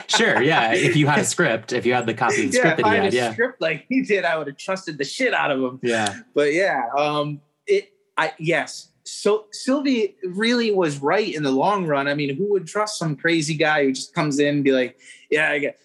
sure. 0.09 0.43
Yeah. 0.43 0.73
If 0.73 0.97
you 0.97 1.07
had 1.07 1.21
a 1.21 1.25
script, 1.25 1.73
if 1.73 1.85
you 1.87 1.95
had 1.95 2.07
the 2.07 2.15
copy 2.15 2.45
of 2.47 2.53
the 2.53 2.57
yeah, 2.57 2.61
script 2.61 2.77
that 2.79 2.87
he 2.87 2.95
had 2.95 3.05
had, 3.05 3.13
a 3.13 3.17
yeah. 3.17 3.33
script 3.33 3.61
like 3.61 3.87
he 3.89 4.03
did, 4.03 4.25
I 4.25 4.39
would 4.39 4.47
have 4.47 4.57
trusted 4.57 4.99
the 4.99 5.05
shit 5.05 5.35
out 5.35 5.51
of 5.51 5.61
him. 5.61 5.81
Yeah. 5.83 6.21
But 6.35 6.53
yeah, 6.53 6.83
um, 6.97 7.41
it. 7.67 7.93
I 8.17 8.33
yes. 8.39 8.89
So 9.09 9.47
Sylvie 9.53 10.17
really 10.23 10.71
was 10.71 10.99
right 10.99 11.35
in 11.35 11.43
the 11.43 11.51
long 11.51 11.87
run. 11.87 12.09
I 12.09 12.15
mean, 12.15 12.37
who 12.37 12.51
would 12.51 12.67
trust 12.67 12.99
some 12.99 13.17
crazy 13.17 13.55
guy 13.55 13.85
who 13.85 13.93
just 13.93 14.15
comes 14.15 14.39
in 14.39 14.57
and 14.57 14.65
be 14.65 14.73
like, 14.73 14.99
"Yeah, 15.31 15.51
I 15.51 15.59
get." 15.59 15.79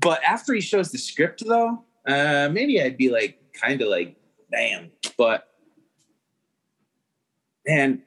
But 0.00 0.22
after 0.26 0.54
he 0.54 0.60
shows 0.60 0.90
the 0.90 0.98
script, 0.98 1.44
though, 1.46 1.84
uh, 2.06 2.48
maybe 2.50 2.82
I'd 2.82 2.96
be 2.96 3.10
like, 3.10 3.38
kind 3.52 3.80
of 3.80 3.88
like, 3.88 4.16
"Damn!" 4.50 4.90
But 5.18 5.48
man, 7.66 8.02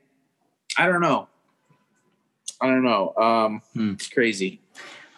I 0.77 0.87
don't 0.87 1.01
know. 1.01 1.29
I 2.59 2.67
don't 2.67 2.83
know. 2.83 3.13
Um, 3.15 3.61
Hmm. 3.73 3.91
It's 3.91 4.09
crazy. 4.09 4.61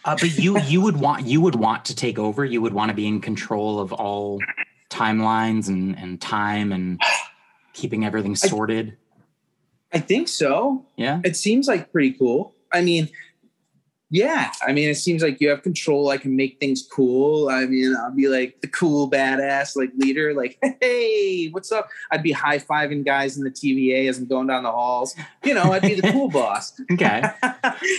Uh, 0.04 0.16
but 0.20 0.38
you 0.38 0.60
you 0.62 0.82
would 0.82 0.98
want 0.98 1.26
you 1.26 1.42
would 1.42 1.56
want 1.56 1.86
to 1.86 1.96
take 1.96 2.20
over. 2.20 2.46
You 2.46 2.62
would 2.62 2.74
want 2.74 2.90
to 2.90 2.96
be 2.96 3.08
in 3.08 3.22
control 3.22 3.80
of 3.80 3.94
all 3.94 4.40
timelines 4.90 5.68
and 5.68 5.98
and 5.98 6.20
time 6.20 6.72
and 6.72 7.02
keeping 7.74 8.06
everything 8.06 8.36
sorted. 8.36 8.90
I 8.90 9.07
think 9.94 10.28
so. 10.28 10.86
Yeah. 10.96 11.22
It 11.24 11.36
seems 11.36 11.68
like 11.68 11.92
pretty 11.92 12.12
cool. 12.14 12.54
I 12.74 12.82
mean, 12.82 13.10
yeah. 14.10 14.52
I 14.66 14.72
mean, 14.72 14.90
it 14.90 14.96
seems 14.96 15.22
like 15.22 15.42
you 15.42 15.50
have 15.50 15.64
control. 15.64 16.10
I 16.10 16.18
can 16.18 16.36
make 16.36 16.60
things 16.60 16.88
cool. 16.90 17.50
I 17.50 17.66
mean, 17.66 17.96
I'll 17.96 18.12
be 18.12 18.28
like 18.28 18.62
the 18.62 18.68
cool 18.68 19.10
badass 19.12 19.76
like 19.76 19.92
leader. 19.98 20.34
Like, 20.34 20.58
hey, 20.82 21.48
what's 21.50 21.72
up? 21.72 21.90
I'd 22.12 22.24
be 22.24 22.32
high 22.32 22.60
fiving 22.60 23.06
guys 23.06 23.38
in 23.38 23.44
the 23.44 23.52
TVA 23.52 24.08
as 24.10 24.18
I'm 24.18 24.26
going 24.26 24.48
down 24.48 24.64
the 24.64 24.72
halls. 24.72 25.16
You 25.44 25.54
know, 25.54 25.74
I'd 25.74 25.82
be 25.82 26.00
the 26.00 26.12
cool 26.12 26.30
boss. 26.32 26.80
Okay. 26.92 27.22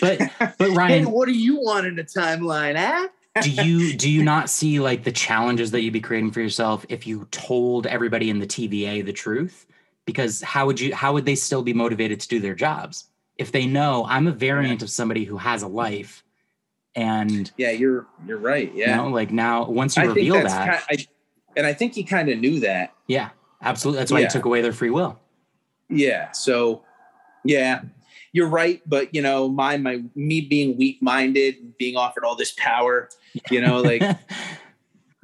But 0.01 0.18
but 0.38 0.55
hey, 0.59 0.74
Ryan, 0.74 1.11
what 1.11 1.27
do 1.27 1.33
you 1.33 1.61
want 1.61 1.87
in 1.87 1.98
a 1.98 2.05
timeline, 2.05 2.77
huh? 2.77 3.09
do 3.42 3.51
you 3.51 3.96
do 3.96 4.11
you 4.11 4.22
not 4.22 4.51
see 4.51 4.81
like 4.81 5.05
the 5.05 5.12
challenges 5.12 5.70
that 5.70 5.83
you'd 5.83 5.92
be 5.92 6.01
creating 6.01 6.33
for 6.33 6.40
yourself 6.40 6.85
if 6.88 7.07
you 7.07 7.27
told 7.31 7.87
everybody 7.87 8.31
in 8.31 8.38
the 8.40 8.46
TVA 8.46 9.05
the 9.05 9.12
truth? 9.12 9.66
Because 10.09 10.40
how 10.40 10.64
would 10.64 10.81
you 10.81 10.94
how 10.94 11.12
would 11.12 11.27
they 11.27 11.35
still 11.35 11.61
be 11.62 11.75
motivated 11.75 12.18
to 12.21 12.29
do 12.29 12.40
their 12.40 12.55
jobs 12.55 13.11
if 13.37 13.53
they 13.53 13.66
know 13.66 14.07
I'm 14.09 14.27
a 14.27 14.33
variant 14.33 14.83
of 14.83 14.88
somebody 14.88 15.25
who 15.25 15.37
has 15.37 15.61
a 15.62 15.68
life, 15.68 16.25
and 16.94 17.53
Yeah, 17.59 17.73
you're 17.73 18.07
you're 18.27 18.38
right. 18.38 18.73
you 18.73 18.87
Yeah, 18.87 18.97
know 18.97 19.09
like 19.09 19.31
now 19.31 19.68
once 19.68 19.99
you 19.99 20.05
I 20.05 20.07
reveal 20.07 20.42
that, 20.42 20.81
ki- 20.88 20.97
I, 21.03 21.07
and 21.59 21.66
I 21.66 21.75
think 21.75 21.92
he 21.92 22.05
kind 22.05 22.31
of 22.31 22.38
knew 22.38 22.59
that. 22.61 22.94
yeah, 23.07 23.29
absolutely. 23.61 23.99
That's 23.99 24.11
why 24.11 24.21
Yeah. 24.21 24.25
you 24.25 24.31
took 24.31 24.47
away 24.47 24.62
their 24.62 24.73
free 24.73 24.88
will. 24.88 25.21
Yeah. 25.90 26.33
So, 26.33 26.85
yeah, 27.44 27.83
you're 28.33 28.49
right. 28.49 28.81
But 28.87 29.14
you 29.14 29.21
know, 29.21 29.47
my 29.47 29.77
my 29.77 30.03
me 30.14 30.40
being 30.40 30.79
weak 30.79 31.03
minded, 31.03 31.77
being 31.77 31.97
offered 31.99 32.25
all 32.25 32.35
this 32.35 32.55
power, 32.57 33.11
you 33.51 33.61
know, 33.61 33.82
like 33.82 34.03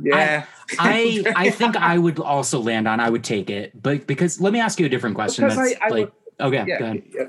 yeah, 0.01 0.47
I 0.79 1.25
I 1.37 1.51
think 1.51 1.77
I 1.77 1.99
would 1.99 2.19
also 2.19 2.61
land 2.61 2.89
on 2.89 3.01
I 3.01 3.11
would 3.11 3.25
take 3.25 3.51
it, 3.51 3.81
but 3.81 4.07
because 4.07 4.41
let 4.41 4.53
me 4.53 4.61
ask 4.61 4.79
you 4.81 4.87
a 4.87 4.89
different 4.89 5.15
question. 5.15 5.45
Because 5.45 5.57
That's 5.71 5.81
I- 5.81 5.87
I 5.87 5.89
like 5.91 6.13
okay, 6.41 6.65
yeah, 6.67 6.79
go 6.79 6.85
ahead. 6.85 7.03
yeah. 7.15 7.25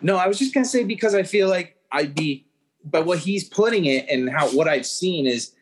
No, 0.00 0.16
I 0.16 0.26
was 0.28 0.38
just 0.38 0.52
gonna 0.54 0.66
say 0.66 0.84
because 0.84 1.14
I 1.14 1.22
feel 1.22 1.48
like 1.48 1.76
I'd 1.92 2.14
be, 2.14 2.46
but 2.84 3.06
what 3.06 3.18
he's 3.18 3.44
putting 3.48 3.86
it 3.86 4.06
and 4.10 4.28
how 4.30 4.48
what 4.50 4.68
I've 4.68 4.86
seen 4.86 5.26
is, 5.26 5.52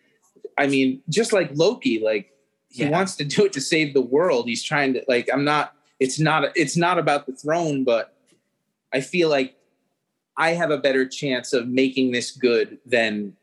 I 0.58 0.66
mean, 0.66 1.02
just 1.08 1.32
like 1.32 1.50
Loki, 1.54 2.00
like 2.00 2.30
he 2.68 2.82
Yeah. 2.82 2.90
wants 2.90 3.14
to 3.16 3.24
do 3.24 3.44
it 3.46 3.52
to 3.54 3.60
save 3.60 3.94
the 3.94 4.00
world. 4.02 4.46
He's 4.48 4.62
trying 4.62 4.94
to 4.94 5.04
like 5.08 5.28
I'm 5.32 5.44
not. 5.44 5.74
It's 6.00 6.18
not. 6.18 6.50
It's 6.56 6.76
not 6.76 6.98
about 6.98 7.26
the 7.26 7.32
throne, 7.32 7.84
but 7.84 8.16
I 8.92 9.00
feel 9.00 9.28
like 9.28 9.54
I 10.36 10.50
have 10.50 10.72
a 10.72 10.78
better 10.78 11.06
chance 11.06 11.52
of 11.52 11.68
making 11.68 12.10
this 12.10 12.32
good 12.32 12.78
than 12.84 13.34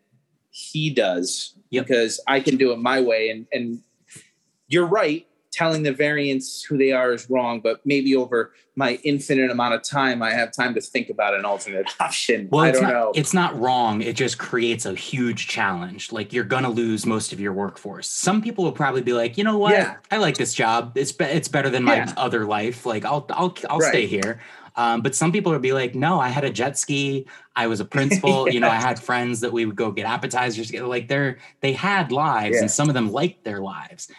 he 0.52 0.90
does 0.90 1.56
Yep. 1.72 1.88
because 1.88 2.20
I 2.28 2.40
can 2.42 2.58
do 2.58 2.72
it 2.74 2.78
my 2.80 3.00
way. 3.02 3.30
And 3.30 3.48
and 3.52 3.82
you're 4.68 4.86
right. 4.86 5.26
telling 5.54 5.84
the 5.84 5.92
variants 5.92 6.64
who 6.64 6.78
they 6.78 6.94
are 6.94 7.12
is 7.12 7.30
wrong, 7.30 7.60
but 7.60 7.82
maybe 7.86 8.16
over 8.16 8.54
my 8.78 8.98
infinite 9.04 9.52
amount 9.52 9.74
of 9.74 9.82
time, 9.84 10.24
I 10.24 10.32
have 10.32 10.50
time 10.54 10.74
to 10.76 10.80
think 10.82 11.10
about 11.10 11.34
an 11.34 11.44
alternate 11.44 11.88
option. 12.00 12.48
Well, 12.50 12.62
I 12.64 12.72
don't 12.72 12.84
not, 12.84 12.94
know. 12.94 13.12
It's 13.16 13.34
not 13.34 13.60
wrong. 13.60 14.02
It 14.02 14.16
just 14.16 14.38
creates 14.38 14.86
a 14.86 14.96
huge 14.96 15.50
challenge. 15.50 16.14
Like 16.14 16.32
you're 16.32 16.46
gonna 16.46 16.70
lose 16.70 17.06
most 17.06 17.34
of 17.34 17.42
your 17.42 17.52
workforce. 17.52 18.10
Some 18.10 18.42
people 18.42 18.64
will 18.64 18.72
probably 18.72 19.02
be 19.02 19.12
like, 19.12 19.38
you 19.38 19.44
know 19.44 19.58
what? 19.58 19.74
Yeah. 19.74 19.98
I 20.10 20.18
like 20.18 20.38
this 20.38 20.54
job. 20.54 20.98
It's 20.98 21.12
be- 21.12 21.26
it's 21.26 21.50
better 21.50 21.70
than 21.70 21.84
my 21.84 21.96
Yeah. 21.98 22.14
other 22.16 22.46
life. 22.46 22.86
Like 22.86 23.04
I'll 23.04 23.26
I'll 23.32 23.54
I'll 23.70 23.80
Right. 23.80 23.90
stay 23.90 24.06
here. 24.08 24.40
Um, 24.76 25.02
but 25.02 25.14
some 25.16 25.32
people 25.32 25.52
would 25.52 25.62
be 25.62 25.74
like, 25.74 25.96
no, 25.96 26.20
I 26.20 26.30
had 26.30 26.44
a 26.44 26.50
jet 26.50 26.78
ski. 26.78 27.26
I 27.56 27.68
was 27.68 27.80
a 27.80 27.86
principal. 27.98 28.50
You 28.50 28.60
know, 28.60 28.70
I 28.70 28.76
had 28.76 29.00
friends 29.00 29.40
that 29.42 29.52
we 29.52 29.66
would 29.66 29.76
go 29.76 29.92
get 29.92 30.06
appetizers. 30.06 30.68
together. 30.68 30.88
Like 30.88 31.08
they're 31.08 31.38
they 31.62 31.74
had 31.74 32.12
lives, 32.12 32.56
Yeah. 32.56 32.62
and 32.62 32.72
some 32.72 32.88
of 32.90 32.94
them 32.94 33.12
liked 33.12 33.44
their 33.44 33.60
lives. 33.62 34.10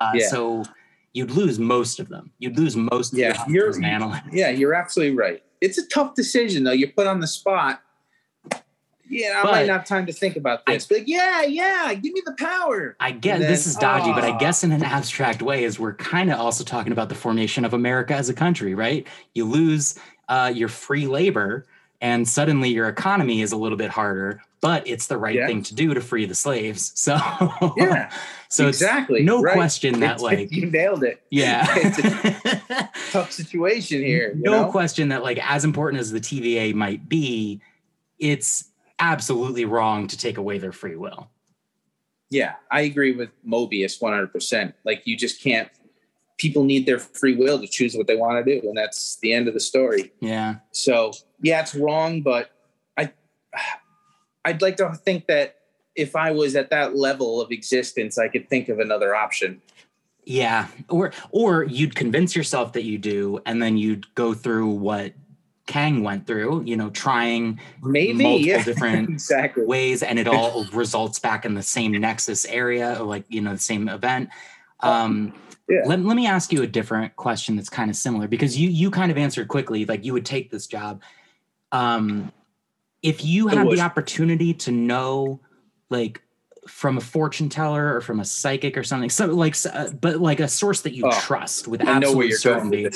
Uh, 0.00 0.12
Yeah. 0.14 0.28
So 0.28 0.64
you'd 1.12 1.30
lose 1.30 1.58
most 1.58 2.00
of 2.00 2.08
them. 2.08 2.30
You'd 2.38 2.58
lose 2.58 2.76
most. 2.76 3.12
Yeah, 3.14 3.44
you're- 3.48 3.72
yeah, 4.32 4.50
you're 4.50 4.74
absolutely 4.74 5.16
right. 5.16 5.42
It's 5.60 5.78
a 5.78 5.86
tough 5.88 6.14
decision 6.14 6.64
though. 6.64 6.72
You're 6.72 6.90
put 6.90 7.06
on 7.06 7.20
the 7.20 7.26
spot. 7.26 7.82
Yeah, 9.10 9.38
I 9.38 9.42
But- 9.42 9.52
might 9.52 9.66
not 9.66 9.78
have 9.78 9.84
time 9.86 10.06
to 10.06 10.12
think 10.12 10.36
about 10.36 10.66
this. 10.66 10.86
but 10.86 11.08
yeah, 11.08 11.42
yeah, 11.42 11.92
give 11.94 12.12
me 12.12 12.22
the 12.24 12.34
power. 12.38 12.96
I 13.00 13.10
guess 13.12 13.40
And 13.40 13.44
this 13.44 13.66
is 13.66 13.74
dodgy, 13.76 14.12
but 14.12 14.24
I 14.24 14.30
Ah. 14.30 14.38
guess 14.38 14.64
in 14.64 14.72
an 14.72 14.82
abstract 14.82 15.42
way, 15.42 15.64
is 15.64 15.78
we're 15.78 15.94
kind 15.94 16.30
of 16.32 16.38
also 16.38 16.64
talking 16.64 16.92
about 16.92 17.08
the 17.08 17.14
formation 17.14 17.64
of 17.64 17.72
America 17.74 18.14
as 18.14 18.28
a 18.28 18.34
country, 18.34 18.74
right? 18.74 19.06
You 19.34 19.44
lose 19.44 19.98
uh, 20.28 20.52
your 20.54 20.68
free 20.68 21.06
labor, 21.06 21.64
and 22.02 22.28
suddenly 22.28 22.68
your 22.68 22.86
economy 22.88 23.40
is 23.40 23.50
a 23.52 23.56
little 23.56 23.78
bit 23.78 23.88
harder, 23.90 24.42
but 24.60 24.86
it's 24.86 25.06
the 25.06 25.16
right 25.16 25.34
Yeah. 25.34 25.46
thing 25.46 25.62
to 25.62 25.74
do 25.74 25.94
to 25.94 26.00
free 26.02 26.26
the 26.26 26.34
slaves. 26.34 26.92
So, 26.96 27.16
Yeah, 27.78 28.10
so 28.50 28.68
exactly. 28.68 29.22
no 29.22 29.40
right. 29.40 29.54
question 29.54 30.00
that 30.00 30.16
It's- 30.16 30.20
like, 30.20 30.52
you 30.52 30.66
nailed 30.70 31.02
it. 31.02 31.22
yeah. 31.30 31.64
Tough 33.10 33.32
situation 33.32 34.02
here. 34.02 34.32
no 34.36 34.64
know? 34.64 34.70
question 34.70 35.08
that 35.08 35.22
like 35.22 35.38
as 35.42 35.64
important 35.64 36.00
as 36.00 36.10
the 36.10 36.20
TVA 36.20 36.74
might 36.74 37.08
be, 37.08 37.60
it's 38.18 38.64
absolutely 38.98 39.64
wrong 39.64 40.06
to 40.08 40.16
take 40.16 40.38
away 40.38 40.58
their 40.58 40.72
free 40.72 40.96
will. 40.96 41.30
Yeah, 42.30 42.54
I 42.70 42.82
agree 42.82 43.12
with 43.12 43.30
Mobius 43.46 44.00
100%. 44.00 44.74
Like, 44.84 45.02
you 45.06 45.16
just 45.16 45.42
can't, 45.42 45.70
people 46.36 46.64
need 46.64 46.84
their 46.84 46.98
free 46.98 47.34
will 47.34 47.58
to 47.58 47.66
choose 47.66 47.94
what 47.94 48.06
they 48.06 48.16
want 48.16 48.44
to 48.44 48.60
do. 48.60 48.68
And 48.68 48.76
that's 48.76 49.16
the 49.16 49.32
end 49.32 49.48
of 49.48 49.54
the 49.54 49.60
story. 49.60 50.12
Yeah. 50.20 50.56
So, 50.72 51.12
yeah, 51.40 51.60
it's 51.60 51.74
wrong, 51.74 52.22
but 52.22 52.50
I, 52.98 53.12
I'd 54.44 54.60
like 54.60 54.76
to 54.76 54.92
think 54.94 55.26
that 55.26 55.56
if 55.98 56.14
I 56.14 56.30
was 56.30 56.54
at 56.54 56.70
that 56.70 56.96
level 56.96 57.40
of 57.40 57.50
existence, 57.50 58.18
I 58.18 58.28
could 58.28 58.48
think 58.48 58.68
of 58.68 58.78
another 58.78 59.14
option. 59.14 59.60
Yeah, 60.24 60.68
or 60.90 61.12
or 61.30 61.64
you'd 61.64 61.94
convince 61.94 62.36
yourself 62.36 62.74
that 62.74 62.84
you 62.84 62.98
do, 62.98 63.40
and 63.46 63.62
then 63.62 63.78
you'd 63.78 64.14
go 64.14 64.34
through 64.34 64.68
what 64.68 65.14
Kang 65.68 66.02
went 66.02 66.26
through. 66.26 66.64
You 66.64 66.76
know, 66.76 66.90
trying 66.90 67.60
Maybe, 67.84 68.14
multiple 68.14 68.40
yeah, 68.40 68.64
different 68.64 69.10
exactly. 69.10 69.64
ways, 69.64 70.02
and 70.02 70.18
it 70.18 70.26
all 70.34 70.64
results 70.72 71.20
back 71.20 71.44
in 71.44 71.54
the 71.54 71.62
same 71.62 71.92
nexus 71.92 72.44
area, 72.46 72.98
or 72.98 73.04
like 73.04 73.24
you 73.28 73.40
know 73.40 73.52
the 73.52 73.58
same 73.58 73.88
event. 73.88 74.30
Um, 74.80 75.32
Yeah. 75.68 75.82
let, 75.84 76.00
let 76.00 76.16
me 76.16 76.26
ask 76.26 76.50
you 76.52 76.62
a 76.62 76.66
different 76.66 77.14
question 77.16 77.56
that's 77.56 77.68
kind 77.68 77.90
of 77.90 77.96
similar 77.96 78.26
because 78.26 78.58
you 78.58 78.68
you 78.70 78.90
kind 78.90 79.12
of 79.12 79.18
answered 79.18 79.46
quickly, 79.48 79.84
like 79.84 80.04
you 80.04 80.12
would 80.14 80.26
take 80.26 80.50
this 80.50 80.66
job. 80.66 81.02
Um, 81.70 82.32
if 83.02 83.24
you 83.24 83.46
had 83.48 83.70
the 83.70 83.80
opportunity 83.80 84.54
to 84.54 84.72
know, 84.72 85.40
like 85.90 86.22
from 86.66 86.96
a 86.96 87.00
fortune 87.00 87.48
teller 87.48 87.94
or 87.94 88.00
from 88.00 88.18
a 88.20 88.24
psychic 88.24 88.76
or 88.76 88.82
something, 88.82 89.10
so 89.10 89.26
like, 89.26 89.54
uh, 89.72 89.90
but 90.00 90.20
like 90.20 90.40
a 90.40 90.48
source 90.48 90.80
that 90.82 90.94
you 90.94 91.04
Oh, 91.06 91.20
trust 91.20 91.68
with 91.68 91.82
I 91.82 91.98
know 91.98 92.12
where 92.12 92.26
absolute 92.26 92.40
certainty. 92.40 92.88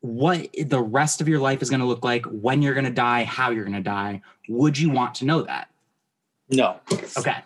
What 0.00 0.48
the 0.64 0.80
rest 0.80 1.20
of 1.20 1.28
your 1.28 1.38
life 1.40 1.62
is 1.62 1.70
going 1.70 1.80
to 1.80 1.86
look 1.86 2.04
like, 2.04 2.24
when 2.26 2.62
you're 2.62 2.74
going 2.74 2.84
to 2.86 2.90
die, 2.90 3.24
how 3.24 3.50
you're 3.50 3.64
going 3.64 3.76
to 3.76 3.82
die. 3.82 4.22
Would 4.48 4.78
you 4.78 4.90
want 4.90 5.14
to 5.16 5.24
know 5.24 5.42
that? 5.42 5.68
No, 6.48 6.80
Okay. 7.18 7.36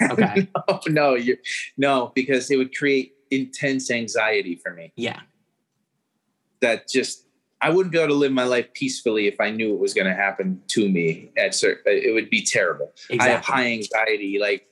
Okay. 0.10 0.48
oh, 0.68 0.80
no, 0.86 1.14
you 1.14 1.36
no, 1.76 2.12
because 2.14 2.50
it 2.50 2.56
would 2.56 2.76
create 2.76 3.14
intense 3.30 3.90
anxiety 3.90 4.54
for 4.54 4.72
me. 4.74 4.92
yeah. 4.96 5.20
That 6.60 6.88
just 6.88 7.24
I 7.60 7.70
wouldn't 7.70 7.92
be 7.92 7.98
able 7.98 8.08
to 8.08 8.14
live 8.14 8.30
my 8.32 8.44
life 8.44 8.72
peacefully 8.74 9.26
if 9.26 9.40
I 9.40 9.50
knew 9.50 9.72
it 9.74 9.80
was 9.80 9.94
going 9.94 10.06
to 10.06 10.14
happen 10.14 10.60
to 10.68 10.88
me. 10.88 11.30
At 11.36 11.54
cer- 11.54 11.80
it 11.86 12.14
would 12.14 12.30
be 12.30 12.44
terrible. 12.44 12.92
Exactly. 13.10 13.18
I 13.18 13.28
have 13.30 13.44
high 13.44 13.66
anxiety. 13.72 14.38
Like 14.40 14.66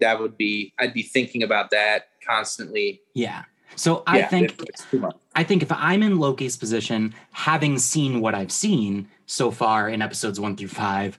that 0.00 0.20
would 0.20 0.36
be. 0.36 0.72
I'd 0.78 0.92
be 0.94 1.02
thinking 1.02 1.42
about 1.42 1.70
that 1.70 2.08
constantly. 2.26 3.00
Yeah. 3.14 3.44
So 3.76 4.02
I 4.06 4.18
Yeah, 4.18 4.28
think 4.28 4.52
it- 4.52 4.68
it's 4.68 4.84
too 4.90 4.98
much. 4.98 5.16
I 5.34 5.44
think 5.44 5.62
if 5.62 5.70
I'm 5.70 6.02
in 6.02 6.18
Loki's 6.18 6.56
position, 6.56 7.14
having 7.32 7.78
seen 7.78 8.20
what 8.20 8.34
I've 8.34 8.50
seen 8.52 9.08
so 9.26 9.50
far 9.50 9.88
in 9.88 10.02
episodes 10.02 10.40
one 10.40 10.56
through 10.56 10.68
five, 10.68 11.16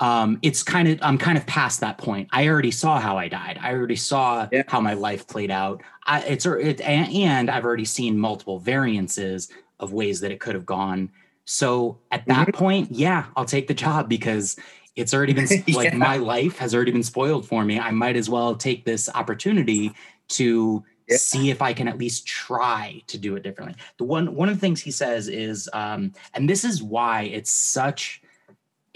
um, 0.00 0.38
it's 0.42 0.62
kind 0.62 0.88
of 0.88 0.98
I'm 1.00 1.16
kind 1.16 1.38
of 1.38 1.46
past 1.46 1.80
that 1.80 1.96
point. 1.96 2.28
I 2.32 2.48
already 2.48 2.70
saw 2.72 2.98
how 3.00 3.16
I 3.16 3.28
died. 3.28 3.58
I 3.62 3.72
already 3.72 3.96
saw 3.96 4.48
Yeah. 4.50 4.64
how 4.68 4.80
my 4.80 4.94
life 4.94 5.26
played 5.28 5.50
out. 5.50 5.80
I, 6.06 6.20
it's 6.22 6.44
it, 6.44 6.80
and 6.80 7.12
and 7.14 7.50
I've 7.50 7.64
already 7.64 7.84
seen 7.84 8.18
multiple 8.18 8.58
variances 8.58 9.48
of 9.80 9.92
ways 9.92 10.20
that 10.20 10.32
it 10.32 10.40
could 10.40 10.54
have 10.54 10.66
gone. 10.66 11.08
So 11.44 11.98
at 12.10 12.26
that 12.26 12.48
Mm-hmm. 12.48 12.56
point, 12.58 12.88
yeah, 12.92 13.26
I'll 13.36 13.44
take 13.44 13.68
the 13.68 13.74
job 13.74 14.08
because 14.08 14.56
it's 14.96 15.14
already 15.14 15.32
been 15.32 15.46
like 15.72 15.92
Yeah. 15.92 15.96
my 15.96 16.16
life 16.18 16.58
has 16.58 16.74
already 16.74 16.90
been 16.92 17.02
spoiled 17.02 17.46
for 17.46 17.64
me. 17.64 17.78
I 17.78 17.90
might 17.92 18.16
as 18.16 18.28
well 18.28 18.54
take 18.56 18.84
this 18.84 19.08
opportunity 19.14 19.92
to 20.30 20.84
Yeah. 21.08 21.16
see 21.16 21.50
if 21.50 21.60
I 21.62 21.72
can 21.72 21.88
at 21.88 21.98
least 21.98 22.26
try 22.26 23.02
to 23.08 23.18
do 23.18 23.36
it 23.36 23.42
differently. 23.42 23.76
The 23.98 24.04
one 24.04 24.34
one 24.34 24.48
of 24.48 24.54
the 24.54 24.60
things 24.60 24.80
he 24.80 24.90
says 24.90 25.28
is, 25.28 25.68
um, 25.72 26.12
and 26.34 26.48
this 26.48 26.64
is 26.64 26.82
why 26.82 27.22
it's 27.22 27.50
such 27.50 28.22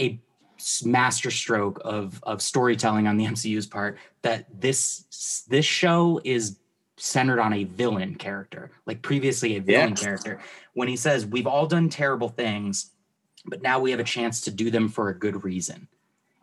a 0.00 0.18
master 0.84 1.30
stroke 1.30 1.80
of 1.84 2.20
of 2.24 2.40
storytelling 2.40 3.06
on 3.06 3.16
the 3.16 3.24
MCU's 3.34 3.66
part 3.66 3.98
that 4.22 4.46
this 4.60 5.44
this 5.48 5.64
show 5.66 6.20
is 6.24 6.58
centered 6.98 7.38
on 7.38 7.52
a 7.52 7.64
villain 7.64 8.14
character, 8.14 8.70
like 8.86 9.02
previously 9.02 9.56
a 9.56 9.60
villain 9.60 9.90
Yeah. 9.90 9.94
character. 9.94 10.40
When 10.74 10.88
he 10.88 10.96
says 10.96 11.26
we've 11.26 11.46
all 11.46 11.66
done 11.66 11.88
terrible 11.90 12.28
things, 12.28 12.92
but 13.44 13.60
now 13.62 13.78
we 13.78 13.90
have 13.90 14.00
a 14.00 14.04
chance 14.04 14.40
to 14.42 14.50
do 14.50 14.70
them 14.70 14.88
for 14.88 15.10
a 15.10 15.18
good 15.18 15.44
reason. 15.44 15.88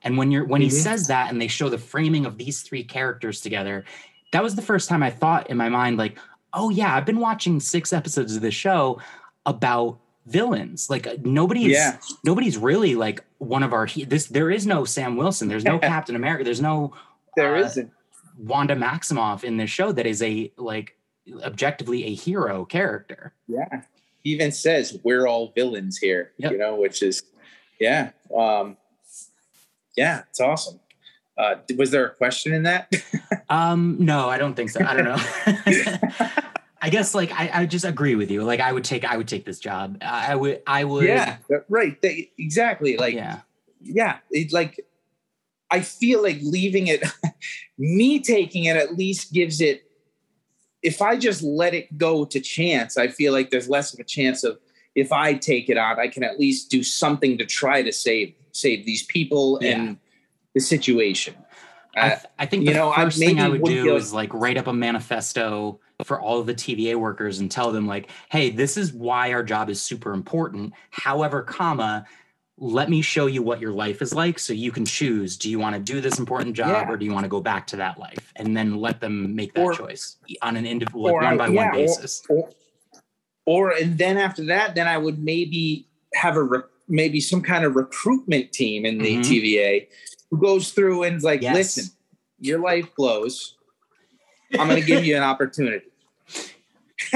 And 0.03 0.17
when 0.17 0.29
you're 0.31 0.45
when 0.45 0.61
he 0.61 0.67
Mhm. 0.67 0.71
says 0.83 1.07
that 1.07 1.31
and 1.31 1.41
they 1.41 1.47
show 1.47 1.69
the 1.69 1.77
framing 1.77 2.25
of 2.25 2.37
these 2.37 2.61
three 2.61 2.83
characters 2.83 3.41
together, 3.41 3.85
that 4.33 4.43
was 4.43 4.55
the 4.55 4.61
first 4.61 4.89
time 4.89 5.01
I 5.01 5.09
thought 5.09 5.49
in 5.49 5.57
my 5.57 5.69
mind, 5.69 5.97
like, 5.97 6.17
oh 6.53 6.69
yeah, 6.69 6.95
I've 6.95 7.05
been 7.05 7.19
watching 7.19 7.59
six 7.59 7.93
episodes 7.93 8.35
of 8.35 8.41
this 8.41 8.53
show 8.53 8.99
about 9.45 9.99
villains. 10.27 10.89
Like 10.89 11.07
uh, 11.07 11.15
nobody's 11.23 11.71
Yeah. 11.71 11.97
nobody's 12.23 12.57
really 12.57 12.95
like 12.95 13.23
one 13.39 13.63
of 13.63 13.73
our 13.73 13.87
this. 13.87 14.27
There 14.27 14.51
is 14.51 14.67
no 14.67 14.85
Sam 14.85 15.15
Wilson. 15.17 15.47
There's 15.47 15.63
no 15.65 15.79
Captain 15.93 16.15
America. 16.15 16.43
There's 16.43 16.61
no 16.61 16.93
There 17.35 17.55
uh, 17.55 17.61
not 17.61 17.77
Wanda 18.37 18.75
Maximoff 18.75 19.43
in 19.43 19.57
this 19.57 19.69
show 19.69 19.91
that 19.91 20.05
is 20.05 20.21
a 20.21 20.51
like 20.57 20.97
objectively 21.43 22.05
a 22.05 22.13
hero 22.13 22.65
character. 22.65 23.33
Yeah. 23.47 23.83
He 24.23 24.31
even 24.31 24.51
says 24.51 24.97
we're 25.03 25.27
all 25.27 25.51
villains 25.53 25.97
here, 25.97 26.31
Yep. 26.37 26.51
you 26.53 26.57
know, 26.57 26.75
which 26.75 27.03
is, 27.03 27.23
yeah. 27.79 28.11
Um, 28.35 28.77
yeah, 29.97 30.23
it's 30.29 30.39
awesome. 30.39 30.79
Uh, 31.37 31.55
was 31.77 31.91
there 31.91 32.05
a 32.05 32.13
question 32.15 32.53
in 32.53 32.63
that? 32.63 32.91
Um, 33.49 33.97
no, 33.99 34.29
I 34.29 34.39
don't 34.39 34.55
think 34.55 34.71
so. 34.71 34.83
I 34.83 34.95
don't 34.95 35.05
know. 35.05 35.17
I 36.81 36.89
guess 36.89 37.13
like 37.13 37.31
I, 37.31 37.51
I 37.53 37.65
just 37.67 37.85
agree 37.85 38.15
with 38.15 38.31
you. 38.31 38.41
Like 38.43 38.61
I 38.61 38.71
would 38.71 38.83
take 38.83 39.05
I 39.05 39.15
would 39.15 39.27
take 39.27 39.45
this 39.45 39.59
job. 39.59 39.97
I, 40.01 40.31
I 40.31 40.35
would 40.35 40.63
I 40.65 40.83
would 40.83 41.05
yeah, 41.05 41.37
right. 41.69 42.01
They, 42.01 42.31
exactly. 42.39 42.97
Like, 42.97 43.13
yeah. 43.13 43.41
yeah, 43.79 44.17
it, 44.31 44.51
like 44.51 44.83
I 45.69 45.81
feel 45.81 46.23
like 46.23 46.39
leaving 46.41 46.87
it, 46.87 47.03
me 47.77 48.19
taking 48.21 48.63
it 48.63 48.75
at 48.75 48.95
least 48.97 49.33
gives 49.33 49.61
it. 49.61 49.83
If 50.81 51.01
I 51.01 51.15
just 51.15 51.43
let 51.43 51.75
it 51.75 51.97
go 51.97 52.25
to 52.25 52.39
chance, 52.39 52.97
I 52.97 53.07
feel 53.07 53.33
like 53.33 53.51
there's 53.51 53.69
less 53.69 53.93
of 53.93 53.99
a 53.99 54.03
chance 54.03 54.43
of 54.43 54.57
if 54.95 55.11
I 55.11 55.35
take 55.35 55.69
it 55.69 55.77
on, 55.77 55.99
I 55.99 56.07
can 56.07 56.23
at 56.23 56.39
least 56.39 56.71
do 56.71 56.81
something 56.81 57.37
to 57.37 57.45
try 57.45 57.83
to 57.83 57.91
save 57.91 58.33
save 58.51 58.85
these 58.85 59.03
people 59.03 59.59
Yeah. 59.61 59.71
and 59.75 59.97
the 60.53 60.61
situation. 60.61 61.35
I, 61.95 61.99
Uh, 61.99 62.09
th- 62.09 62.19
I 62.39 62.45
think 62.45 62.63
you 62.63 62.69
the 62.69 62.73
know, 62.79 62.91
I 62.91 63.03
first 63.03 63.19
thing 63.19 63.39
I 63.39 63.49
would 63.49 63.63
do 63.63 63.95
is 63.95 64.13
like 64.13 64.33
write 64.33 64.57
up 64.57 64.67
a 64.67 64.73
manifesto 64.73 65.79
for 66.03 66.19
all 66.19 66.39
of 66.39 66.47
the 66.47 66.55
TVA 66.55 66.95
workers 66.95 67.39
and 67.39 67.51
tell 67.51 67.71
them 67.71 67.85
like, 67.87 68.09
hey, 68.29 68.49
this 68.49 68.77
is 68.77 68.91
why 68.93 69.31
our 69.31 69.43
job 69.43 69.69
is 69.69 69.79
super 69.81 70.11
important. 70.13 70.73
However, 70.89 71.43
comma, 71.43 72.05
let 72.57 72.89
me 72.89 73.01
show 73.01 73.27
you 73.27 73.41
what 73.43 73.59
your 73.59 73.71
life 73.71 74.01
is 74.01 74.13
like 74.13 74.37
so 74.39 74.53
you 74.53 74.71
can 74.71 74.85
choose 74.85 75.37
do 75.37 75.49
you 75.49 75.57
want 75.57 75.75
to 75.75 75.81
do 75.81 75.99
this 75.99 76.19
important 76.19 76.55
job 76.55 76.85
Yeah. 76.87 76.89
or 76.93 76.97
do 76.97 77.03
you 77.05 77.11
want 77.11 77.23
to 77.23 77.29
go 77.29 77.41
back 77.41 77.65
to 77.67 77.75
that 77.77 77.99
life 77.99 78.31
and 78.35 78.55
then 78.55 78.75
let 78.77 79.01
them 79.01 79.35
make 79.35 79.53
that 79.55 79.61
Or- 79.61 79.73
choice 79.73 80.17
on 80.43 80.55
an 80.55 80.65
individual 80.67 81.03
like 81.05 81.13
or 81.13 81.21
one 81.23 81.37
by 81.37 81.47
yeah, 81.47 81.65
one 81.65 81.71
basis 81.73 82.21
Or, 82.29 82.49
or 83.47 83.71
and 83.71 83.97
then 83.97 84.17
after 84.17 84.45
that, 84.45 84.75
then 84.75 84.87
I 84.87 84.99
would 84.99 85.17
maybe 85.17 85.87
have 86.13 86.37
a 86.37 86.43
re- 86.43 86.59
maybe 86.87 87.19
some 87.19 87.41
kind 87.41 87.65
of 87.65 87.75
recruitment 87.75 88.51
team 88.53 88.85
in 88.85 88.99
the 88.99 89.17
Mhm. 89.17 89.23
TVA 89.23 89.87
who 90.33 90.41
goes 90.41 90.71
through 90.71 91.03
and 91.03 91.17
is 91.17 91.23
like, 91.23 91.41
Yes. 91.43 91.55
listen, 91.55 91.85
your 92.39 92.59
life 92.59 92.87
blows. 92.95 93.55
I'm 94.57 94.67
going 94.67 94.79
to 94.81 94.85
give 94.87 95.05
you 95.05 95.15
an 95.15 95.21
opportunity. 95.23 95.85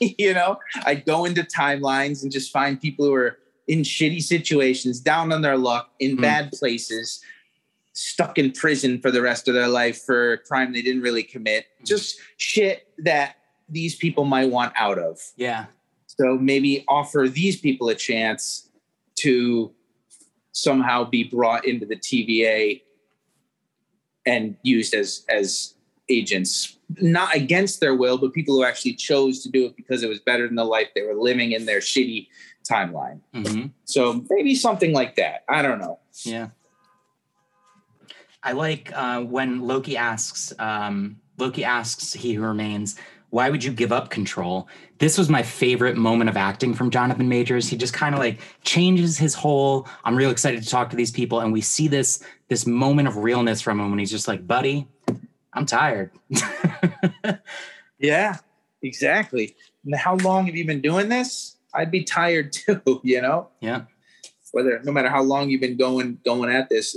you 0.00 0.32
know, 0.32 0.58
I 0.86 0.94
go 0.94 1.24
into 1.26 1.42
timelines 1.42 2.22
and 2.22 2.32
just 2.32 2.50
find 2.50 2.80
people 2.80 3.04
who 3.06 3.14
are 3.14 3.38
in 3.66 3.80
shitty 3.80 4.22
situations, 4.22 5.00
down 5.00 5.32
on 5.32 5.42
their 5.42 5.58
luck, 5.58 5.90
in 6.00 6.16
Hmm. 6.16 6.22
bad 6.22 6.52
places, 6.52 7.20
stuck 7.92 8.38
in 8.38 8.52
prison 8.52 9.00
for 9.00 9.10
the 9.10 9.20
rest 9.20 9.46
of 9.48 9.54
their 9.54 9.68
life 9.68 10.02
for 10.04 10.32
a 10.34 10.38
crime 10.38 10.72
they 10.72 10.80
didn't 10.82 11.02
really 11.02 11.22
commit. 11.22 11.66
Just 11.84 12.18
shit 12.38 12.86
that 12.98 13.36
these 13.68 13.94
people 13.96 14.24
might 14.24 14.48
want 14.50 14.72
out 14.76 14.98
of. 14.98 15.20
Yeah. 15.36 15.66
So 16.06 16.38
maybe 16.38 16.84
offer 16.88 17.28
these 17.28 17.60
people 17.60 17.90
a 17.90 17.94
chance 17.94 18.70
to 19.16 19.72
somehow 20.52 21.04
be 21.04 21.24
brought 21.24 21.64
into 21.64 21.86
the 21.86 21.96
TVA 21.96 22.82
and 24.26 24.56
used 24.62 24.94
as 24.94 25.24
as 25.28 25.74
agents, 26.10 26.78
not 27.00 27.34
against 27.34 27.80
their 27.80 27.94
will, 27.94 28.18
but 28.18 28.32
people 28.32 28.54
who 28.54 28.64
actually 28.64 28.94
chose 28.94 29.42
to 29.42 29.50
do 29.50 29.66
it 29.66 29.76
because 29.76 30.02
it 30.02 30.08
was 30.08 30.20
better 30.20 30.46
than 30.46 30.56
the 30.56 30.64
life 30.64 30.88
they 30.94 31.02
were 31.02 31.14
living 31.14 31.52
in 31.52 31.66
their 31.66 31.80
shitty 31.80 32.28
timeline. 32.68 33.20
hmm 33.34 33.66
So 33.84 34.24
maybe 34.30 34.54
something 34.54 34.92
like 34.92 35.16
that. 35.16 35.44
I 35.48 35.62
don't 35.62 35.78
know. 35.78 35.98
Yeah. 36.24 36.48
I 38.42 38.52
like 38.52 38.90
uh, 38.94 39.20
when 39.22 39.62
Loki 39.62 39.96
asks 39.96 40.52
um, 40.58 41.20
Loki 41.38 41.64
asks 41.64 42.12
he 42.12 42.34
who 42.34 42.42
remains, 42.42 42.96
why 43.30 43.50
would 43.50 43.62
you 43.62 43.72
give 43.72 43.92
up 43.92 44.10
control? 44.10 44.68
This 44.98 45.18
was 45.18 45.28
my 45.28 45.42
favorite 45.42 45.96
moment 45.96 46.30
of 46.30 46.36
acting 46.36 46.74
from 46.74 46.90
Jonathan 46.90 47.28
Majors. 47.28 47.68
He 47.68 47.76
just 47.76 47.92
kind 47.92 48.14
of 48.14 48.18
like 48.18 48.40
changes 48.62 49.18
his 49.18 49.34
whole. 49.34 49.86
I'm 50.04 50.16
real 50.16 50.30
excited 50.30 50.62
to 50.62 50.68
talk 50.68 50.90
to 50.90 50.96
these 50.96 51.10
people, 51.10 51.40
and 51.40 51.52
we 51.52 51.60
see 51.60 51.88
this 51.88 52.22
this 52.48 52.66
moment 52.66 53.08
of 53.08 53.16
realness 53.16 53.60
from 53.60 53.80
him 53.80 53.90
when 53.90 53.98
he's 53.98 54.10
just 54.10 54.28
like, 54.28 54.46
"Buddy, 54.46 54.88
I'm 55.52 55.66
tired." 55.66 56.10
Yeah, 58.00 58.36
exactly. 58.80 59.56
And 59.84 59.94
how 59.94 60.16
long 60.16 60.46
have 60.46 60.54
you 60.54 60.64
been 60.64 60.80
doing 60.80 61.08
this? 61.08 61.56
I'd 61.74 61.90
be 61.90 62.04
tired 62.04 62.52
too, 62.52 62.80
you 63.02 63.20
know? 63.20 63.48
yeah, 63.60 63.82
whether 64.52 64.80
no 64.84 64.92
matter 64.92 65.08
how 65.08 65.22
long 65.22 65.50
you've 65.50 65.60
been 65.60 65.76
going 65.76 66.18
going 66.24 66.50
at 66.50 66.68
this 66.68 66.96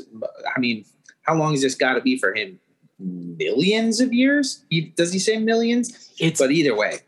i 0.56 0.60
mean 0.60 0.86
how 1.24 1.36
long 1.36 1.52
has 1.52 1.62
this 1.62 1.76
got 1.76 1.96
to 1.96 2.02
be 2.02 2.18
for 2.18 2.34
him 2.34 2.60
millions 3.02 3.99
of 3.99 4.14
years 4.14 4.64
does 4.95 5.12
he 5.12 5.20
say 5.20 5.38
millions 5.38 6.12
it's. 6.20 6.39
but 6.39 6.52
either 6.52 6.76
way 6.76 6.99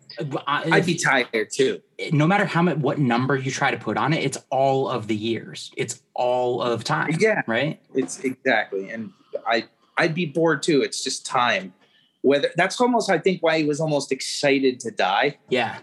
I- 0.48 0.70
i'd 0.74 0.86
be 0.86 0.96
tired 0.96 1.50
too 1.52 1.82
no 2.12 2.26
matter 2.28 2.46
how 2.46 2.62
much 2.64 2.78
what 2.78 2.98
number 3.00 3.36
you 3.38 3.52
try 3.52 3.72
to 3.72 3.78
put 3.78 3.96
on 3.98 4.12
it, 4.14 4.24
it's 4.24 4.38
all 4.50 4.90
of 4.90 5.08
the 5.08 5.16
years. 5.16 5.72
It's 5.78 6.02
all 6.16 6.62
of 6.62 6.84
time. 6.84 7.16
Yeah. 7.20 7.42
Right. 7.48 7.80
it's 7.96 8.20
exactly 8.20 8.90
and 8.90 9.12
i 9.48 9.66
i'd 9.98 10.14
be 10.16 10.26
bored 10.26 10.64
too 10.64 10.82
it's 10.82 11.04
just 11.04 11.26
time 11.26 11.74
whether 12.22 12.50
that's 12.58 12.80
almost 12.82 13.10
i 13.10 13.18
think 13.20 13.42
why 13.44 13.60
he 13.60 13.64
was 13.66 13.80
almost 13.80 14.12
excited 14.12 14.80
to 14.82 14.92
die 14.92 15.38
Yeah. 15.50 15.78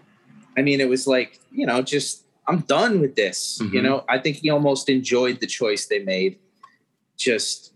i 0.56 0.62
mean 0.62 0.80
it 0.80 0.88
was 0.88 1.06
like 1.06 1.38
you 1.52 1.66
know 1.66 1.80
just 1.82 2.24
i'm 2.48 2.60
done 2.60 3.00
with 3.00 3.14
this 3.16 3.58
you 3.60 3.80
Mhm. 3.80 3.82
know 3.84 4.04
i 4.08 4.18
think 4.18 4.36
he 4.38 4.50
almost 4.50 4.88
enjoyed 4.88 5.40
the 5.40 5.46
choice 5.46 5.86
they 5.86 6.00
made 6.00 6.38
just 7.16 7.72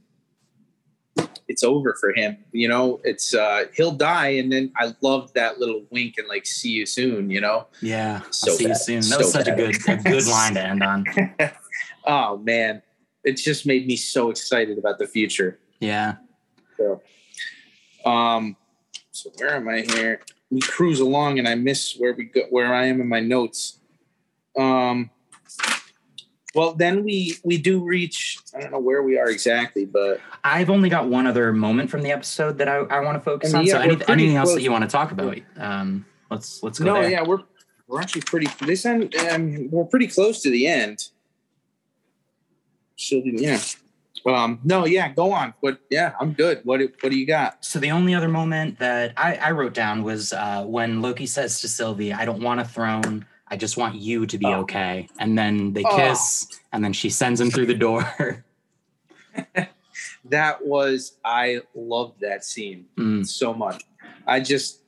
it's 1.49 1.63
over 1.63 1.95
for 2.01 2.13
him 2.15 2.37
you 2.53 2.67
know 2.69 3.01
it's 3.05 3.35
uh 3.35 3.65
he'll 3.75 3.93
die 3.93 4.29
and 4.29 4.51
then 4.51 4.73
i 4.79 4.93
loved 5.03 5.35
that 5.35 5.59
little 5.59 5.83
wink 5.91 6.15
and 6.19 6.27
like 6.29 6.47
see 6.47 6.71
you 6.71 6.87
soon 6.87 7.31
you 7.31 7.41
know 7.41 7.67
Yeah. 7.83 8.23
So 8.31 8.51
I'll 8.53 8.57
see 8.57 8.69
you 8.69 8.75
soon. 8.75 9.01
That 9.01 9.05
So 9.05 9.19
was 9.19 9.33
such 9.33 9.49
a 9.49 9.55
good 9.55 9.77
a 9.89 9.97
good 9.97 10.27
line 10.27 10.55
to 10.55 10.63
end 10.63 10.83
on. 10.83 11.05
oh 12.07 12.39
man 12.39 12.83
it 13.25 13.33
just 13.37 13.67
made 13.67 13.87
me 13.87 13.97
so 13.97 14.31
excited 14.31 14.79
about 14.79 14.99
the 14.99 15.07
future 15.07 15.59
Yeah. 15.81 16.17
so 16.77 17.03
um 18.05 18.57
so 19.11 19.31
where 19.39 19.57
am 19.57 19.69
i 19.69 19.81
here 19.83 20.21
we 20.51 20.61
cruise 20.61 21.01
along 21.01 21.39
and 21.39 21.47
i 21.49 21.55
miss 21.55 21.95
where 21.99 22.15
we 22.15 22.25
go 22.25 22.43
where 22.51 22.75
i 22.75 22.87
am 22.87 23.01
in 23.01 23.09
my 23.09 23.21
notes 23.21 23.79
um 24.59 25.11
well 26.55 26.73
then 26.73 27.05
we 27.05 27.37
we 27.45 27.59
do 27.59 27.83
reach 27.85 28.39
i 28.55 28.61
don't 28.61 28.71
know 28.71 28.79
where 28.79 29.03
we 29.03 29.19
are 29.19 29.29
exactly 29.31 29.85
but 29.85 30.21
I've 30.43 30.69
only 30.71 30.89
got 30.89 31.09
one 31.09 31.27
other 31.27 31.53
moment 31.53 31.91
from 31.91 32.03
the 32.03 32.13
episode 32.13 32.59
that 32.59 32.69
I, 32.69 32.77
I 32.77 33.01
want 33.01 33.17
to 33.17 33.21
focus 33.25 33.53
mean, 33.53 33.61
on. 33.61 33.67
yeah, 33.67 33.73
so 33.73 33.81
any, 33.81 33.97
anything 34.09 34.37
else 34.37 34.49
close. 34.51 34.57
that 34.57 34.63
you 34.63 34.71
want 34.71 34.83
to 34.85 34.89
talk 34.91 35.11
about? 35.11 35.39
Um, 35.57 36.05
let's 36.31 36.63
let's 36.63 36.79
go 36.79 36.85
no 36.85 36.95
there. 37.01 37.11
yeah 37.11 37.23
we're 37.23 37.41
we're 37.89 38.01
actually 38.01 38.23
pretty 38.23 38.47
this 38.67 38.85
end 38.85 39.15
um, 39.31 39.69
we're 39.71 39.85
pretty 39.85 40.07
close 40.07 40.43
to 40.43 40.51
the 40.51 40.67
end 40.67 41.09
so 42.97 43.23
yeah 43.25 43.59
um 44.27 44.59
no 44.65 44.87
yeah 44.87 45.13
go 45.13 45.33
on 45.33 45.53
but 45.63 45.79
yeah 45.91 46.13
i'm 46.21 46.33
good 46.33 46.61
what 46.65 46.79
do- 46.79 46.93
what 47.01 47.11
do 47.11 47.19
you 47.19 47.27
got 47.27 47.63
So 47.65 47.79
the 47.79 47.91
only 47.91 48.15
other 48.15 48.29
moment 48.29 48.79
that 48.79 49.13
I, 49.17 49.37
I 49.37 49.51
wrote 49.51 49.75
down 49.75 50.03
was 50.03 50.33
uh, 50.33 50.65
when 50.65 51.03
Loki 51.03 51.27
says 51.27 51.61
to 51.61 51.69
Sylvie, 51.69 52.13
"I 52.13 52.25
don't 52.25 52.43
want 52.43 52.61
a 52.61 52.65
throne. 52.65 53.27
I 53.49 53.57
just 53.57 53.77
want 53.77 53.95
you 53.97 54.27
to 54.27 54.39
be 54.39 54.47
Oh. 54.47 54.61
okay." 54.63 55.09
And 55.19 55.37
then 55.39 55.73
they 55.73 55.85
Oh. 55.85 55.95
kiss, 55.97 56.47
and 56.73 56.83
then 56.85 56.93
she 56.93 57.11
sends 57.11 57.41
him 57.41 57.51
through 57.51 57.67
the 57.67 57.75
door. 57.75 58.45
that 60.27 60.65
was 60.65 61.19
i 61.25 61.61
loved 61.75 62.21
that 62.21 62.45
scene 62.45 62.87
Mm, 62.97 63.27
so 63.27 63.53
much 63.53 63.83
i 64.27 64.41
just 64.41 64.81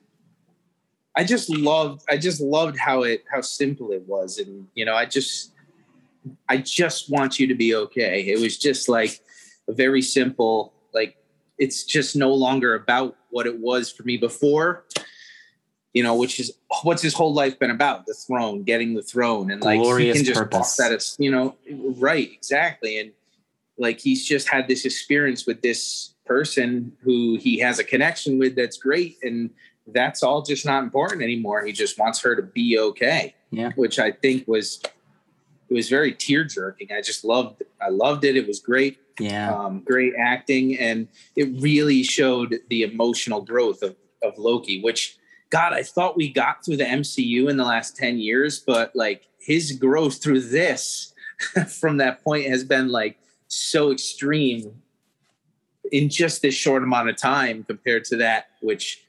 i 1.15 1.23
just 1.23 1.49
loved 1.49 2.01
i 2.09 2.17
just 2.17 2.41
loved 2.41 2.77
how 2.77 3.03
it 3.03 3.23
how 3.31 3.41
simple 3.41 3.91
it 3.91 4.01
was 4.07 4.37
and 4.39 4.67
you 4.73 4.83
know 4.85 4.95
i 4.95 5.05
just 5.05 5.53
i 6.49 6.57
just 6.57 7.09
want 7.09 7.39
you 7.39 7.47
to 7.47 7.55
be 7.55 7.75
okay 7.75 8.21
it 8.27 8.39
was 8.39 8.57
just 8.57 8.89
like 8.89 9.19
a 9.67 9.73
very 9.73 10.01
simple 10.01 10.73
like 10.93 11.17
it's 11.57 11.83
just 11.83 12.15
no 12.15 12.33
longer 12.33 12.75
about 12.75 13.15
what 13.29 13.45
it 13.45 13.59
was 13.59 13.91
for 13.91 14.03
me 14.03 14.17
before 14.17 14.85
you 15.97 16.03
know 16.03 16.15
which 16.23 16.39
is 16.39 16.47
what's 16.83 17.01
his 17.01 17.15
whole 17.19 17.33
life 17.33 17.55
been 17.57 17.71
about? 17.71 18.05
The 18.05 18.13
throne 18.13 18.57
getting 18.71 18.93
the 18.93 19.01
throne 19.13 19.49
and 19.51 19.59
like 19.63 19.79
Glorious 19.81 20.17
he 20.17 20.23
can 20.23 20.25
just 20.33 20.39
purpose. 20.39 20.75
that 20.77 20.91
it's 20.91 21.15
you 21.19 21.31
know 21.31 21.55
right 22.07 22.29
exactly 22.39 22.99
and 22.99 23.11
like 23.79 23.99
he's 23.99 24.21
just 24.33 24.47
had 24.47 24.67
this 24.67 24.85
experience 24.85 25.47
with 25.47 25.59
this 25.61 26.13
person 26.25 26.91
who 27.03 27.37
he 27.45 27.57
has 27.65 27.79
a 27.79 27.83
connection 27.83 28.37
with 28.37 28.55
that's 28.55 28.77
great 28.77 29.17
and 29.23 29.49
that's 29.87 30.21
all 30.21 30.41
just 30.41 30.65
not 30.65 30.83
important 30.83 31.21
anymore. 31.23 31.63
He 31.65 31.71
just 31.71 31.97
wants 31.97 32.21
her 32.21 32.35
to 32.35 32.43
be 32.43 32.77
okay 32.89 33.33
Yeah. 33.51 33.71
which 33.75 33.97
i 33.97 34.11
think 34.11 34.47
was 34.47 34.81
it 35.69 35.73
was 35.73 35.89
very 35.89 36.11
tear 36.13 36.43
jerking 36.43 36.89
i 36.91 37.01
just 37.01 37.23
loved 37.33 37.63
i 37.81 37.89
loved 37.89 38.23
it. 38.29 38.35
It 38.37 38.45
was 38.47 38.59
great 38.59 38.99
yeah, 39.19 39.51
um, 39.51 39.79
great 39.91 40.13
acting 40.15 40.77
and 40.77 41.07
it 41.35 41.47
really 41.69 42.03
showed 42.03 42.49
the 42.69 42.83
emotional 42.83 43.41
growth 43.41 43.81
of, 43.81 43.95
of 44.21 44.37
loki 44.37 44.79
which 44.87 45.17
god 45.49 45.73
i 45.73 45.83
thought 45.83 46.17
we 46.17 46.31
got 46.31 46.63
through 46.63 46.77
the 46.77 46.83
mcu 46.83 47.49
in 47.49 47.57
the 47.57 47.65
last 47.65 47.95
10 47.95 48.17
years 48.17 48.59
but 48.59 48.95
like 48.95 49.27
his 49.39 49.71
growth 49.73 50.21
through 50.21 50.41
this 50.41 51.13
from 51.79 51.97
that 51.97 52.23
point 52.23 52.45
has 52.47 52.63
been 52.63 52.89
like 52.89 53.17
so 53.47 53.91
extreme 53.91 54.81
in 55.91 56.09
just 56.09 56.41
this 56.41 56.53
short 56.53 56.83
amount 56.83 57.09
of 57.09 57.15
time 57.15 57.63
compared 57.63 58.03
to 58.03 58.17
that 58.17 58.47
which 58.61 59.03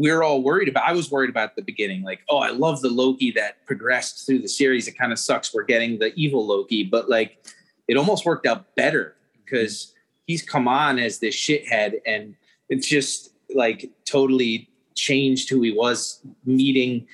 we're 0.00 0.22
all 0.22 0.42
worried 0.42 0.66
about. 0.66 0.88
I 0.88 0.92
was 0.92 1.10
worried 1.10 1.28
about 1.28 1.56
the 1.56 1.62
beginning 1.62 2.02
like 2.02 2.20
oh 2.30 2.38
i 2.38 2.50
love 2.50 2.80
the 2.80 2.88
loki 2.88 3.30
that 3.32 3.66
progressed 3.66 4.26
through 4.26 4.38
the 4.38 4.48
series. 4.48 4.88
It 4.88 4.96
kind 4.98 5.12
of 5.12 5.18
sucks 5.18 5.52
we're 5.52 5.64
getting 5.64 5.98
the 5.98 6.12
evil 6.14 6.46
loki 6.46 6.84
but 6.84 7.10
like 7.10 7.46
it 7.86 7.96
almost 7.96 8.24
worked 8.24 8.46
out 8.46 8.74
better 8.76 9.14
because 9.44 9.92
he's 10.26 10.42
come 10.42 10.66
on 10.66 10.98
as 10.98 11.18
this 11.18 11.36
shithead 11.36 12.00
and 12.06 12.34
it's 12.70 12.88
just 12.88 13.30
like 13.54 13.90
totally 14.06 14.69
changed 15.00 15.48
who 15.50 15.62
he 15.62 15.72
was 15.72 16.20
meeting 16.44 17.06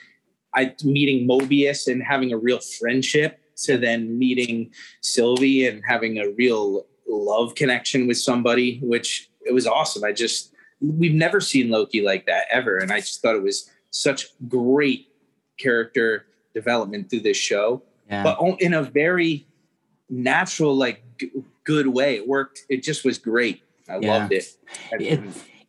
I 0.55 0.75
meeting 0.85 1.29
Mobius 1.29 1.87
and 1.91 2.03
having 2.03 2.33
a 2.33 2.39
real 2.39 2.61
friendship 2.61 3.39
to 3.65 3.77
then 3.77 4.19
meeting 4.19 4.71
Sylvie 5.03 5.67
and 5.67 5.83
having 5.87 6.19
a 6.19 6.31
real 6.31 6.87
love 7.07 7.55
connection 7.55 8.07
with 8.07 8.17
somebody, 8.19 8.79
which 8.83 9.31
it 9.45 9.53
was 9.53 9.67
awesome. 9.67 10.03
I 10.05 10.13
just 10.13 10.53
we've 10.81 11.15
never 11.15 11.41
seen 11.41 11.69
Loki 11.71 12.01
like 12.03 12.27
that 12.27 12.45
ever. 12.51 12.79
And 12.79 12.91
I 12.91 13.01
just 13.01 13.21
thought 13.21 13.37
it 13.37 13.43
was 13.43 13.71
such 13.91 14.27
great 14.49 15.09
character 15.59 16.27
development 16.55 17.11
through 17.11 17.21
this 17.21 17.37
show 17.37 17.83
yeah. 18.11 18.23
but 18.23 18.39
in 18.61 18.75
a 18.75 18.83
very 18.83 19.47
natural, 20.09 20.75
like 20.75 21.03
g- 21.19 21.31
good 21.65 21.87
way. 21.89 22.17
It 22.17 22.27
worked. 22.29 22.65
It 22.69 22.83
just 22.83 23.05
was 23.05 23.19
great. 23.19 23.63
I 23.89 23.99
Yeah. 23.99 24.19
loved 24.19 24.33
it. 24.33 24.47
It- 24.93 25.21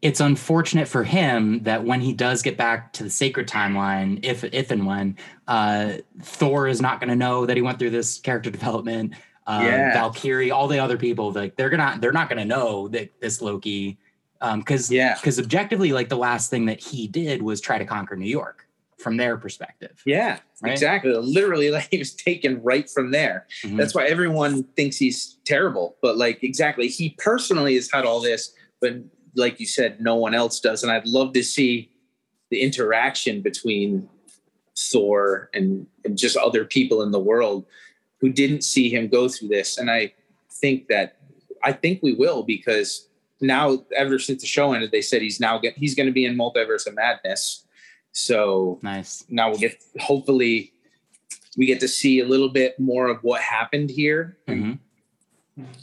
it's 0.02 0.20
unfortunate 0.20 0.88
for 0.88 1.04
him 1.04 1.64
that 1.64 1.84
when 1.84 2.02
he 2.02 2.14
does 2.14 2.42
get 2.44 2.56
back 2.58 2.94
to 2.94 3.04
the 3.04 3.10
sacred 3.10 3.48
timeline, 3.48 4.20
if 4.24 4.44
if 4.44 4.70
and 4.72 4.86
when, 4.86 5.18
uh, 5.48 5.94
Thor 6.22 6.68
is 6.68 6.80
not 6.82 7.00
going 7.00 7.10
to 7.10 7.16
know 7.16 7.46
that 7.46 7.56
he 7.58 7.62
went 7.64 7.80
through 7.80 7.90
this 7.92 8.20
character 8.20 8.52
development. 8.52 9.14
Uh, 9.48 9.62
Yeah. 9.64 9.94
Valkyrie, 9.94 10.52
all 10.52 10.68
the 10.68 10.78
other 10.80 10.98
people, 10.98 11.32
like 11.32 11.56
they're 11.56 11.70
gonna 11.70 11.98
they're 12.00 12.12
not 12.12 12.30
going 12.30 12.38
to 12.40 12.46
know 12.46 12.90
that 12.90 13.10
this 13.22 13.42
Loki, 13.42 13.98
because 14.56 14.92
yeah, 14.92 15.16
because 15.16 15.40
objectively, 15.40 15.94
like 15.94 16.10
the 16.10 16.18
last 16.18 16.50
thing 16.50 16.66
that 16.66 16.80
he 16.80 17.08
did 17.08 17.42
was 17.42 17.60
try 17.62 17.78
to 17.80 17.86
conquer 17.86 18.16
New 18.16 18.30
York 18.30 18.66
from 18.98 19.16
their 19.16 19.38
perspective. 19.38 20.02
yeah, 20.06 20.40
Right? 20.62 20.74
exactly. 20.74 21.14
Literally, 21.14 21.70
like 21.78 21.88
he 21.90 21.98
was 21.98 22.14
taken 22.14 22.62
right 22.62 22.90
from 22.90 23.12
there. 23.12 23.48
Mhm. 23.64 23.78
That's 23.78 23.96
why 23.96 24.06
everyone 24.06 24.64
thinks 24.76 24.98
he's 24.98 25.38
terrible. 25.46 25.96
But 26.02 26.18
like, 26.18 26.44
exactly, 26.44 26.88
he 26.88 27.12
personally 27.18 27.76
has 27.76 27.90
had 27.92 28.06
all 28.06 28.20
this, 28.20 28.54
but 28.82 28.96
like 29.38 29.60
you 29.60 29.66
said, 29.66 30.02
no 30.02 30.16
one 30.16 30.34
else 30.34 30.60
does. 30.60 30.84
And 30.84 30.92
I'd 30.92 31.08
love 31.08 31.34
to 31.34 31.44
see 31.44 31.92
the 32.50 32.62
interaction 32.62 33.42
between 33.42 34.10
Thor 34.78 35.50
and, 35.54 35.88
and 36.04 36.18
just 36.18 36.36
other 36.38 36.66
people 36.66 37.02
in 37.02 37.12
the 37.12 37.20
world 37.20 37.66
who 38.20 38.30
didn't 38.30 38.64
see 38.64 38.90
him 38.90 39.08
go 39.08 39.28
through 39.30 39.50
this. 39.50 39.78
And 39.78 39.90
I 39.92 40.14
think 40.52 40.88
that 40.88 41.18
I 41.64 41.72
think 41.74 42.02
we 42.04 42.14
will 42.14 42.44
because 42.44 43.08
now 43.42 43.84
ever 43.96 44.20
since 44.20 44.42
the 44.42 44.48
show 44.48 44.74
ended, 44.74 44.92
they 44.92 45.02
said 45.02 45.22
he's 45.22 45.40
now 45.40 45.58
get, 45.58 45.78
he's 45.78 45.96
going 45.96 46.08
to 46.08 46.14
be 46.14 46.26
in 46.26 46.36
Multiverse 46.36 46.88
of 46.88 46.96
Madness. 46.96 47.66
So 48.12 48.80
Nice. 48.82 49.24
now 49.30 49.50
we'll 49.50 49.60
get 49.60 49.84
hopefully 50.00 50.74
we 51.58 51.66
get 51.66 51.80
to 51.80 51.88
see 51.88 52.20
a 52.20 52.26
little 52.26 52.50
bit 52.50 52.80
more 52.80 53.08
of 53.08 53.24
what 53.24 53.42
happened 53.42 53.90
here. 53.90 54.38
hmm 54.48 54.74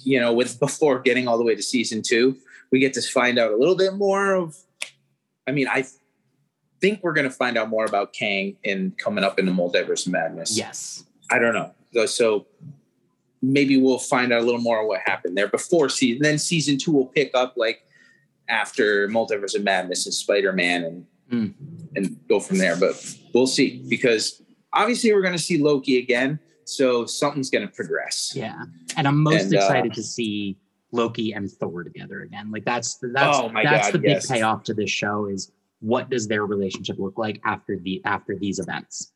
You 0.05 0.21
know, 0.21 0.33
with 0.33 0.59
before 0.61 1.01
getting 1.01 1.27
all 1.29 1.37
the 1.39 1.45
way 1.45 1.55
to 1.57 1.63
season 1.63 2.03
two, 2.03 2.37
we 2.75 2.81
get 2.81 2.93
to 2.95 3.03
find 3.03 3.39
out 3.39 3.53
a 3.53 3.57
little 3.57 3.77
bit 3.77 3.95
more 3.95 4.35
of. 4.35 4.57
I 5.47 5.53
mean, 5.53 5.69
I 5.69 5.85
think 6.81 7.05
we're 7.05 7.13
going 7.13 7.29
to 7.29 7.35
find 7.35 7.57
out 7.57 7.69
more 7.69 7.85
about 7.85 8.13
Kang 8.13 8.57
in 8.65 8.93
coming 8.99 9.23
up 9.23 9.39
in 9.39 9.47
the 9.47 9.53
Multiverse 9.53 10.07
of 10.07 10.13
Madness. 10.13 10.59
Yes. 10.59 11.05
I 11.31 11.39
don't 11.39 11.55
know. 11.55 12.07
So- 12.07 12.47
maybe 13.43 13.77
we'll 13.77 13.99
find 13.99 14.33
out 14.33 14.41
a 14.41 14.45
little 14.45 14.61
more 14.61 14.81
of 14.81 14.87
what 14.89 15.01
happened 15.05 15.37
there 15.37 15.47
before 15.49 15.91
season. 15.91 16.23
Then 16.23 16.39
season 16.39 16.79
two 16.79 16.91
will 16.93 17.05
pick 17.05 17.31
up 17.35 17.53
like 17.59 17.87
after 18.49 19.07
Multiverse 19.09 19.55
of 19.55 19.63
Madness 19.63 20.07
and 20.07 20.15
Spider 20.15 20.53
Man 20.53 20.83
and 20.85 21.07
Mm. 21.31 21.55
and 21.95 22.19
go 22.29 22.41
from 22.41 22.57
there. 22.59 22.75
But 22.77 22.95
we'll 23.35 23.47
see 23.47 23.83
because 23.89 24.43
obviously 24.73 25.13
we're 25.13 25.21
going 25.23 25.37
to 25.37 25.43
see 25.43 25.59
Loki 25.59 25.99
again, 25.99 26.39
so 26.65 27.05
something's 27.07 27.51
going 27.51 27.67
to 27.69 27.73
progress. 27.73 28.33
Yeah. 28.35 28.63
And 28.97 29.07
I'm 29.07 29.23
most 29.23 29.45
And, 29.45 29.55
uh, 29.55 29.59
excited 29.59 29.93
to 29.95 30.03
see 30.03 30.57
Loki 30.95 31.33
and 31.33 31.51
Thor 31.51 31.83
together 31.85 32.23
again. 32.23 32.51
Like 32.51 32.65
that's 32.65 32.99
that's 33.13 33.39
Oh 33.39 33.51
that's 33.53 33.87
God, 33.89 33.93
the 33.95 33.99
big 33.99 34.11
yes. 34.11 34.27
payoff 34.31 34.63
to 34.65 34.75
this 34.75 34.91
show 34.91 35.27
is 35.27 35.51
what 35.81 36.09
does 36.09 36.29
their 36.29 36.47
relationship 36.47 36.97
look 36.99 37.19
like 37.19 37.41
after 37.45 37.79
the 37.79 38.01
after 38.05 38.37
these 38.39 38.59
events? 38.59 39.13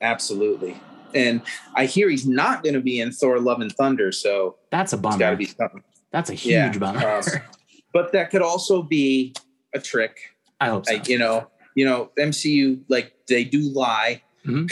Absolutely. 0.00 0.76
And 1.14 1.42
I 1.74 1.84
hear 1.86 2.08
he's 2.08 2.26
not 2.26 2.62
going 2.62 2.74
to 2.74 2.80
be 2.80 3.00
in 3.00 3.12
Thor: 3.12 3.38
Love 3.38 3.60
and 3.60 3.70
Thunder, 3.72 4.12
so 4.12 4.56
That's 4.70 4.92
a 4.92 4.96
it's 4.96 5.02
got 5.02 5.10
to 5.12 5.18
bummer. 5.18 5.36
be 5.36 5.44
something. 5.46 5.82
That's 6.10 6.30
a 6.30 6.34
huge 6.34 6.52
Yeah, 6.52 6.78
bummer. 6.78 7.06
um, 7.18 7.22
But 7.92 8.12
that 8.12 8.30
could 8.30 8.40
also 8.40 8.82
be 8.82 9.34
a 9.74 9.78
trick. 9.78 10.16
I 10.60 10.68
hope 10.68 10.86
so. 10.86 10.94
Like 10.94 11.08
you 11.08 11.18
know, 11.18 11.48
you 11.74 11.84
know, 11.84 12.10
MCU 12.18 12.80
like 12.88 13.12
they 13.28 13.44
do 13.44 13.60
lie. 13.70 14.22
Mhm. 14.46 14.70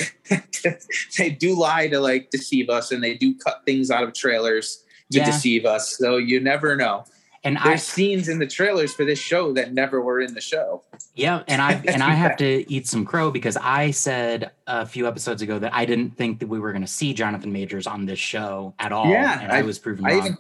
they 1.18 1.30
do 1.30 1.54
lie 1.58 1.88
to 1.88 2.00
like 2.00 2.30
deceive 2.30 2.70
us, 2.70 2.92
and 2.92 3.04
they 3.04 3.14
do 3.14 3.34
cut 3.36 3.62
things 3.66 3.90
out 3.90 4.04
of 4.04 4.14
trailers 4.14 4.84
to 5.10 5.18
Yeah. 5.18 5.26
deceive 5.26 5.64
us. 5.66 5.96
So 5.98 6.16
you 6.16 6.40
never 6.40 6.76
know. 6.76 7.04
and 7.42 7.56
I 7.56 7.68
There's 7.68 7.84
scenes 7.84 8.28
in 8.28 8.38
the 8.38 8.46
trailers 8.46 8.92
for 8.92 9.06
this 9.06 9.18
show 9.18 9.54
that 9.54 9.72
never 9.72 9.98
were 10.02 10.20
in 10.20 10.34
the 10.34 10.42
show. 10.42 10.82
Yeah, 11.14 11.42
and 11.48 11.62
I 11.62 11.72
and 11.88 12.02
I 12.02 12.10
have 12.24 12.36
to 12.36 12.70
eat 12.70 12.86
some 12.86 13.06
crow 13.06 13.30
because 13.30 13.56
I 13.56 13.92
said 13.92 14.50
a 14.66 14.84
few 14.84 15.08
episodes 15.08 15.40
ago 15.40 15.58
that 15.58 15.72
I 15.74 15.86
didn't 15.86 16.18
think 16.18 16.40
that 16.40 16.48
we 16.48 16.58
were 16.60 16.70
going 16.72 16.82
to 16.84 16.86
see 17.00 17.14
Jonathan 17.14 17.50
Majors 17.50 17.86
on 17.86 18.04
this 18.04 18.18
show 18.18 18.74
at 18.78 18.92
all. 18.92 19.08
Yeah, 19.08 19.40
and 19.40 19.50
I, 19.52 19.58
I- 19.60 19.62
was 19.62 19.78
proven 19.78 20.04
I 20.04 20.10
wrong. 20.10 20.18
even, 20.18 20.38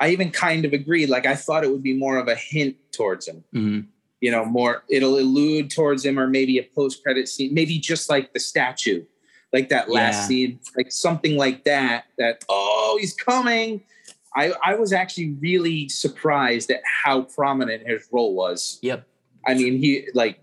I 0.00 0.08
even 0.10 0.30
kind 0.32 0.66
of 0.66 0.74
agreed. 0.74 1.08
Like 1.08 1.24
I 1.24 1.34
thought 1.34 1.64
it 1.64 1.70
would 1.70 1.82
be 1.82 1.94
more 1.94 2.18
of 2.18 2.28
a 2.28 2.34
hint 2.34 2.76
towards 2.92 3.26
him. 3.26 3.42
Mhm. 3.54 3.86
You 4.20 4.30
know, 4.32 4.44
more 4.44 4.84
it'll 4.90 5.18
allude 5.18 5.70
towards 5.70 6.04
him, 6.04 6.18
or 6.18 6.26
maybe 6.28 6.58
a 6.58 6.62
post 6.62 7.02
credit 7.02 7.26
scene, 7.26 7.54
maybe 7.54 7.78
just 7.78 8.10
like 8.10 8.34
the 8.34 8.38
statue, 8.40 9.02
like 9.52 9.68
that 9.68 9.90
last 9.90 10.22
Yeah. 10.22 10.26
scene, 10.28 10.60
like 10.76 10.90
something 10.92 11.36
like 11.36 11.64
that. 11.64 12.04
That 12.18 12.44
oh, 12.48 12.96
he's 13.00 13.14
coming. 13.14 13.82
I 14.34 14.52
I 14.64 14.74
was 14.76 14.92
actually 14.92 15.32
really 15.40 15.88
surprised 15.88 16.70
at 16.70 16.82
how 16.84 17.22
prominent 17.22 17.86
his 17.86 18.08
role 18.10 18.34
was. 18.34 18.78
Yep. 18.82 19.06
I 19.46 19.54
mean, 19.54 19.78
he 19.78 20.08
like. 20.14 20.38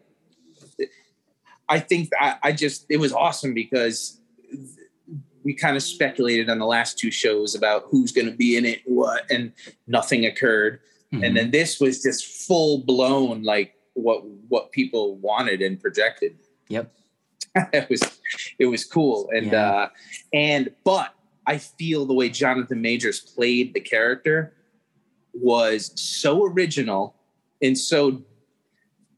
I 1.72 1.80
think 1.80 2.10
I, 2.20 2.36
I 2.42 2.52
just 2.52 2.86
it 2.90 2.98
was 2.98 3.14
awesome 3.14 3.54
because 3.54 4.20
we 5.44 5.54
kind 5.54 5.78
of 5.78 5.84
speculated 5.84 6.50
on 6.50 6.60
the 6.60 6.66
last 6.66 6.98
two 6.98 7.12
shows 7.12 7.56
about 7.56 7.84
who's 7.90 8.12
going 8.12 8.30
to 8.30 8.36
be 8.36 8.58
in 8.58 8.66
it, 8.66 8.82
what, 8.86 9.30
and 9.32 9.54
nothing 9.88 10.26
occurred. 10.26 10.80
Mhm. 11.14 11.26
And 11.26 11.38
then 11.38 11.52
this 11.52 11.80
was 11.80 12.02
just 12.02 12.48
full 12.48 12.80
blown, 12.80 13.44
like 13.44 13.76
what 13.94 14.26
what 14.48 14.72
people 14.72 15.16
wanted 15.18 15.62
and 15.62 15.80
projected. 15.80 16.38
Yep. 16.70 16.92
it 17.74 17.90
was 17.90 18.19
it 18.60 18.66
was 18.66 18.84
cool, 18.86 19.30
and 19.34 19.48
Yeah. 19.52 19.70
uh, 19.72 19.90
and 20.34 20.70
but 20.84 21.14
I 21.48 21.58
feel 21.58 22.06
the 22.06 22.14
way 22.14 22.30
Jonathan 22.30 22.82
Majors 22.82 23.20
played 23.20 23.74
the 23.74 23.80
character 23.80 24.54
was 25.34 25.92
so 26.00 26.44
original 26.46 27.16
and 27.62 27.78
so 27.78 28.22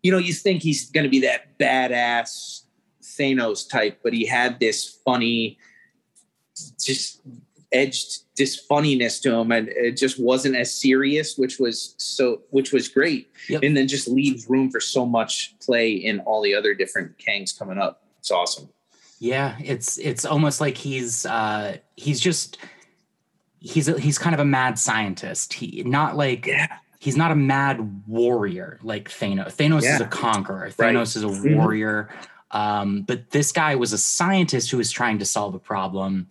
you 0.03 0.11
know 0.11 0.17
you 0.17 0.33
think 0.33 0.61
he's 0.61 0.89
going 0.91 1.03
to 1.03 1.09
be 1.09 1.19
that 1.21 1.57
badass 1.59 2.61
Thanos 3.03 3.67
type, 3.69 3.99
but 4.03 4.13
he 4.13 4.25
had 4.25 4.59
this 4.59 4.85
funny, 5.03 5.57
just 6.83 7.21
edged 7.71 8.23
this 8.37 8.55
funniness 8.55 9.19
to 9.19 9.33
him, 9.33 9.51
and 9.51 9.67
it 9.69 9.97
just 9.97 10.19
wasn't 10.19 10.55
as 10.55 10.73
serious, 10.73 11.37
which 11.37 11.59
was 11.59 11.93
so 11.97 12.41
which 12.51 12.71
was 12.71 12.87
great, 12.87 13.29
Yep. 13.49 13.63
and 13.63 13.75
then 13.77 13.87
just 13.87 14.07
leaves 14.07 14.49
room 14.49 14.69
for 14.71 14.79
so 14.79 15.05
much 15.05 15.55
play 15.59 15.91
in 15.91 16.19
all 16.21 16.41
the 16.41 16.53
other 16.55 16.73
different 16.73 17.17
Kangs 17.17 17.57
coming 17.57 17.77
up. 17.77 18.03
It's 18.19 18.31
awesome. 18.31 18.69
Yeah, 19.21 19.55
it's 19.63 19.99
it's 19.99 20.25
almost 20.25 20.59
like 20.59 20.75
he's 20.75 21.27
uh 21.27 21.77
he's 21.95 22.19
just 22.19 22.57
he's 23.59 23.87
a, 23.87 23.99
he's 23.99 24.17
kind 24.17 24.33
of 24.33 24.39
a 24.39 24.45
mad 24.45 24.79
scientist. 24.79 25.53
He 25.53 25.83
not 25.85 26.17
like 26.17 26.47
Yeah. 26.47 26.65
he's 26.99 27.15
not 27.15 27.29
a 27.29 27.35
mad 27.35 28.01
warrior 28.07 28.79
like 28.81 29.09
Thanos. 29.09 29.55
Thanos 29.55 29.83
is 29.83 30.01
a 30.01 30.07
conqueror. 30.07 30.71
Right. 30.75 30.95
Thanos 30.95 31.15
is 31.15 31.23
a 31.23 31.27
Mhm. 31.27 31.55
warrior. 31.55 32.09
Um, 32.49 33.03
but 33.03 33.29
this 33.29 33.51
guy 33.51 33.75
was 33.75 33.93
a 33.93 33.97
scientist 33.99 34.71
who 34.71 34.77
was 34.77 34.89
trying 34.91 35.19
to 35.19 35.25
solve 35.25 35.53
a 35.53 35.59
problem, 35.59 36.27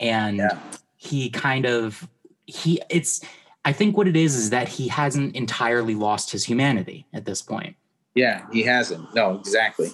and 0.00 0.38
Yeah. 0.38 0.58
he 0.96 1.28
kind 1.28 1.66
of 1.66 2.08
he 2.46 2.80
it's 2.88 3.20
I 3.66 3.74
think 3.74 3.98
what 3.98 4.08
it 4.08 4.16
is 4.16 4.34
is 4.34 4.48
that 4.48 4.66
he 4.66 4.88
hasn't 4.88 5.36
entirely 5.36 5.94
lost 5.94 6.30
his 6.30 6.44
humanity 6.44 7.04
at 7.12 7.26
this 7.26 7.42
point. 7.42 7.76
Yeah, 8.14 8.46
he 8.50 8.62
hasn't. 8.62 9.14
No, 9.14 9.34
exactly. 9.38 9.90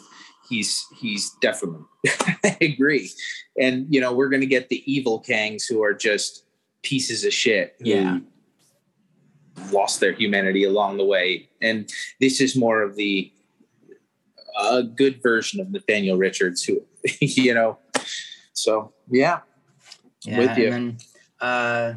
He's 0.48 0.86
he's 0.98 1.30
definitely. 1.40 1.84
I 2.44 2.56
agree, 2.60 3.10
and 3.60 3.86
you 3.92 4.00
know 4.00 4.12
we're 4.12 4.28
gonna 4.28 4.46
get 4.46 4.68
the 4.68 4.82
evil 4.90 5.22
Kangs 5.26 5.64
who 5.68 5.82
are 5.82 5.94
just 5.94 6.44
pieces 6.82 7.24
of 7.24 7.32
shit. 7.32 7.74
who 7.80 7.88
Yeah. 7.90 8.18
lost 9.72 10.00
their 10.00 10.12
humanity 10.12 10.64
along 10.64 10.98
the 10.98 11.04
way, 11.04 11.48
and 11.60 11.90
this 12.20 12.40
is 12.40 12.56
more 12.56 12.82
of 12.82 12.96
the 12.96 13.32
a 14.58 14.82
good 14.82 15.22
version 15.22 15.60
of 15.60 15.70
Nathaniel 15.70 16.16
Richards, 16.16 16.62
who 16.64 16.82
you 17.20 17.54
know. 17.54 17.78
So 18.52 18.92
yeah, 19.10 19.40
With 20.26 20.56
you. 20.56 20.72
And 20.72 20.72
then, 20.72 20.98
uh, 21.40 21.94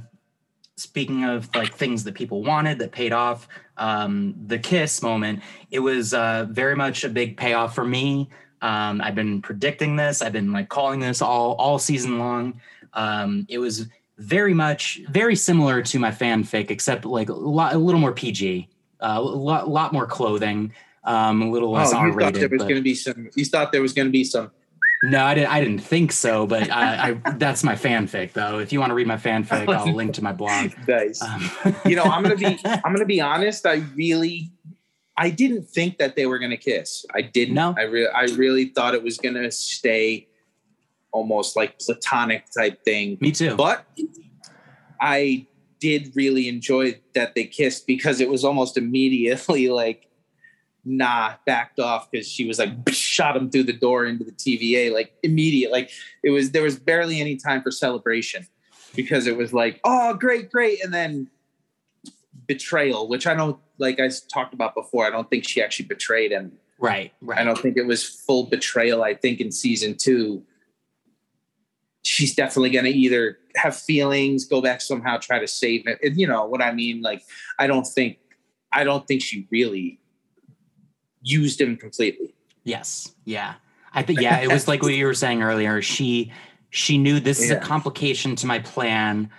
speaking 0.76 1.24
of 1.24 1.54
like 1.56 1.74
things 1.76 2.04
that 2.04 2.16
people 2.16 2.44
wanted 2.44 2.80
that 2.80 2.92
paid 2.92 3.12
off, 3.14 3.48
um, 3.80 4.36
the 4.46 4.60
kiss 4.60 5.02
moment, 5.02 5.42
it 5.72 5.80
was 5.80 6.14
uh, 6.14 6.46
very 6.50 6.76
much 6.76 7.04
a 7.04 7.10
big 7.10 7.38
payoff 7.38 7.74
for 7.74 7.86
me. 7.86 8.30
Um, 8.62 9.02
I've 9.02 9.16
been 9.16 9.42
predicting 9.42 9.96
this. 9.96 10.22
I've 10.22 10.34
been 10.34 10.52
like 10.52 10.70
calling 10.70 11.00
this 11.00 11.22
all 11.22 11.54
all 11.54 11.80
season 11.80 12.20
long. 12.20 12.62
Um, 12.94 13.46
it 13.50 13.58
was 13.58 13.88
very 14.18 14.54
much 14.54 15.02
very 15.10 15.36
similar 15.36 15.82
to 15.82 16.00
my 16.00 16.12
fanfic, 16.12 16.70
except 16.70 17.06
like 17.06 17.30
a, 17.30 17.34
lot, 17.34 17.74
a 17.74 17.78
little 17.78 18.02
more 18.02 18.12
PG, 18.12 18.68
uh, 19.00 19.16
a 19.18 19.22
lot, 19.22 19.70
lot 19.70 19.94
more 19.94 20.06
clothing, 20.06 20.74
um, 21.06 21.42
a 21.42 21.50
little 21.50 21.72
less 21.72 21.94
oh, 21.94 22.06
you 22.06 22.14
thought 22.14 22.34
there 22.34 22.50
was 22.50 22.64
going 22.64 22.76
to 22.76 22.82
be 22.82 22.96
some. 22.96 23.30
You 23.36 23.46
thought 23.46 23.72
there 23.72 23.82
was 23.82 23.94
going 23.94 24.08
to 24.08 24.12
be 24.12 24.26
some. 24.26 24.52
No, 25.04 25.24
I 25.24 25.34
didn't. 25.34 25.52
I 25.52 25.60
didn't 25.62 25.80
think 25.80 26.12
so, 26.12 26.46
but 26.46 26.70
I, 26.70 27.12
I 27.24 27.32
that's 27.32 27.64
my 27.64 27.76
fanfic 27.76 28.34
though. 28.34 28.60
If 28.60 28.74
you 28.74 28.80
want 28.82 28.90
to 28.90 28.96
read 28.96 29.08
my 29.08 29.16
fanfic, 29.16 29.68
I'll 29.74 29.94
link 29.94 30.14
to 30.16 30.24
my 30.24 30.34
blog. 30.34 30.72
Nice. 30.88 31.22
Um, 31.22 31.50
you 31.86 31.96
know, 31.96 32.04
I'm 32.04 32.22
gonna 32.22 32.36
be 32.36 32.60
I'm 32.66 32.94
gonna 32.94 33.06
be 33.06 33.22
honest. 33.22 33.66
I 33.66 33.76
really 33.96 34.52
I 35.18 35.30
didn't 35.30 35.64
think 35.64 36.00
that 36.00 36.16
they 36.18 36.26
were 36.26 36.38
gonna 36.38 36.58
kiss. 36.58 37.06
I 37.16 37.22
didn't. 37.22 37.56
No. 37.56 37.74
I 37.78 37.84
re- 37.84 38.10
I 38.14 38.26
really 38.36 38.66
thought 38.66 38.94
it 38.94 39.02
was 39.02 39.18
gonna 39.18 39.52
stay 39.52 40.28
almost 41.12 41.56
like 41.56 41.80
platonic 41.80 42.46
type 42.52 42.84
thing. 42.84 43.18
me 43.22 43.32
too. 43.32 43.56
But 43.56 43.86
I 45.00 45.48
did 45.80 46.12
really 46.14 46.50
enjoy 46.50 47.00
that 47.16 47.36
they 47.36 47.46
kissed 47.46 47.88
because 47.88 48.20
it 48.20 48.30
was 48.30 48.44
almost 48.44 48.76
immediately 48.76 49.70
like 49.70 50.09
nah 50.90 51.34
backed 51.46 51.80
off 51.80 52.10
because 52.10 52.28
she 52.28 52.48
was 52.48 52.58
like 52.58 52.72
shot 52.90 53.38
him 53.38 53.50
through 53.50 53.64
the 53.64 53.74
door 53.74 54.06
into 54.06 54.24
the 54.24 54.32
TVA 54.32 54.92
like 54.92 55.14
immediate 55.22 55.72
like 55.72 55.92
it 56.24 56.32
was 56.32 56.52
there 56.52 56.64
was 56.64 56.80
barely 56.80 57.22
any 57.22 57.36
time 57.36 57.62
for 57.62 57.70
celebration 57.70 58.48
because 58.96 59.28
it 59.28 59.38
was 59.38 59.54
like 59.54 59.80
oh 59.84 60.16
great 60.16 60.52
great 60.52 60.84
and 60.84 60.92
then 60.92 61.30
betrayal 62.48 63.08
which 63.08 63.28
I 63.28 63.36
don't 63.36 63.60
like 63.78 64.00
I 64.00 64.10
talked 64.34 64.56
about 64.56 64.74
before 64.74 65.06
I 65.06 65.12
don't 65.12 65.30
think 65.30 65.48
she 65.48 65.62
actually 65.62 65.86
betrayed 65.86 66.32
him 66.32 66.54
right, 66.80 67.14
right. 67.22 67.38
I 67.38 67.44
don't 67.44 67.58
think 67.58 67.78
it 67.78 67.86
was 67.86 68.04
full 68.04 68.46
betrayal. 68.46 69.04
I 69.04 69.14
think 69.14 69.40
in 69.40 69.52
season 69.52 69.96
two, 69.96 70.44
she's 72.02 72.34
definitely 72.34 72.72
going 72.72 72.86
to 72.86 72.92
either 72.92 73.38
have 73.56 73.76
feelings, 73.76 74.46
go 74.46 74.62
back 74.62 74.82
somehow, 74.82 75.18
try 75.18 75.40
to 75.40 75.48
save 75.48 75.88
it. 75.88 76.00
And 76.02 76.20
you 76.20 76.28
know 76.28 76.46
what 76.46 76.62
I 76.62 76.72
mean? 76.72 77.02
Like, 77.02 77.22
I 77.60 77.68
don't 77.68 77.86
think, 77.86 78.18
I 78.72 78.84
don't 78.84 79.06
think 79.08 79.22
she 79.22 79.48
really 79.52 80.00
used 81.22 81.60
him 81.60 81.78
completely. 81.78 82.34
Yes. 82.64 83.14
Yeah. 83.26 83.56
I 83.94 84.04
think 84.04 84.22
yeah, 84.22 84.40
it 84.40 84.52
was 84.52 84.68
like 84.68 84.84
what 84.84 84.94
you 84.94 85.06
were 85.06 85.14
saying 85.14 85.42
earlier. 85.42 85.82
She 85.82 86.32
she 86.70 86.98
knew 86.98 87.20
this 87.20 87.42
is 87.42 87.50
a 87.50 87.60
complication 87.60 88.36
to 88.38 88.48
my 88.48 88.60
plan. 88.60 89.30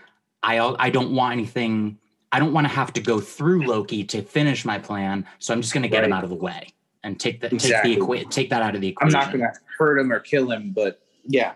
I 0.42 0.58
I 0.78 0.90
don't 0.90 1.14
want 1.14 1.32
anything. 1.32 1.98
I 2.32 2.38
don't 2.40 2.52
want 2.52 2.66
to 2.66 2.72
have 2.72 2.92
to 2.94 3.00
go 3.00 3.20
through 3.20 3.66
Loki 3.66 4.04
to 4.04 4.22
finish 4.22 4.64
my 4.64 4.78
plan. 4.78 5.26
So 5.38 5.52
I'm 5.52 5.60
just 5.62 5.72
going 5.72 5.82
to 5.82 5.88
get 5.88 6.04
him 6.04 6.12
out 6.12 6.24
of 6.24 6.30
the 6.30 6.36
way 6.36 6.68
and 7.02 7.18
take 7.18 7.40
that 7.40 7.52
Exactly. 7.52 7.94
take 7.94 8.00
the 8.00 8.06
equa- 8.06 8.30
take 8.30 8.50
that 8.50 8.62
out 8.62 8.74
of 8.74 8.80
the 8.80 8.88
equation. 8.88 9.16
I'm 9.16 9.22
not 9.24 9.32
going 9.32 9.44
to 9.52 9.58
hurt 9.78 9.98
him 9.98 10.12
or 10.12 10.20
kill 10.20 10.50
him, 10.50 10.72
but 10.72 11.00
yeah, 11.24 11.54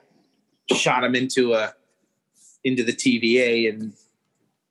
shot 0.72 1.05
him 1.05 1.14
into 1.14 1.55
a 1.55 1.75
into 2.64 2.83
the 2.83 2.93
TVA, 2.93 3.68
and 3.68 3.93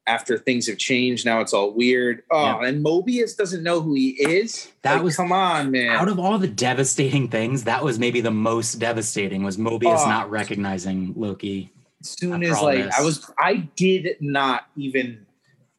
after 0.06 0.38
things 0.38 0.68
have 0.68 0.78
changed, 0.78 1.26
now 1.26 1.40
it's 1.40 1.54
all 1.54 1.72
weird. 1.72 2.24
Oh, 2.30 2.44
Yeah. 2.62 2.68
and 2.68 2.84
Mobius 2.86 3.38
doesn't 3.38 3.64
know 3.64 3.80
who 3.82 3.94
he 3.94 4.10
is. 4.22 4.70
That 4.82 4.96
Like, 4.96 5.04
was- 5.04 5.16
come 5.16 5.32
on, 5.32 5.72
man. 5.72 5.92
Out 5.92 6.10
of 6.10 6.20
all 6.20 6.38
the 6.38 6.48
devastating 6.48 7.30
things, 7.30 7.64
that 7.64 7.84
was 7.84 7.98
maybe 8.00 8.20
the 8.20 8.32
most 8.32 8.80
devastating 8.80 9.44
was 9.44 9.58
Mobius 9.58 10.00
Oh. 10.06 10.10
not 10.10 10.30
recognizing 10.30 11.14
Loki. 11.16 11.70
as 12.02 12.10
soon 12.20 12.44
as 12.44 12.62
like 12.62 12.84
this. 12.84 12.96
I 13.00 13.02
was, 13.02 13.32
I 13.40 13.70
did 13.78 14.18
not 14.20 14.66
even 14.76 15.26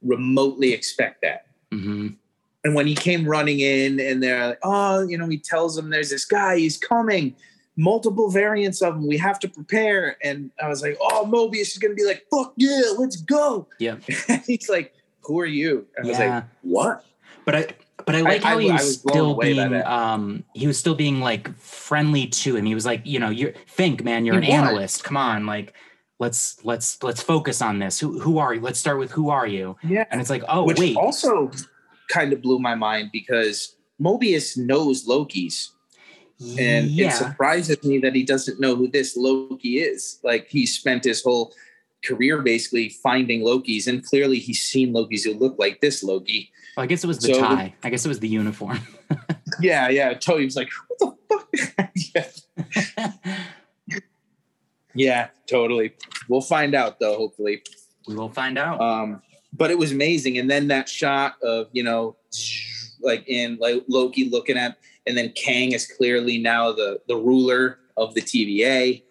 remotely 0.02 0.72
expect 0.72 1.20
that. 1.22 1.46
hmm 1.70 2.08
And 2.64 2.74
when 2.74 2.86
he 2.86 2.94
came 2.94 3.26
running 3.26 3.60
in, 3.60 4.00
and 4.00 4.22
they're 4.22 4.46
like, 4.48 4.58
"Oh, 4.62 5.02
you 5.06 5.18
know," 5.18 5.28
he 5.28 5.36
tells 5.36 5.76
them, 5.76 5.90
"There's 5.90 6.08
this 6.08 6.24
guy. 6.24 6.56
He's 6.56 6.78
coming. 6.78 7.36
Multiple 7.76 8.30
variants 8.30 8.82
of 8.82 8.94
them. 8.94 9.06
We 9.06 9.16
have 9.18 9.38
to 9.40 9.48
prepare." 9.48 10.16
And 10.22 10.50
I 10.62 10.68
was 10.68 10.82
like, 10.82 10.96
"Oh, 11.00 11.26
Mobius 11.28 11.72
is 11.72 11.78
gonna 11.78 11.94
be 11.94 12.04
like, 12.04 12.24
fuck 12.30 12.52
yeah, 12.56 12.82
let's 12.98 13.16
go." 13.16 13.66
Yeah. 13.78 13.96
He's 14.46 14.68
like, 14.68 14.92
"Who 15.22 15.40
are 15.40 15.46
you?" 15.46 15.86
And 15.96 16.06
I 16.06 16.08
was 16.08 16.18
Yeah. 16.18 16.34
like, 16.36 16.44
"What?" 16.62 17.04
But 17.44 17.54
I 17.56 17.66
but 18.06 18.14
I 18.14 18.20
like 18.20 18.44
I- 18.44 18.48
how 18.48 18.58
he 18.58 18.70
was, 18.70 18.80
was 18.82 18.98
still 19.00 19.34
being 19.34 19.74
um 19.82 20.44
he 20.54 20.66
was 20.66 20.78
still 20.78 20.94
being 20.94 21.20
like 21.20 21.54
friendly 21.58 22.26
to 22.26 22.56
him. 22.56 22.64
He 22.64 22.74
was 22.74 22.86
like, 22.86 23.02
you 23.04 23.18
know, 23.18 23.30
you're 23.30 23.52
think, 23.68 24.04
man, 24.04 24.24
you're 24.24 24.40
He 24.40 24.50
an 24.52 24.60
was. 24.60 24.68
analyst. 24.70 25.04
Come 25.04 25.16
on, 25.16 25.46
like 25.46 25.74
let's 26.20 26.64
let's 26.64 27.02
let's 27.02 27.22
focus 27.22 27.60
on 27.60 27.80
this. 27.80 27.98
Who 28.00 28.18
who 28.20 28.38
are 28.38 28.54
you? 28.54 28.60
Let's 28.60 28.78
start 28.78 28.98
with 28.98 29.10
who 29.10 29.30
are 29.30 29.46
you? 29.46 29.76
Yeah. 29.82 30.04
And 30.10 30.20
it's 30.20 30.30
like, 30.30 30.44
oh 30.48 30.64
Which 30.64 30.78
wait. 30.78 30.96
also 30.96 31.50
kind 32.08 32.32
of 32.32 32.40
blew 32.42 32.58
my 32.58 32.74
mind 32.74 33.10
because 33.12 33.76
Mobius 34.00 34.56
knows 34.56 35.06
Loki's. 35.06 35.70
And 36.40 36.88
yeah. 36.90 37.08
it 37.08 37.12
surprises 37.12 37.82
me 37.84 37.98
that 37.98 38.14
he 38.14 38.22
doesn't 38.22 38.60
know 38.60 38.74
who 38.76 38.88
this 38.88 39.16
Loki 39.16 39.78
is. 39.78 40.18
Like 40.22 40.48
he 40.48 40.66
spent 40.66 41.04
his 41.04 41.22
whole 41.22 41.54
career 42.04 42.42
basically 42.42 42.88
finding 42.88 43.40
Lokis, 43.40 43.86
and 43.86 44.04
clearly 44.04 44.38
he's 44.38 44.62
seen 44.62 44.92
Lokis 44.92 45.24
who 45.24 45.34
look 45.34 45.56
like 45.58 45.80
this 45.80 46.02
Loki. 46.02 46.50
Well, 46.76 46.84
I 46.84 46.86
guess 46.86 47.04
it 47.04 47.06
was 47.06 47.18
the 47.18 47.34
So- 47.34 47.40
tie. 47.40 47.74
I 47.82 47.90
guess 47.90 48.04
it 48.04 48.08
was 48.08 48.20
the 48.20 48.28
uniform. 48.28 48.80
Yeah, 49.60 49.88
yeah. 49.88 50.14
Toby 50.14 50.44
was 50.44 50.56
like, 50.56 50.70
"What 50.98 50.98
the 50.98 51.66
fuck?" 51.66 51.90
yeah. 52.96 53.12
yeah, 54.94 55.28
totally. 55.46 55.94
We'll 56.28 56.40
find 56.40 56.74
out 56.74 56.98
though, 56.98 57.16
hopefully. 57.16 57.62
we 58.08 58.16
will 58.16 58.30
find 58.30 58.58
out. 58.58 58.80
Um, 58.80 59.22
but 59.52 59.70
it 59.70 59.78
was 59.78 59.92
amazing, 59.92 60.38
and 60.38 60.50
then 60.50 60.68
that 60.68 60.88
shot 60.88 61.36
of 61.42 61.68
you 61.72 61.84
know, 61.84 62.16
like 63.00 63.28
in 63.28 63.58
like 63.60 63.84
Loki 63.86 64.28
looking 64.28 64.56
at, 64.56 64.76
and 65.06 65.16
then 65.16 65.32
Kang 65.32 65.72
is 65.72 65.86
clearly 65.86 66.38
now 66.38 66.72
the 66.72 67.00
the 67.08 67.16
ruler 67.16 67.78
of 67.96 68.14
the 68.14 68.20
TVA. 68.22 69.02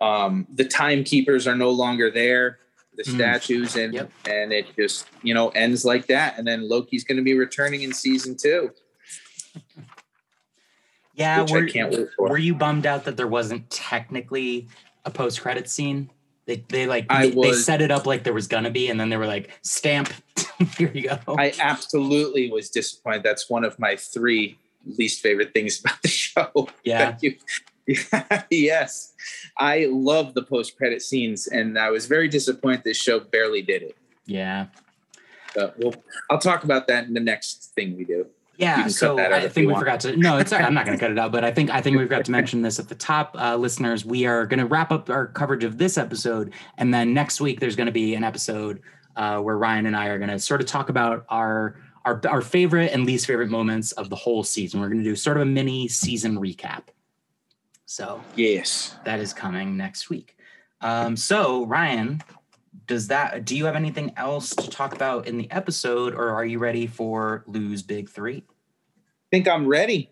Um, 0.00 0.46
the 0.54 0.64
timekeepers 0.64 1.46
are 1.46 1.56
no 1.56 1.70
longer 1.70 2.10
there, 2.10 2.58
the 2.96 3.02
Mm. 3.02 3.14
statues, 3.14 3.76
and 3.76 3.92
Yep. 3.94 4.10
and 4.26 4.52
it 4.52 4.66
just 4.76 5.06
you 5.22 5.34
know 5.34 5.48
ends 5.50 5.84
like 5.84 6.06
that, 6.06 6.38
and 6.38 6.46
then 6.46 6.68
Loki's 6.68 7.04
going 7.04 7.18
to 7.18 7.22
be 7.24 7.34
returning 7.34 7.82
in 7.82 7.92
season 7.92 8.36
two, 8.36 8.70
yeah, 11.14 11.42
which 11.42 11.50
were, 11.52 11.58
I 11.64 11.70
can't 11.70 11.92
wait 11.92 12.08
for. 12.16 12.28
were 12.28 12.38
you 12.38 12.54
bummed 12.54 12.86
out 12.86 13.04
that 13.04 13.16
there 13.16 13.26
wasn't 13.26 13.68
technically 13.70 14.68
a 15.04 15.10
post 15.10 15.40
credit 15.40 15.68
scene? 15.68 16.10
They, 16.46 16.64
they 16.68 16.86
like 16.86 17.06
I 17.10 17.26
they, 17.28 17.30
they 17.30 17.52
set 17.52 17.82
it 17.82 17.90
up 17.90 18.06
like 18.06 18.24
there 18.24 18.32
was 18.32 18.46
gonna 18.48 18.70
be, 18.70 18.88
and 18.88 18.98
then 18.98 19.08
they 19.10 19.16
were 19.16 19.26
like, 19.26 19.50
stamp, 19.62 20.12
here 20.78 20.90
you 20.94 21.02
go. 21.02 21.18
I 21.36 21.52
absolutely 21.60 22.50
was 22.50 22.70
disappointed. 22.70 23.22
That's 23.22 23.50
one 23.50 23.64
of 23.64 23.78
my 23.78 23.96
three 23.96 24.58
least 24.86 25.22
favorite 25.22 25.52
things 25.52 25.80
about 25.84 26.00
the 26.02 26.08
show. 26.08 26.68
yeah. 26.84 27.12
Thank 27.12 27.22
you. 27.22 27.36
yes, 28.50 29.14
I 29.58 29.88
love 29.90 30.34
the 30.34 30.42
post 30.42 30.76
credit 30.76 31.02
scenes, 31.02 31.48
and 31.48 31.78
I 31.78 31.90
was 31.90 32.06
very 32.06 32.28
disappointed 32.28 32.84
this 32.84 32.96
show 32.96 33.18
barely 33.18 33.62
did 33.62 33.82
it. 33.82 33.96
Yeah. 34.26 34.66
But 35.56 35.76
we'll, 35.78 35.94
I'll 36.30 36.38
talk 36.38 36.62
about 36.62 36.86
that 36.86 37.06
in 37.06 37.14
the 37.14 37.20
next 37.20 37.72
thing 37.74 37.96
we 37.96 38.04
do. 38.04 38.26
Yeah, 38.60 38.88
so 38.88 39.18
I 39.18 39.48
think 39.48 39.66
we 39.66 39.66
want. 39.68 39.78
forgot 39.78 40.00
to. 40.00 40.16
No, 40.18 40.36
it's 40.36 40.52
all 40.52 40.58
right. 40.58 40.66
I'm 40.66 40.74
not 40.74 40.84
going 40.84 40.96
to 40.96 41.02
cut 41.02 41.10
it 41.10 41.18
out, 41.18 41.32
but 41.32 41.44
I 41.44 41.50
think 41.50 41.70
I 41.70 41.80
think 41.80 41.96
we 41.96 42.02
forgot 42.04 42.26
to 42.26 42.30
mention 42.30 42.60
this 42.60 42.78
at 42.78 42.90
the 42.90 42.94
top, 42.94 43.34
uh, 43.38 43.56
listeners. 43.56 44.04
We 44.04 44.26
are 44.26 44.44
going 44.44 44.60
to 44.60 44.66
wrap 44.66 44.92
up 44.92 45.08
our 45.08 45.28
coverage 45.28 45.64
of 45.64 45.78
this 45.78 45.96
episode, 45.96 46.52
and 46.76 46.92
then 46.92 47.14
next 47.14 47.40
week 47.40 47.58
there's 47.58 47.74
going 47.74 47.86
to 47.86 47.92
be 47.92 48.14
an 48.14 48.22
episode 48.22 48.82
uh, 49.16 49.38
where 49.38 49.56
Ryan 49.56 49.86
and 49.86 49.96
I 49.96 50.08
are 50.08 50.18
going 50.18 50.28
to 50.28 50.38
sort 50.38 50.60
of 50.60 50.66
talk 50.66 50.90
about 50.90 51.24
our 51.30 51.76
our 52.04 52.20
our 52.28 52.40
favorite 52.40 52.92
and 52.92 53.04
least 53.06 53.26
favorite 53.26 53.50
moments 53.50 53.92
of 53.92 54.08
the 54.10 54.16
whole 54.16 54.42
season. 54.42 54.80
We're 54.80 54.88
going 54.88 55.02
to 55.02 55.04
do 55.04 55.16
sort 55.16 55.36
of 55.36 55.42
a 55.42 55.46
mini 55.46 55.88
season 55.88 56.36
recap. 56.38 56.84
So 57.86 58.22
Yes. 58.36 58.96
that 59.04 59.20
is 59.20 59.32
coming 59.32 59.76
next 59.76 60.10
week. 60.10 60.36
Um, 60.80 61.16
so 61.16 61.66
Ryan, 61.66 62.22
does 62.86 63.08
that? 63.08 63.44
Do 63.44 63.56
you 63.56 63.64
have 63.66 63.76
anything 63.76 64.12
else 64.16 64.54
to 64.54 64.70
talk 64.70 64.94
about 64.94 65.26
in 65.26 65.36
the 65.36 65.50
episode, 65.50 66.14
or 66.14 66.30
are 66.30 66.44
you 66.44 66.58
ready 66.58 66.86
for 66.86 67.44
lose 67.46 67.82
big 67.82 68.08
three? 68.08 68.44
I 68.48 69.02
Think 69.30 69.48
I'm 69.48 69.66
ready. 69.66 70.10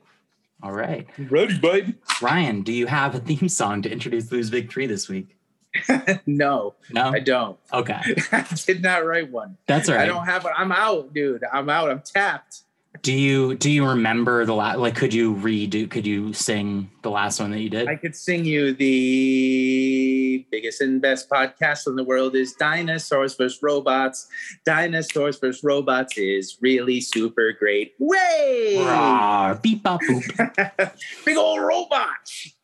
All 0.62 0.72
right. 0.72 1.06
Ready, 1.30 1.56
baby. 1.58 1.94
Ryan, 2.20 2.62
do 2.62 2.72
you 2.72 2.86
have 2.86 3.14
a 3.14 3.20
theme 3.20 3.48
song 3.48 3.80
to 3.82 3.90
introduce 3.90 4.30
Lose 4.32 4.50
Big 4.50 4.70
Three 4.72 4.86
this 4.86 5.08
week? 5.08 5.36
no, 6.26 6.74
No? 6.90 7.10
I 7.10 7.20
don't. 7.20 7.58
Okay. 7.72 8.00
I 8.32 8.46
did 8.66 8.82
not 8.82 9.04
write 9.04 9.30
one. 9.30 9.56
That's 9.66 9.88
all 9.88 9.96
I 9.96 10.06
don't 10.06 10.24
have. 10.24 10.44
One. 10.44 10.52
I'm 10.56 10.72
out, 10.72 11.12
dude. 11.14 11.44
I'm 11.52 11.68
out. 11.68 11.90
I'm 11.90 12.00
tapped. 12.00 12.62
Do 13.02 13.12
you 13.12 13.54
do 13.54 13.70
you 13.70 13.86
remember 13.86 14.44
the 14.44 14.54
last 14.54 14.78
like 14.78 14.96
could 14.96 15.14
you 15.14 15.34
redo 15.34 15.88
could 15.88 16.06
you 16.06 16.32
sing 16.32 16.90
the 17.02 17.10
last 17.10 17.38
one 17.38 17.50
that 17.52 17.60
you 17.60 17.70
did? 17.70 17.86
I 17.86 17.94
could 17.94 18.16
sing 18.16 18.44
you 18.44 18.72
the 18.72 20.44
biggest 20.50 20.80
and 20.80 21.00
best 21.00 21.28
podcast 21.30 21.86
in 21.86 21.96
the 21.96 22.02
world 22.02 22.34
is 22.34 22.54
Dinosaurs 22.54 23.36
vs. 23.36 23.62
Robots. 23.62 24.26
Dinosaurs 24.64 25.38
vs. 25.38 25.62
Robots 25.62 26.16
is 26.16 26.56
really 26.60 27.00
super 27.00 27.52
great. 27.52 27.94
Way! 28.00 28.76
Rawr, 28.78 29.62
beep 29.62 29.82
bop 29.82 30.00
boop. 30.02 30.92
Big 31.24 31.36
old 31.36 31.60
robots. 31.60 32.54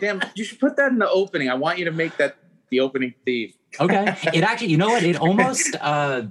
Damn, 0.00 0.20
you 0.34 0.44
should 0.44 0.60
put 0.60 0.76
that 0.76 0.92
in 0.92 0.98
the 0.98 1.08
opening. 1.10 1.48
I 1.50 1.54
want 1.54 1.78
you 1.78 1.84
to 1.86 1.90
make 1.92 2.16
that 2.18 2.36
the 2.70 2.80
opening 2.80 3.14
theme. 3.24 3.52
Okay. 3.80 4.14
It 4.34 4.42
actually 4.44 4.68
you 4.68 4.76
know 4.76 4.88
what? 4.88 5.02
It 5.02 5.16
almost 5.16 5.74
uh 5.80 6.22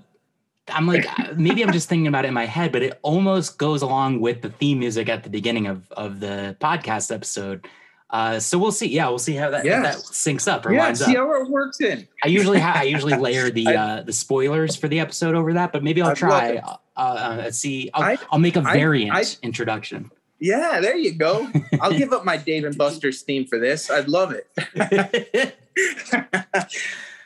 I'm 0.70 0.88
like 0.88 1.06
maybe 1.38 1.64
I'm 1.64 1.72
just 1.72 1.88
thinking 1.90 2.08
about 2.08 2.26
it 2.26 2.30
in 2.30 2.34
my 2.34 2.46
head, 2.46 2.72
but 2.72 2.82
it 2.82 3.00
almost 3.04 3.58
goes 3.58 3.82
along 3.82 4.20
with 4.22 4.42
the 4.42 4.50
theme 4.50 4.80
music 4.80 5.10
at 5.10 5.24
the 5.24 5.30
beginning 5.30 5.68
of 5.68 5.92
of 5.94 6.20
the 6.20 6.56
podcast 6.60 7.14
episode. 7.14 7.68
Uh, 8.12 8.40
so 8.40 8.58
we'll 8.58 8.72
see. 8.72 8.88
Yeah, 8.88 9.10
we'll 9.10 9.18
see 9.20 9.34
how 9.34 9.50
that 9.50 9.66
Yeah. 9.66 9.82
that 9.82 9.96
syncs 9.96 10.48
up 10.48 10.66
or 10.66 10.72
Yeah, 10.74 10.84
lines 10.86 11.02
up. 11.02 11.08
see 11.08 11.16
how 11.16 11.32
it 11.42 11.50
works 11.50 11.82
in. 11.82 12.08
I 12.24 12.28
usually 12.28 12.60
ha- 12.60 12.76
I 12.78 12.84
usually 12.84 13.16
layer 13.18 13.50
the 13.50 13.68
I- 13.70 13.76
uh, 13.76 14.04
the 14.04 14.14
spoilers 14.14 14.76
for 14.76 14.88
the 14.88 15.00
episode 15.00 15.36
over 15.36 15.54
that, 15.54 15.72
but 15.74 15.84
maybe 15.84 16.02
I'll 16.02 16.16
try. 16.16 16.58
Uh, 16.58 16.78
uh, 17.00 17.52
see, 17.52 17.90
I'll, 17.94 18.04
I- 18.04 18.18
I'll 18.32 18.40
make 18.40 18.56
a 18.56 18.62
variant 18.62 19.16
I- 19.16 19.24
introduction. 19.44 20.12
Yeah, 20.40 20.80
there 20.82 20.98
you 20.98 21.14
go. 21.14 21.48
I'll 21.80 21.92
give 21.98 22.12
up 22.14 22.26
my 22.26 22.38
Dave 22.38 22.66
and 22.66 22.78
Buster's 22.78 23.22
theme 23.22 23.46
for 23.46 23.58
this. 23.60 23.90
I'd 23.90 24.08
love 24.10 24.34
it. 24.34 24.48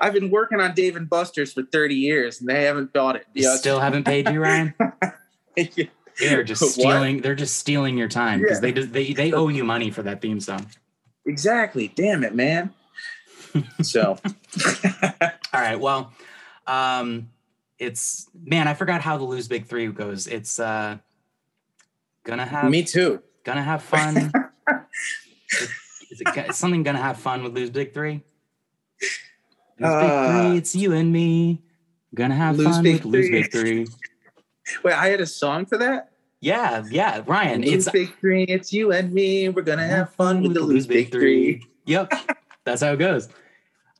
I've 0.02 0.14
been 0.14 0.30
working 0.30 0.60
on 0.62 0.74
Dave 0.74 0.96
and 0.96 1.10
Buster's 1.10 1.52
for 1.54 1.64
30 1.64 1.96
years 1.96 2.40
and 2.40 2.50
they 2.50 2.64
haven't 2.64 2.94
bought 2.94 3.16
it. 3.18 3.26
You 3.34 3.56
still 3.58 3.80
haven't 3.80 4.06
paid 4.06 4.30
you, 4.30 4.40
Ryan. 4.42 4.74
They're 6.20 6.44
just 6.44 6.62
What? 6.62 6.72
stealing. 6.72 7.22
They're 7.22 7.36
just 7.36 7.58
stealing 7.58 7.98
your 7.98 8.08
time 8.08 8.40
because 8.42 8.62
Yeah. 8.64 8.72
they 8.72 8.82
they 8.84 9.14
they 9.14 9.34
owe 9.34 9.48
you 9.50 9.64
money 9.64 9.90
for 9.90 10.04
that 10.04 10.22
theme 10.22 10.40
song. 10.40 10.68
exactly. 11.26 11.92
Damn 11.96 12.24
it, 12.24 12.36
man. 12.36 12.74
So, 13.82 14.18
All 15.54 15.62
right. 15.62 15.80
Well, 15.80 16.14
um, 16.68 17.30
it's 17.80 18.30
man. 18.44 18.68
I 18.68 18.74
forgot 18.74 19.02
how 19.02 19.18
the 19.18 19.24
lose 19.24 19.48
big 19.48 19.66
three 19.66 19.88
goes. 19.88 20.28
It's 20.28 20.60
uh, 20.60 20.98
gonna 22.30 22.46
have 22.46 22.70
me 22.70 22.84
too. 22.84 23.22
gonna 23.44 23.64
have 23.64 23.82
fun. 23.84 24.18
is, 26.12 26.22
it, 26.22 26.36
go- 26.36 26.42
is 26.44 26.56
something 26.58 26.84
gonna 26.84 27.02
have 27.02 27.18
fun 27.18 27.44
with 27.44 27.54
lose 27.54 27.70
big 27.70 27.94
three? 27.94 28.24
Lose 29.02 29.14
big 29.80 29.86
Uh, 29.86 30.42
three. 30.50 30.58
It's 30.58 30.76
you 30.76 30.94
and 30.94 31.12
me. 31.12 31.62
Gonna 32.16 32.36
have 32.36 32.58
Lose 32.58 32.68
fun 32.68 32.84
Big 32.84 32.94
with 32.96 33.06
lose 33.06 33.30
big 33.30 33.52
three. 33.52 33.88
Wait, 34.84 34.94
I 34.94 35.08
had 35.10 35.22
a 35.22 35.26
song 35.28 35.66
for 35.66 35.78
that? 35.78 36.12
Yeah, 36.42 36.84
yeah, 36.90 37.22
Ryan. 37.28 37.62
Lose 37.62 37.88
It's 37.88 37.90
big 37.92 38.18
three, 38.20 38.44
it's 38.46 38.74
you 38.74 38.92
and 38.92 39.14
me. 39.14 39.50
We're 39.50 39.62
gonna 39.62 39.88
have 39.88 40.12
fun 40.16 40.42
with 40.42 40.54
the 40.54 40.62
lose 40.62 40.88
big 40.88 41.12
three. 41.12 41.64
Yep, 41.86 42.14
that's 42.64 42.82
how 42.82 42.94
it 42.94 42.98
goes. 42.98 43.30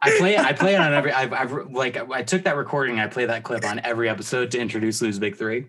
I 0.02 0.18
play 0.18 0.36
it. 0.36 0.40
I 0.40 0.54
play 0.54 0.74
it 0.76 0.80
on 0.80 0.94
every. 0.94 1.12
I've, 1.12 1.34
I've 1.34 1.52
like 1.72 1.98
I 2.12 2.24
took 2.24 2.44
that 2.46 2.56
recording. 2.56 3.00
I 3.00 3.08
play 3.08 3.26
that 3.26 3.44
clip 3.44 3.66
on 3.66 3.80
every 3.80 4.08
episode 4.10 4.50
to 4.52 4.60
introduce 4.60 5.02
Lose 5.02 5.20
Big 5.20 5.36
Three. 5.36 5.68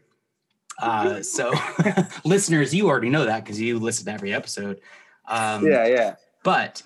Uh, 0.80 1.22
so, 1.22 1.52
listeners, 2.24 2.74
you 2.74 2.88
already 2.88 3.10
know 3.10 3.26
that 3.26 3.44
because 3.44 3.60
you 3.60 3.78
listen 3.78 4.06
to 4.06 4.12
every 4.12 4.32
episode. 4.32 4.80
Um, 5.28 5.66
yeah, 5.66 5.86
yeah. 5.86 6.14
But 6.42 6.82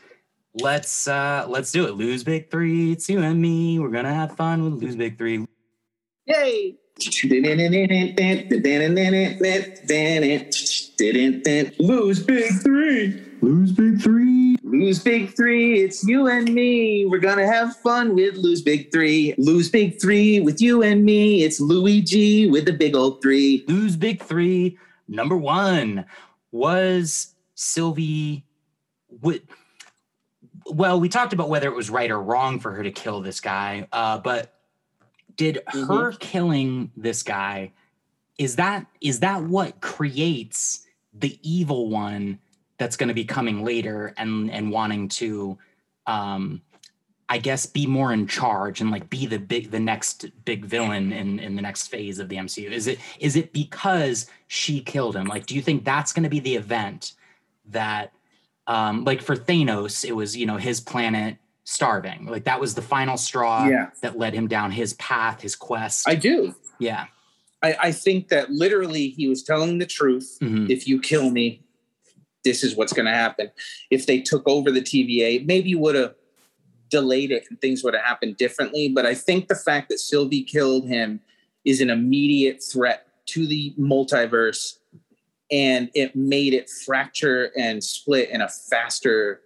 let's 0.55 1.09
uh, 1.09 1.47
let's 1.49 1.73
do 1.73 1.87
it. 1.87 1.95
Lose 1.95 2.25
big 2.25 2.51
three. 2.51 2.93
It's 2.93 3.09
you 3.09 3.21
and 3.21 3.41
me. 3.41 3.79
We're 3.79 3.91
gonna 3.91 4.15
have 4.15 4.37
fun 4.37 4.65
with 4.65 4.83
lose 4.83 4.97
big 4.97 5.19
three. 5.19 5.47
Yay! 6.27 6.77
Lose 11.79 12.23
big 12.23 12.51
three. 12.63 13.21
Lose 13.43 13.73
big 13.73 14.01
three. 14.01 14.54
Lose 14.75 14.99
big 14.99 15.37
three. 15.37 15.81
It's 15.85 16.03
you 16.05 16.27
and 16.27 16.53
me. 16.53 17.07
We're 17.07 17.21
gonna 17.21 17.47
have 17.47 17.77
fun 17.77 18.17
with 18.17 18.35
lose 18.35 18.61
big 18.61 18.91
three. 18.91 19.33
Lose 19.39 19.71
big 19.71 20.01
three 20.01 20.41
with 20.41 20.61
you 20.61 20.83
and 20.83 21.05
me. 21.05 21.45
It's 21.45 21.61
Louis 21.61 22.01
G 22.01 22.49
with 22.49 22.65
the 22.65 22.73
big 22.73 22.97
old 22.97 23.23
three. 23.23 23.65
Lose 23.69 23.95
big 23.95 24.21
three. 24.21 24.77
Number 25.07 25.37
one 25.37 26.05
was 26.51 27.35
Sylvie. 27.55 28.45
Would 29.23 29.43
well, 30.67 30.99
we 30.99 31.09
talked 31.09 31.33
about 31.33 31.49
whether 31.49 31.69
it 31.69 31.77
was 31.77 31.89
right 31.89 32.11
or 32.11 32.21
wrong 32.21 32.59
for 32.59 32.73
her 32.73 32.83
to 32.83 32.91
kill 32.91 33.21
this 33.21 33.41
guy, 33.41 33.87
uh, 33.93 34.19
but 34.19 34.55
did 35.37 35.61
her 35.73 36.13
killing 36.13 36.91
this 36.97 37.23
guy 37.23 37.71
is 38.39 38.57
that 38.57 38.87
is 39.01 39.21
that 39.21 39.45
what 39.45 39.81
creates 39.81 40.85
the 41.13 41.39
evil 41.43 41.89
one 41.89 42.41
that's 42.79 42.97
going 42.97 43.09
to 43.09 43.15
be 43.15 43.25
coming 43.25 43.65
later 43.65 44.13
and 44.17 44.51
and 44.51 44.71
wanting 44.71 45.09
to 45.09 45.57
um 46.07 46.61
i 47.29 47.39
guess 47.39 47.67
be 47.67 47.87
more 47.87 48.13
in 48.13 48.27
charge 48.27 48.81
and 48.81 48.91
like 48.91 49.09
be 49.09 49.27
the 49.27 49.39
big 49.39 49.71
the 49.71 49.81
next 49.81 50.27
big 50.45 50.65
villain 50.65 51.13
in 51.13 51.39
in 51.39 51.57
the 51.57 51.63
next 51.63 51.89
phase 51.89 52.19
of 52.19 52.29
the 52.29 52.37
mcu 52.37 52.71
is 52.71 52.87
it 52.87 52.99
is 53.21 53.37
it 53.37 53.53
because 53.53 54.27
she 54.49 54.81
killed 54.81 55.17
him 55.17 55.27
like 55.27 55.47
do 55.47 55.55
you 55.55 55.63
think 55.63 55.85
that's 55.85 56.13
going 56.13 56.23
to 56.25 56.29
be 56.29 56.41
the 56.41 56.55
event 56.57 57.13
that 57.67 58.13
um 58.67 59.05
like 59.05 59.23
for 59.23 59.37
thanos 59.37 60.05
it 60.05 60.13
was 60.13 60.37
you 60.37 60.45
know 60.47 60.57
his 60.57 60.81
planet 60.81 61.37
starving 61.65 62.27
like 62.27 62.45
that 62.45 62.61
was 62.61 62.75
the 62.75 62.83
final 62.83 63.17
straw 63.17 63.67
Yeah. 63.67 63.89
that 64.03 64.19
led 64.19 64.35
him 64.35 64.49
down 64.49 64.71
his 64.71 64.93
path 64.95 65.41
his 65.41 65.57
quest 65.57 66.07
I 66.09 66.15
do. 66.17 66.55
yeah 66.79 67.07
I, 67.63 67.77
I 67.85 67.93
think 67.93 68.29
that 68.29 68.51
literally 68.51 69.09
he 69.09 69.27
was 69.27 69.43
telling 69.43 69.79
the 69.79 69.87
truth. 69.87 70.37
Mhm. 70.43 70.69
If 70.69 70.87
you 70.87 71.01
kill 71.01 71.31
me, 71.31 71.64
this 72.45 72.63
is 72.63 72.77
what's 72.77 72.93
going 72.93 73.07
to 73.07 73.13
happen. 73.13 73.51
If 73.91 74.07
they 74.07 74.21
took 74.21 74.47
over 74.47 74.71
the 74.71 74.83
TVA, 74.83 75.45
maybe 75.47 75.75
would 75.75 75.95
have 75.95 76.15
delayed 76.91 77.33
it 77.33 77.45
and 77.51 77.61
things 77.61 77.83
would 77.83 77.95
have 77.95 78.05
happened 78.05 78.37
differently. 78.37 78.89
But 78.89 79.07
I 79.07 79.15
think 79.15 79.49
the 79.49 79.57
fact 79.57 79.89
that 79.89 79.99
Sylvie 79.99 80.45
killed 80.45 80.87
him 80.87 81.21
is 81.65 81.81
an 81.81 81.91
immediate 81.91 82.63
threat 82.63 83.07
to 83.27 83.47
the 83.47 83.75
multiverse, 83.79 84.79
and 85.51 85.91
it 85.95 86.15
made 86.15 86.53
it 86.53 86.69
fracture 86.69 87.51
and 87.57 87.83
split 87.83 88.31
in 88.31 88.43
a 88.43 88.49
faster 88.49 89.41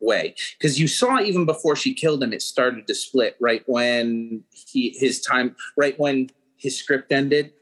way 0.00 0.34
because 0.58 0.80
you 0.80 0.88
saw 0.88 1.20
even 1.20 1.44
before 1.44 1.76
she 1.76 1.92
killed 1.92 2.22
him 2.22 2.32
it 2.32 2.40
started 2.40 2.86
to 2.86 2.94
split 2.94 3.36
right 3.38 3.62
when 3.66 4.42
he 4.50 4.96
his 4.98 5.20
time 5.20 5.54
right 5.76 5.98
when 6.00 6.30
his 6.56 6.74
script 6.74 7.12
ended 7.12 7.52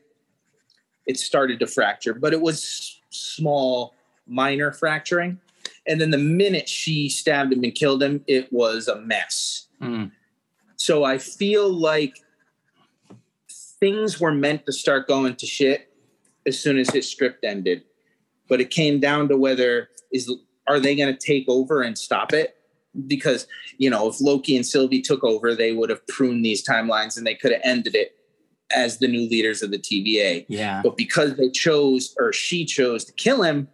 it 1.04 1.18
started 1.18 1.58
to 1.58 1.66
fracture 1.66 2.14
but 2.14 2.32
it 2.32 2.40
was 2.40 3.00
small 3.10 3.96
minor 4.28 4.72
fracturing. 4.72 5.40
And 5.86 6.00
then 6.00 6.10
the 6.10 6.18
minute 6.18 6.68
she 6.68 7.08
stabbed 7.08 7.52
him 7.52 7.64
and 7.64 7.74
killed 7.74 8.02
him 8.02 8.24
it 8.26 8.52
was 8.52 8.88
a 8.88 9.00
mess. 9.00 9.66
Mm. 9.80 10.10
so 10.74 11.04
i 11.04 11.18
feel 11.18 11.68
like 11.72 12.16
things 13.80 14.20
were 14.20 14.32
meant 14.32 14.66
to 14.66 14.72
start 14.72 15.06
going 15.06 15.36
to 15.36 15.46
shit 15.46 15.92
as 16.46 16.58
soon 16.58 16.78
as 16.78 16.90
his 16.90 17.10
script 17.10 17.44
ended. 17.44 17.82
But 18.48 18.60
it 18.60 18.70
came 18.70 19.00
down 19.00 19.28
to 19.28 19.36
whether 19.36 19.90
is 20.12 20.32
are 20.66 20.80
they 20.80 20.96
going 20.96 21.14
to 21.14 21.18
take 21.18 21.48
over 21.48 21.82
and 21.82 21.96
stop 21.96 22.32
it? 22.32 22.56
Because 23.06 23.46
you 23.76 23.90
know 23.90 24.08
if 24.08 24.20
loki 24.20 24.56
and 24.56 24.66
sylvie 24.66 25.02
took 25.02 25.22
over 25.22 25.54
they 25.54 25.72
would 25.72 25.90
have 25.90 26.04
pruned 26.08 26.44
these 26.44 26.66
timelines 26.66 27.16
and 27.16 27.26
they 27.26 27.34
could 27.34 27.52
have 27.52 27.60
ended 27.62 27.94
it 27.94 28.16
as 28.74 28.98
the 28.98 29.06
new 29.06 29.28
leaders 29.28 29.62
of 29.62 29.70
the 29.70 29.78
tva 29.78 30.44
yeah. 30.48 30.80
But 30.82 30.96
because 30.96 31.36
they 31.36 31.50
chose 31.50 32.16
or 32.18 32.32
she 32.32 32.64
chose 32.64 33.04
to 33.04 33.12
kill 33.12 33.42
him 33.42 33.68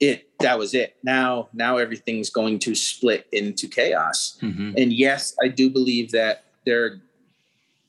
it 0.00 0.28
that 0.40 0.58
was 0.58 0.74
it 0.74 0.96
now 1.02 1.48
now 1.52 1.76
everything's 1.78 2.28
going 2.30 2.58
to 2.58 2.74
split 2.74 3.26
into 3.32 3.68
chaos 3.68 4.38
Mhm. 4.42 4.74
and 4.80 4.92
yes 4.92 5.34
i 5.42 5.48
do 5.48 5.70
believe 5.70 6.10
that 6.12 6.44
there 6.66 7.00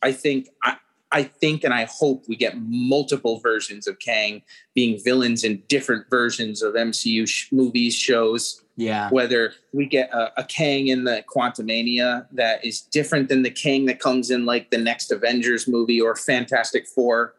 i 0.01 0.11
think 0.11 0.49
i 0.63 0.77
i 1.11 1.23
think 1.23 1.63
and 1.63 1.73
i 1.73 1.85
hope 1.85 2.25
we 2.27 2.35
get 2.35 2.53
multiple 2.57 3.39
versions 3.39 3.87
of 3.87 3.97
kang 3.99 4.43
being 4.75 4.99
villains 5.03 5.43
in 5.43 5.63
different 5.67 6.07
versions 6.09 6.61
of 6.61 6.73
mcu 6.75 7.27
sh- 7.27 7.51
movies 7.51 7.95
shows 7.95 8.61
yeah 8.77 9.09
whether 9.09 9.53
we 9.73 9.85
get 9.85 10.09
a, 10.13 10.41
a 10.41 10.43
Kang 10.43 10.87
in 10.87 11.05
the 11.05 11.23
Quantumania 11.33 12.27
that 12.33 12.63
is 12.65 12.81
different 12.81 13.29
than 13.29 13.41
the 13.41 13.49
Kang 13.49 13.85
that 13.85 13.99
comes 13.99 14.29
in 14.29 14.45
like 14.45 14.69
the 14.69 14.77
next 14.77 15.11
Avengers 15.11 15.65
movie 15.67 16.01
or 16.01 16.13
Fantastic 16.15 16.85
Four. 16.85 17.33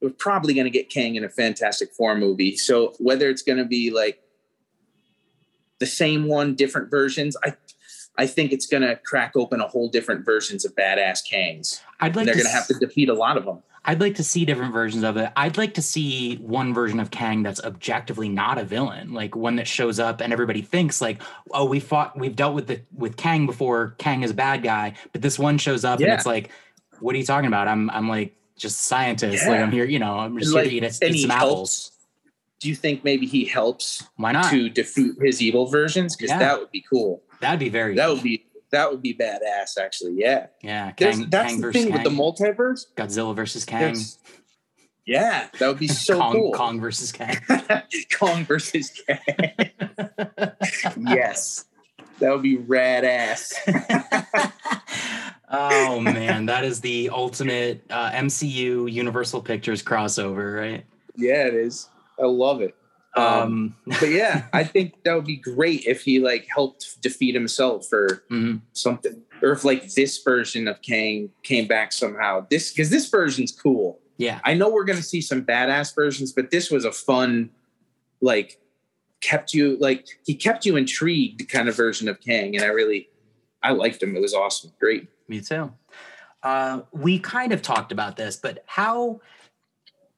We're 0.00 0.10
probably 0.10 0.54
going 0.54 0.64
to 0.64 0.70
get 0.70 0.88
Kang 0.88 1.16
in 1.16 1.24
a 1.24 1.28
Fantastic 1.28 1.92
Four 1.92 2.16
movie. 2.16 2.56
So 2.56 2.94
whether 2.98 3.28
it's 3.28 3.42
going 3.42 3.58
to 3.58 3.64
be 3.64 3.90
like 3.90 4.22
the 5.78 5.86
same 5.86 6.26
one, 6.26 6.54
different 6.54 6.90
versions, 6.90 7.36
I 7.44 7.54
I 8.16 8.26
think 8.26 8.52
it's 8.52 8.66
going 8.66 8.82
to 8.82 8.96
crack 8.96 9.32
open 9.34 9.60
a 9.60 9.68
whole 9.68 9.88
different 9.88 10.24
versions 10.24 10.64
of 10.64 10.74
badass 10.74 11.20
Kangs. 11.26 11.80
i'd 12.00 12.16
like 12.16 12.26
And 12.26 12.28
they're 12.28 12.34
to 12.34 12.42
going 12.42 12.50
to 12.50 12.52
have 12.52 12.66
to 12.66 12.74
defeat 12.74 13.08
a 13.08 13.14
lot 13.14 13.36
of 13.36 13.44
them. 13.44 13.62
I'd 13.84 14.00
like 14.00 14.16
to 14.16 14.24
see 14.24 14.44
different 14.44 14.74
versions 14.74 15.04
of 15.04 15.16
it. 15.16 15.32
I'd 15.36 15.56
like 15.56 15.74
to 15.74 15.82
see 15.82 16.36
one 16.36 16.74
version 16.74 17.00
of 17.00 17.10
Kang 17.10 17.42
that's 17.42 17.64
objectively 17.64 18.28
not 18.28 18.58
a 18.58 18.64
villain, 18.64 19.14
like 19.14 19.34
one 19.34 19.56
that 19.56 19.66
shows 19.66 19.98
up 19.98 20.20
and 20.20 20.34
everybody 20.34 20.60
thinks 20.60 21.00
like, 21.00 21.22
"Oh, 21.50 21.64
we 21.64 21.80
fought, 21.80 22.18
we've 22.18 22.36
dealt 22.36 22.54
with 22.54 22.66
the 22.66 22.82
with 22.94 23.16
Kang 23.16 23.46
before. 23.46 23.94
Kang 23.96 24.22
is 24.22 24.32
a 24.32 24.34
bad 24.34 24.62
guy." 24.62 24.92
But 25.12 25.22
this 25.22 25.38
one 25.38 25.56
shows 25.56 25.82
up 25.82 25.98
and 25.98 26.12
it's 26.12 26.26
like, 26.26 26.50
"What 26.98 27.14
are 27.14 27.18
you 27.18 27.24
talking 27.24 27.48
about? 27.48 27.68
I'm 27.68 27.88
I'm 27.88 28.06
like 28.06 28.36
just 28.60 28.82
scientist. 28.82 29.46
Like 29.46 29.60
I'm 29.60 29.70
here, 29.72 29.84
you 29.84 29.98
know, 29.98 30.18
I'm 30.18 30.38
just 30.38 30.54
Like, 30.54 30.68
here 30.68 30.80
to 30.80 30.86
eat, 30.86 31.02
eat 31.14 31.20
some 31.22 31.30
helps. 31.30 31.50
apples. 31.52 31.92
Do 32.60 32.68
you 32.68 32.74
think 32.74 33.04
maybe 33.04 33.26
he 33.26 33.44
helps 33.46 34.04
Why 34.16 34.32
not? 34.32 34.50
to 34.50 34.68
defeat 34.68 35.12
his 35.20 35.40
evil 35.40 35.66
versions? 35.66 36.14
Because 36.14 36.30
Yeah. 36.30 36.38
that 36.40 36.60
would 36.60 36.70
be 36.70 36.84
cool. 36.88 37.22
That'd 37.40 37.58
be 37.58 37.70
very 37.70 37.94
That 37.96 38.10
would 38.10 38.22
be 38.22 38.46
that 38.70 38.88
would 38.90 39.02
be 39.02 39.12
badass, 39.14 39.76
actually. 39.80 40.12
Yeah. 40.16 40.46
yeah. 40.62 40.92
Kang, 40.92 41.26
that's 41.28 41.52
Kang 41.54 41.60
the 41.60 41.72
thing 41.72 41.90
with 41.92 42.04
the 42.04 42.10
multiverse. 42.10 42.86
Godzilla 42.96 43.34
versus 43.34 43.64
Kang. 43.64 43.80
There's- 43.80 44.18
Yeah, 45.06 45.48
that 45.58 45.66
would 45.66 45.78
be 45.80 45.88
so 46.06 46.18
Kong, 46.18 46.32
cool. 46.34 46.52
Kong 46.52 46.80
versus 46.80 47.10
Kang. 47.10 47.36
Kong 48.16 48.44
versus 48.44 48.92
Kang. 49.08 49.70
yes, 51.08 51.64
that 52.20 52.30
would 52.30 52.42
be 52.42 52.56
rad 52.56 53.04
ass. 53.04 53.54
oh 55.50 56.00
man, 56.00 56.46
that 56.46 56.64
is 56.64 56.80
the 56.80 57.10
ultimate 57.10 57.82
uh, 57.90 58.10
MCU 58.12 58.90
Universal 58.90 59.42
Pictures 59.42 59.82
crossover, 59.82 60.58
right? 60.58 60.84
yeah, 61.16 61.46
it 61.46 61.54
is. 61.54 61.88
I 62.18 62.26
love 62.26 62.62
it. 62.62 62.74
Um, 63.16 63.24
Um, 63.24 63.76
but 64.00 64.10
yeah, 64.10 64.44
I 64.52 64.64
think 64.64 65.02
that 65.04 65.14
would 65.14 65.26
be 65.26 65.36
great 65.36 65.84
if 65.86 66.02
he 66.02 66.20
like 66.20 66.46
helped 66.52 67.00
defeat 67.02 67.34
himself 67.34 67.92
or 67.92 68.24
mhm. 68.30 68.60
something, 68.72 69.22
or 69.42 69.52
if 69.52 69.64
like 69.64 69.92
this 69.92 70.22
version 70.22 70.68
of 70.68 70.80
Kang 70.82 71.30
came 71.42 71.66
back 71.66 71.92
somehow. 71.92 72.46
This 72.50 72.72
because 72.72 72.90
this 72.90 73.08
version's 73.08 73.52
cool. 73.52 73.98
yeah, 74.16 74.40
I 74.44 74.54
know 74.54 74.70
we're 74.70 74.84
gonna 74.84 75.02
see 75.02 75.20
some 75.20 75.42
badass 75.44 75.94
versions, 75.94 76.32
but 76.32 76.50
this 76.50 76.70
was 76.70 76.84
a 76.84 76.92
fun, 76.92 77.50
like, 78.20 78.59
kept 79.20 79.54
you 79.54 79.76
like 79.78 80.06
he 80.24 80.34
kept 80.34 80.64
you 80.66 80.76
intrigued 80.76 81.48
kind 81.48 81.68
of 81.68 81.76
version 81.76 82.08
of 82.08 82.20
Kang, 82.20 82.56
and 82.56 82.64
I 82.64 82.68
really, 82.68 83.08
I 83.62 83.72
liked 83.72 84.02
him. 84.02 84.16
It 84.16 84.20
was 84.20 84.34
awesome, 84.34 84.72
great. 84.80 85.08
me 85.28 85.40
too. 85.40 85.72
Uh, 86.42 86.80
we 86.92 87.18
kind 87.18 87.52
of 87.52 87.60
talked 87.62 87.92
about 87.92 88.16
this, 88.16 88.36
but 88.36 88.62
how? 88.66 89.20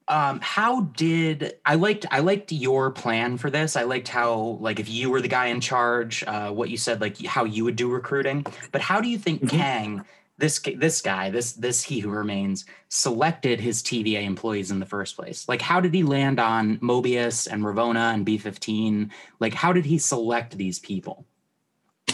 Um, 0.08 0.40
how 0.42 0.82
did 0.96 1.54
I 1.64 1.76
liked 1.76 2.06
I 2.10 2.18
liked 2.20 2.50
your 2.52 2.90
plan 2.90 3.38
for 3.38 3.50
this? 3.50 3.76
I 3.76 3.84
liked 3.84 4.08
how 4.08 4.58
like 4.60 4.80
if 4.80 4.88
you 4.88 5.10
were 5.10 5.20
the 5.20 5.28
guy 5.28 5.46
in 5.46 5.60
charge, 5.60 6.24
uh, 6.26 6.50
what 6.50 6.70
you 6.70 6.76
said 6.76 7.00
like 7.00 7.24
how 7.24 7.44
you 7.44 7.64
would 7.64 7.76
do 7.76 7.88
recruiting. 7.88 8.44
But 8.72 8.80
how 8.80 9.00
do 9.00 9.08
you 9.08 9.16
think 9.16 9.42
Mhm. 9.42 9.48
Kang, 9.50 10.04
this 10.38 10.58
this 10.76 11.00
guy, 11.00 11.30
this 11.30 11.52
this 11.52 11.82
he 11.82 12.00
who 12.00 12.10
remains, 12.10 12.64
selected 12.88 13.60
his 13.60 13.82
TVA 13.82 14.24
employees 14.24 14.70
in 14.70 14.80
the 14.80 14.86
first 14.86 15.16
place? 15.16 15.48
Like 15.48 15.62
how 15.62 15.80
did 15.80 15.94
he 15.94 16.02
land 16.02 16.40
on 16.40 16.78
Mobius 16.78 17.46
and 17.50 17.62
Ravonna 17.62 18.14
and 18.14 18.24
B 18.24 18.38
fifteen? 18.38 19.10
Like 19.40 19.54
how 19.54 19.72
did 19.72 19.84
he 19.84 19.98
select 19.98 20.56
these 20.56 20.78
people? 20.78 21.26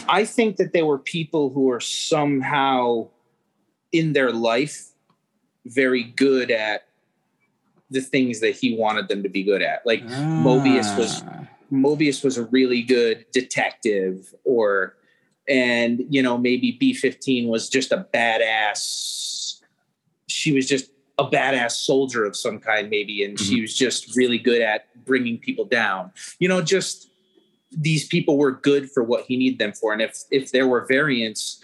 I 0.07 0.25
think 0.25 0.57
that 0.57 0.73
there 0.73 0.85
were 0.85 0.99
people 0.99 1.49
who 1.49 1.69
are 1.71 1.79
somehow 1.79 3.09
in 3.91 4.13
their 4.13 4.31
life 4.31 4.89
very 5.65 6.03
good 6.03 6.51
at 6.51 6.87
the 7.89 8.01
things 8.01 8.39
that 8.41 8.51
he 8.55 8.75
wanted 8.75 9.07
them 9.07 9.23
to 9.23 9.29
be 9.29 9.43
good 9.43 9.61
at. 9.63 9.85
Like 9.85 10.03
Mobius 10.05 10.95
was- 10.97 11.23
Ah, 11.25 11.47
Mobius 11.71 12.23
was 12.23 12.37
a 12.37 12.45
really 12.45 12.81
good 12.83 13.25
detective, 13.31 14.33
or 14.43 14.95
and 15.49 16.05
you 16.09 16.21
know 16.21 16.37
maybe 16.37 16.77
B 16.79 16.93
fifteen 16.93 17.47
was 17.47 17.67
just 17.69 17.91
a 17.91 18.05
badass. 18.13 19.59
She 20.27 20.51
was 20.53 20.67
just 20.67 20.91
a 21.17 21.25
badass 21.25 21.71
soldier 21.71 22.23
of 22.23 22.35
some 22.35 22.59
kind, 22.59 22.89
maybe, 22.89 23.23
and 23.25 23.37
she 23.37 23.57
Mhm. 23.57 23.61
was 23.63 23.75
just 23.75 24.15
really 24.15 24.37
good 24.37 24.61
at 24.61 24.85
bringing 25.05 25.37
people 25.37 25.65
down. 25.65 26.11
You 26.39 26.47
know, 26.47 26.61
just 26.61 27.09
these 27.71 28.07
people 28.07 28.37
were 28.37 28.51
good 28.53 28.89
for 28.89 29.03
what 29.03 29.25
he 29.25 29.35
needed 29.35 29.59
them 29.59 29.73
for, 29.73 29.91
and 29.91 30.01
if 30.01 30.23
if 30.31 30.51
there 30.51 30.67
were 30.67 30.85
variants 30.85 31.61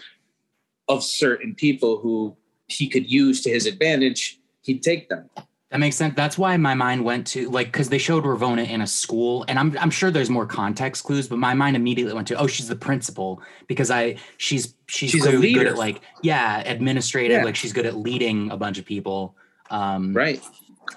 of 0.88 1.02
certain 1.02 1.54
people 1.54 1.98
who 1.98 2.36
he 2.68 2.88
could 2.88 3.10
use 3.10 3.40
to 3.42 3.50
his 3.50 3.66
advantage, 3.66 4.38
he'd 4.62 4.82
take 4.82 5.08
them. 5.08 5.30
That 5.70 5.80
makes 5.80 5.96
sense. 5.96 6.14
That's 6.14 6.38
why 6.38 6.56
my 6.56 6.74
mind 6.74 7.04
went 7.04 7.26
to 7.28 7.50
like 7.50 7.66
because 7.66 7.88
they 7.88 7.98
showed 7.98 8.22
Ravonna 8.22 8.68
in 8.68 8.82
a 8.82 8.86
school, 8.86 9.44
and 9.48 9.58
I'm 9.58 9.76
I'm 9.78 9.90
sure 9.90 10.12
there's 10.12 10.30
more 10.30 10.46
context 10.46 11.02
clues, 11.02 11.26
but 11.26 11.38
my 11.38 11.54
mind 11.54 11.74
immediately 11.74 12.14
went 12.14 12.28
to 12.28 12.38
oh 12.38 12.46
she's 12.46 12.68
the 12.68 12.76
principal 12.76 13.42
because 13.66 13.90
I 13.90 14.16
she's 14.36 14.74
she's, 14.86 15.10
She's 15.10 15.26
a 15.26 15.32
good 15.32 15.66
at 15.66 15.76
like 15.76 16.02
yeah 16.22 16.60
administrative 16.60 17.38
Yeah. 17.38 17.44
like 17.44 17.56
she's 17.56 17.72
good 17.72 17.84
at 17.84 17.96
leading 17.96 18.52
a 18.52 18.56
bunch 18.56 18.78
of 18.78 18.84
people. 18.84 19.34
Um, 19.70 20.14
Right. 20.14 20.40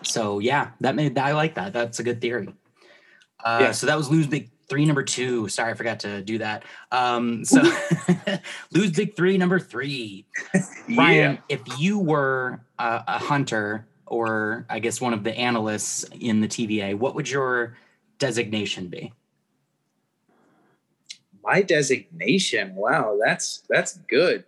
So 0.04 0.38
yeah, 0.38 0.70
that 0.82 0.94
made 0.94 1.18
I 1.18 1.34
like 1.34 1.56
that. 1.56 1.74
That's 1.74 2.00
a 2.00 2.04
good 2.04 2.22
theory. 2.22 2.54
Uh, 3.44 3.58
Yeah. 3.62 3.72
So 3.72 3.88
that 3.88 3.98
was 3.98 4.12
lose 4.12 4.28
big 4.28 4.52
three 4.70 4.86
number 4.86 5.02
two. 5.02 5.48
Sorry, 5.50 5.72
I 5.72 5.74
forgot 5.74 6.00
to 6.02 6.22
do 6.22 6.38
that. 6.38 6.64
Um, 6.92 7.44
so 7.44 7.64
lose 8.72 8.92
big 8.92 9.16
three 9.16 9.36
number 9.40 9.60
three. 9.60 10.28
Ryan, 10.96 11.40
if 11.50 11.62
you 11.80 11.98
were 11.98 12.62
a, 12.78 13.04
a 13.08 13.18
hunter 13.18 13.88
or 14.10 14.66
I 14.70 14.80
guess 14.80 15.00
one 15.00 15.14
of 15.14 15.24
the 15.24 15.36
analysts 15.38 16.04
in 16.20 16.42
the 16.42 16.48
TVA, 16.48 16.96
what 16.96 17.16
would 17.16 17.30
your 17.30 17.78
designation 18.18 18.88
be? 18.88 19.14
My 21.44 21.62
designation. 21.62 22.76
Wow, 22.76 23.18
that's 23.24 23.64
that's 23.70 23.98
good. 24.10 24.44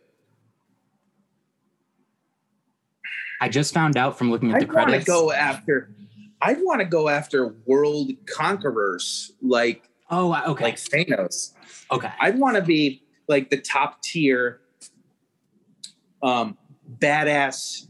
I 3.40 3.50
just 3.50 3.74
found 3.74 3.98
out 3.98 4.18
from 4.18 4.30
looking 4.30 4.52
at 4.52 4.60
the 4.60 4.68
I'd 4.68 4.74
want 4.74 4.92
to 4.92 5.04
go 5.04 5.32
after. 5.32 5.90
I'd 6.42 6.60
want 6.62 6.82
to 6.82 6.86
go 6.86 7.10
after 7.10 7.56
world 7.66 8.12
conquerors 8.28 9.32
like 9.42 9.90
oh, 10.12 10.36
okay, 10.52 10.66
like 10.66 10.76
Thanos. 10.76 11.54
okay, 11.92 12.12
I'd 12.20 12.38
want 12.38 12.58
to 12.58 12.62
be 12.62 13.04
like 13.28 13.50
the 13.50 13.58
top 13.58 14.02
tier, 14.04 14.62
um, 16.22 16.58
badass, 17.00 17.88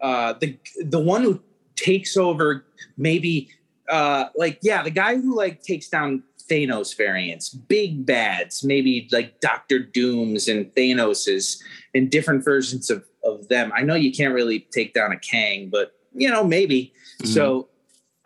uh, 0.00 0.34
the 0.34 0.58
the 0.80 1.00
one 1.00 1.22
who 1.22 1.40
takes 1.76 2.16
over. 2.16 2.64
Maybe, 2.96 3.50
uh, 3.88 4.26
like 4.36 4.58
yeah, 4.62 4.82
the 4.82 4.90
guy 4.90 5.16
who 5.16 5.36
like 5.36 5.62
takes 5.62 5.88
down 5.88 6.22
Thanos 6.50 6.96
variants, 6.96 7.50
big 7.50 8.06
bads, 8.06 8.64
maybe 8.64 9.08
like 9.12 9.40
Doctor 9.40 9.78
Dooms 9.78 10.48
and 10.48 10.72
Thanos's, 10.74 11.62
and 11.94 12.10
different 12.10 12.44
versions 12.44 12.90
of 12.90 13.04
of 13.24 13.48
them. 13.48 13.72
I 13.74 13.82
know 13.82 13.94
you 13.94 14.12
can't 14.12 14.34
really 14.34 14.60
take 14.60 14.94
down 14.94 15.12
a 15.12 15.18
Kang, 15.18 15.68
but 15.70 15.92
you 16.14 16.30
know 16.30 16.44
maybe. 16.44 16.92
Mhm. 17.22 17.26
So. 17.28 17.68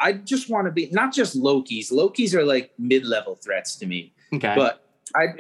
I 0.03 0.15
just 0.15 0.49
want 0.49 0.65
to 0.65 0.73
be 0.73 0.89
not 0.93 1.13
just 1.13 1.37
Loki's. 1.37 1.93
Loki's 1.93 2.35
are 2.35 2.43
like 2.43 2.73
mid-level 2.79 3.35
threats 3.35 3.77
to 3.77 3.87
me 3.87 4.15
okay. 4.35 4.55
but 4.57 4.87
I'd 5.15 5.35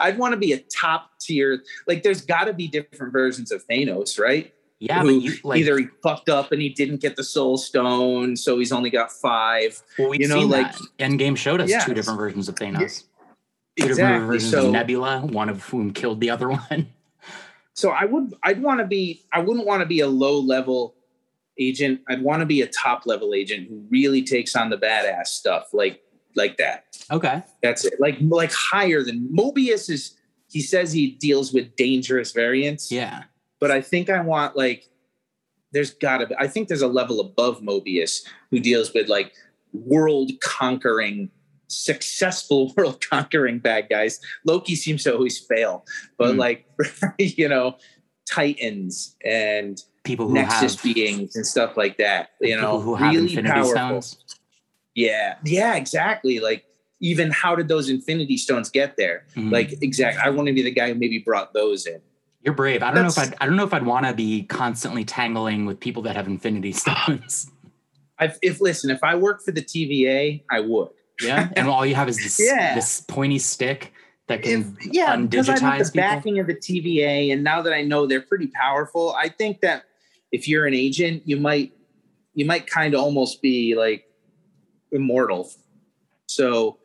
I'd 0.00 0.18
want 0.18 0.32
to 0.32 0.36
be 0.36 0.52
a 0.52 0.58
top 0.58 1.10
tier. 1.20 1.62
Like, 1.86 2.02
there's 2.02 2.22
got 2.22 2.44
to 2.44 2.52
be 2.52 2.66
different 2.66 3.12
versions 3.12 3.52
of 3.52 3.66
Thanos, 3.68 4.18
right? 4.18 4.52
Yeah, 4.80 5.02
but 5.02 5.08
you 5.10 5.34
like 5.44 5.60
Either 5.60 5.78
he 5.78 5.86
fucked 6.02 6.28
up 6.28 6.52
and 6.52 6.62
he 6.62 6.68
didn't 6.68 7.00
get 7.00 7.16
the 7.16 7.24
Soul 7.24 7.56
Stone, 7.58 8.36
so 8.36 8.58
he's 8.58 8.72
only 8.72 8.90
got 8.90 9.10
five. 9.12 9.80
well, 9.98 10.10
we've 10.10 10.20
you 10.20 10.28
know, 10.28 10.40
seen 10.40 10.50
like- 10.50 10.72
that. 10.72 10.80
Endgame 10.98 11.36
showed 11.36 11.60
us 11.60 11.84
two 11.84 11.94
different 11.94 12.18
versions 12.18 12.48
of 12.48 12.54
Thanos. 12.54 13.04
Two 13.76 13.86
different 13.88 13.90
Exactly. 13.90 14.26
versions 14.26 14.50
So, 14.50 14.66
of 14.66 14.72
Nebula, 14.72 15.20
one 15.20 15.48
of 15.48 15.62
whom 15.64 15.92
killed 15.92 16.20
the 16.20 16.30
other 16.30 16.48
one. 16.70 16.88
so 17.74 17.90
I 17.90 18.04
would 18.04 18.34
I'd 18.42 18.60
want 18.62 18.80
to 18.80 18.86
be 18.86 19.22
I 19.32 19.40
wouldn't 19.40 19.66
want 19.66 19.80
to 19.82 19.86
be 19.86 20.00
a 20.00 20.08
low 20.08 20.38
level 20.38 20.94
agent. 21.60 22.00
I'd 22.08 22.22
want 22.22 22.40
to 22.40 22.46
be 22.46 22.62
a 22.62 22.66
top 22.66 23.06
level 23.06 23.34
agent 23.34 23.68
who 23.68 23.84
really 23.90 24.22
takes 24.22 24.54
on 24.56 24.70
the 24.70 24.76
badass 24.78 25.26
stuff, 25.28 25.68
like 25.72 26.02
like 26.36 26.56
that. 26.58 26.84
okay. 27.10 27.42
That's 27.62 27.84
it. 27.84 27.94
Like 28.00 28.16
like 28.20 28.52
higher 28.52 29.02
than 29.02 29.28
Mobius 29.36 29.90
is. 29.90 30.14
He 30.50 30.60
says 30.62 30.92
he 30.92 31.10
deals 31.12 31.52
with 31.52 31.76
dangerous 31.76 32.32
variants. 32.32 32.90
Yeah. 32.90 33.24
But 33.60 33.70
I 33.70 33.80
think 33.80 34.08
I 34.10 34.20
want 34.20 34.56
like 34.56 34.84
there's 35.72 35.90
gotta 35.90 36.26
be 36.26 36.34
I 36.38 36.48
think 36.48 36.68
there's 36.68 36.82
a 36.82 36.88
level 36.88 37.20
above 37.20 37.60
Mobius 37.60 38.22
who 38.50 38.58
deals 38.60 38.92
with 38.94 39.08
like 39.08 39.32
world 39.72 40.30
conquering 40.40 41.30
successful 41.68 42.72
world 42.76 43.04
conquering 43.08 43.58
bad 43.58 43.88
guys. 43.90 44.20
Loki 44.46 44.74
seems 44.74 45.04
to 45.04 45.14
always 45.14 45.38
fail, 45.38 45.84
but 46.16 46.32
Hmm. 46.32 46.38
like 46.38 46.66
you 47.18 47.48
know, 47.48 47.76
titans 48.28 49.16
and 49.24 49.80
People 50.04 50.28
who 50.28 50.34
nexus 50.34 50.74
have 50.74 50.82
beings 50.94 51.36
and 51.36 51.46
stuff 51.46 51.76
like 51.76 51.98
that. 51.98 52.30
You 52.40 52.56
know, 52.58 52.80
who 52.80 52.94
have 52.94 53.12
really 53.14 53.28
Infinity 53.28 53.52
powerful. 53.52 54.00
Stones. 54.02 54.24
Yeah, 54.94 55.36
yeah, 55.44 55.76
exactly. 55.76 56.40
Like 56.40 56.64
even 57.00 57.30
how 57.30 57.54
did 57.54 57.68
those 57.68 57.88
Infinity 57.90 58.38
Stones 58.38 58.70
get 58.70 58.96
there? 58.96 59.26
Mhm. 59.36 59.52
Like 59.52 59.74
exactly. 59.82 60.22
I 60.24 60.30
want 60.30 60.48
to 60.48 60.54
be 60.54 60.62
the 60.62 60.70
guy 60.70 60.88
who 60.88 60.94
maybe 60.94 61.18
brought 61.18 61.52
those 61.52 61.86
in. 61.86 62.00
You're 62.42 62.54
brave. 62.54 62.82
I 62.82 62.92
don't 62.92 63.02
know 63.02 63.08
if 63.08 63.18
I'd, 63.18 63.34
I 63.40 63.46
don't 63.46 63.56
know 63.56 63.64
if 63.64 63.74
I'd 63.74 63.84
want 63.84 64.06
to 64.06 64.14
be 64.14 64.44
constantly 64.44 65.04
tangling 65.04 65.66
with 65.66 65.80
people 65.80 66.02
that 66.02 66.16
have 66.16 66.26
Infinity 66.26 66.72
Stones. 66.84 67.50
I've, 68.18 68.38
if 68.42 68.60
listen, 68.60 68.90
if 68.90 69.02
I 69.02 69.14
work 69.16 69.42
for 69.44 69.52
the 69.52 69.62
TVA, 69.62 70.42
I 70.50 70.60
would. 70.60 70.88
yeah, 71.22 71.48
and 71.56 71.68
all 71.68 71.84
you 71.84 71.94
have 71.94 72.08
is 72.08 72.16
this 72.18 72.38
Yeah. 72.44 72.74
this 72.74 73.00
pointy 73.02 73.38
stick 73.38 73.92
that 74.28 74.42
can 74.42 74.76
If, 74.80 74.86
yeah, 74.94 75.16
because 75.16 75.48
I 75.48 75.58
have 75.58 75.78
the 75.78 75.84
people. 75.84 76.00
backing 76.00 76.38
of 76.38 76.46
the 76.46 76.54
TVA, 76.54 77.32
and 77.32 77.42
now 77.44 77.62
that 77.62 77.72
I 77.72 77.82
know 77.82 78.06
they're 78.06 78.20
pretty 78.22 78.48
powerful, 78.48 79.14
I 79.14 79.28
think 79.28 79.60
that 79.60 79.84
if 80.32 80.46
you're 80.48 80.66
an 80.66 80.74
agent, 80.74 81.22
you 81.26 81.36
might 81.38 81.72
you 82.34 82.44
might 82.44 82.66
kind 82.68 82.94
of 82.94 83.00
almost 83.00 83.40
be 83.42 83.74
like 83.74 84.04
immortal. 84.92 85.50
So 86.26 86.78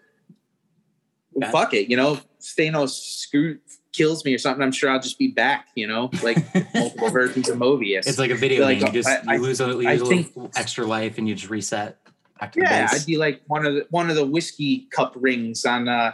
Okay. 1.36 1.50
fuck 1.52 1.74
it, 1.74 1.90
you 1.90 1.98
know, 1.98 2.20
Thanos 2.42 2.92
screw 2.92 3.58
kills 3.94 4.26
me 4.26 4.34
or 4.34 4.38
something. 4.38 4.62
I'm 4.64 4.72
sure 4.72 4.90
I'll 4.90 5.00
just 5.00 5.18
be 5.20 5.30
back, 5.30 5.68
you 5.76 5.88
know, 5.88 6.10
like 6.22 6.38
multiple 6.74 7.10
versions 7.10 7.48
of 7.50 7.58
Mobius. 7.58 8.08
It's 8.08 8.20
like 8.20 8.32
a 8.32 8.36
video 8.36 8.64
Like, 8.66 8.80
game. 8.80 8.88
You 8.88 8.94
just 9.04 9.28
I- 9.28 9.36
you 9.36 9.42
lose 9.42 9.62
a, 9.62 9.68
you 9.68 9.74
lose 9.78 10.02
a 10.02 10.06
think- 10.06 10.36
little 10.36 10.52
extra 10.56 10.86
life 10.86 11.18
and 11.18 11.28
you 11.28 11.36
just 11.36 11.50
reset 11.50 11.98
back 12.40 12.52
to 12.54 12.60
yeah, 12.62 12.88
the 12.88 12.96
I'd 12.96 13.06
be 13.06 13.18
like 13.18 13.42
one 13.48 13.66
of 13.66 13.74
the 13.76 13.86
one 13.92 14.10
of 14.10 14.16
the 14.16 14.26
whiskey 14.26 14.88
cup 14.92 15.14
rings 15.16 15.64
on 15.66 15.88
uh, 15.88 16.14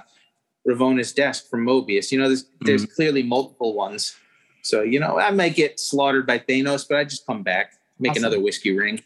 Ravonna's 0.67 1.13
desk 1.13 1.49
from 1.49 1.65
Mobius. 1.65 2.11
You 2.11 2.19
know, 2.19 2.27
there's 2.27 2.45
there's 2.61 2.83
Mm-hmm. 2.83 2.93
clearly 2.93 3.23
multiple 3.23 3.73
ones. 3.73 4.15
So 4.61 4.81
you 4.81 4.99
know, 4.99 5.17
I 5.17 5.31
might 5.31 5.55
get 5.55 5.79
slaughtered 5.79 6.27
by 6.27 6.37
Thanos, 6.39 6.85
but 6.87 6.97
I 6.97 7.05
just 7.05 7.25
come 7.25 7.43
back, 7.43 7.73
make 7.97 8.11
Awesome. 8.11 8.25
another 8.25 8.39
whiskey 8.41 8.77
ring. 8.77 9.01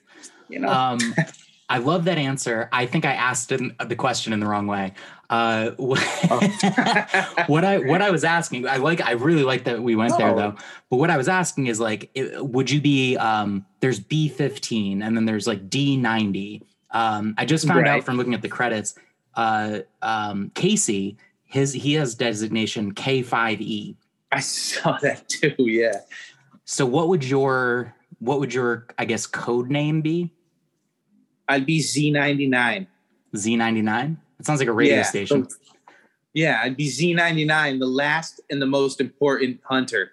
You 0.49 0.59
know, 0.59 0.69
Um, 0.69 0.99
I 1.73 1.79
love 1.79 2.05
that 2.05 2.19
answer. 2.19 2.69
I 2.71 2.85
think 2.85 3.03
I 3.03 3.13
asked 3.13 3.49
the 3.49 3.95
question 3.97 4.31
in 4.31 4.39
the 4.39 4.45
wrong 4.45 4.67
way. 4.67 4.93
Uh, 5.29 5.71
what, 5.77 5.99
what 7.47 7.65
I 7.65 7.79
what 7.79 8.01
I 8.03 8.11
was 8.11 8.23
asking, 8.23 8.67
I 8.67 8.77
like, 8.77 9.01
I 9.01 9.11
really 9.13 9.43
like 9.43 9.63
that 9.63 9.81
we 9.81 9.95
went 9.95 10.15
there 10.19 10.29
Oh. 10.29 10.35
though. 10.35 10.55
But 10.91 10.97
what 10.97 11.09
I 11.09 11.17
was 11.17 11.27
asking 11.27 11.67
is 11.67 11.79
like, 11.79 12.11
it- 12.13 12.45
would 12.45 12.69
you 12.69 12.79
be? 12.79 13.17
Um, 13.17 13.65
there's 13.79 13.99
B 13.99 14.29
fifteen, 14.29 15.01
and 15.01 15.17
then 15.17 15.25
there's 15.25 15.47
like 15.47 15.67
D 15.69 15.97
ninety. 15.97 16.61
Um, 16.91 17.33
I 17.39 17.45
just 17.45 17.67
found 17.67 17.87
out 17.87 18.03
from 18.03 18.17
looking 18.17 18.35
at 18.35 18.43
the 18.43 18.49
credits. 18.49 18.93
Uh, 19.33 19.79
um, 20.03 20.51
Casey, 20.53 21.17
his 21.45 21.73
he 21.73 21.93
has 21.95 22.13
designation 22.13 22.91
K 22.93 23.23
five 23.23 23.59
E. 23.61 23.97
I 24.31 24.41
saw 24.41 24.99
that 25.01 25.27
too. 25.27 25.55
Yeah, 25.57 26.01
So 26.65 26.85
what 26.85 27.07
would 27.07 27.23
your 27.23 27.95
what 28.19 28.39
would 28.39 28.53
your 28.53 28.85
I 28.99 29.05
guess 29.05 29.25
code 29.25 29.71
name 29.71 30.01
be? 30.01 30.31
I'd 31.53 31.65
be 31.65 31.79
Z99. 31.79 32.87
Z 33.35 33.55
ninety 33.55 33.81
nine. 33.81 34.17
It 34.39 34.45
sounds 34.45 34.59
like 34.59 34.67
a 34.69 34.73
radio 34.73 34.95
yeah, 34.97 35.03
station. 35.03 35.49
so- 35.49 35.55
yeah, 36.33 36.61
I'd 36.63 36.75
be 36.75 36.87
Z99, 36.89 37.77
the 37.79 37.85
last 37.85 38.41
and 38.49 38.59
the 38.59 38.65
most 38.65 38.99
important 38.99 39.59
hunter. 39.63 40.11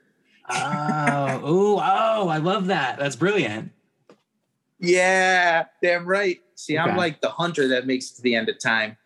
oh, 0.51 1.41
ooh, 1.51 1.77
oh, 1.77 2.29
I 2.29 2.37
love 2.37 2.67
that. 2.67 2.99
That's 2.99 3.17
brilliant. 3.17 3.73
Yeah, 4.79 5.65
damn 5.83 6.07
right. 6.07 6.41
See, 6.57 6.77
I'm 6.77 6.97
like 6.97 7.23
the 7.23 7.31
hunter 7.31 7.69
that 7.69 7.87
makes 7.87 8.11
it 8.11 8.17
to 8.17 8.23
the 8.23 8.35
end 8.35 8.49
of 8.51 8.59
time. 8.59 8.99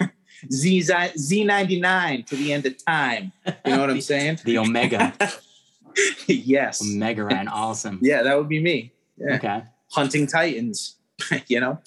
Z 0.52 0.80
Z99 0.80 2.26
to 2.26 2.36
the 2.36 2.52
end 2.52 2.66
of 2.66 2.84
time. 2.84 3.32
You 3.46 3.72
know 3.72 3.80
what 3.80 3.90
I'm 3.90 4.00
saying? 4.12 4.40
The 4.44 4.58
Omega, 4.58 5.14
yes. 6.26 6.82
Omega 6.82 7.24
Ryan, 7.24 7.48
awesome. 7.48 8.00
Yeah, 8.02 8.22
that 8.22 8.36
would 8.36 8.48
be 8.48 8.60
me. 8.60 8.92
Yeah. 9.16 9.36
Okay. 9.36 9.62
Hunting 9.92 10.26
Titans. 10.26 10.95
you 11.46 11.60
know? 11.60 11.78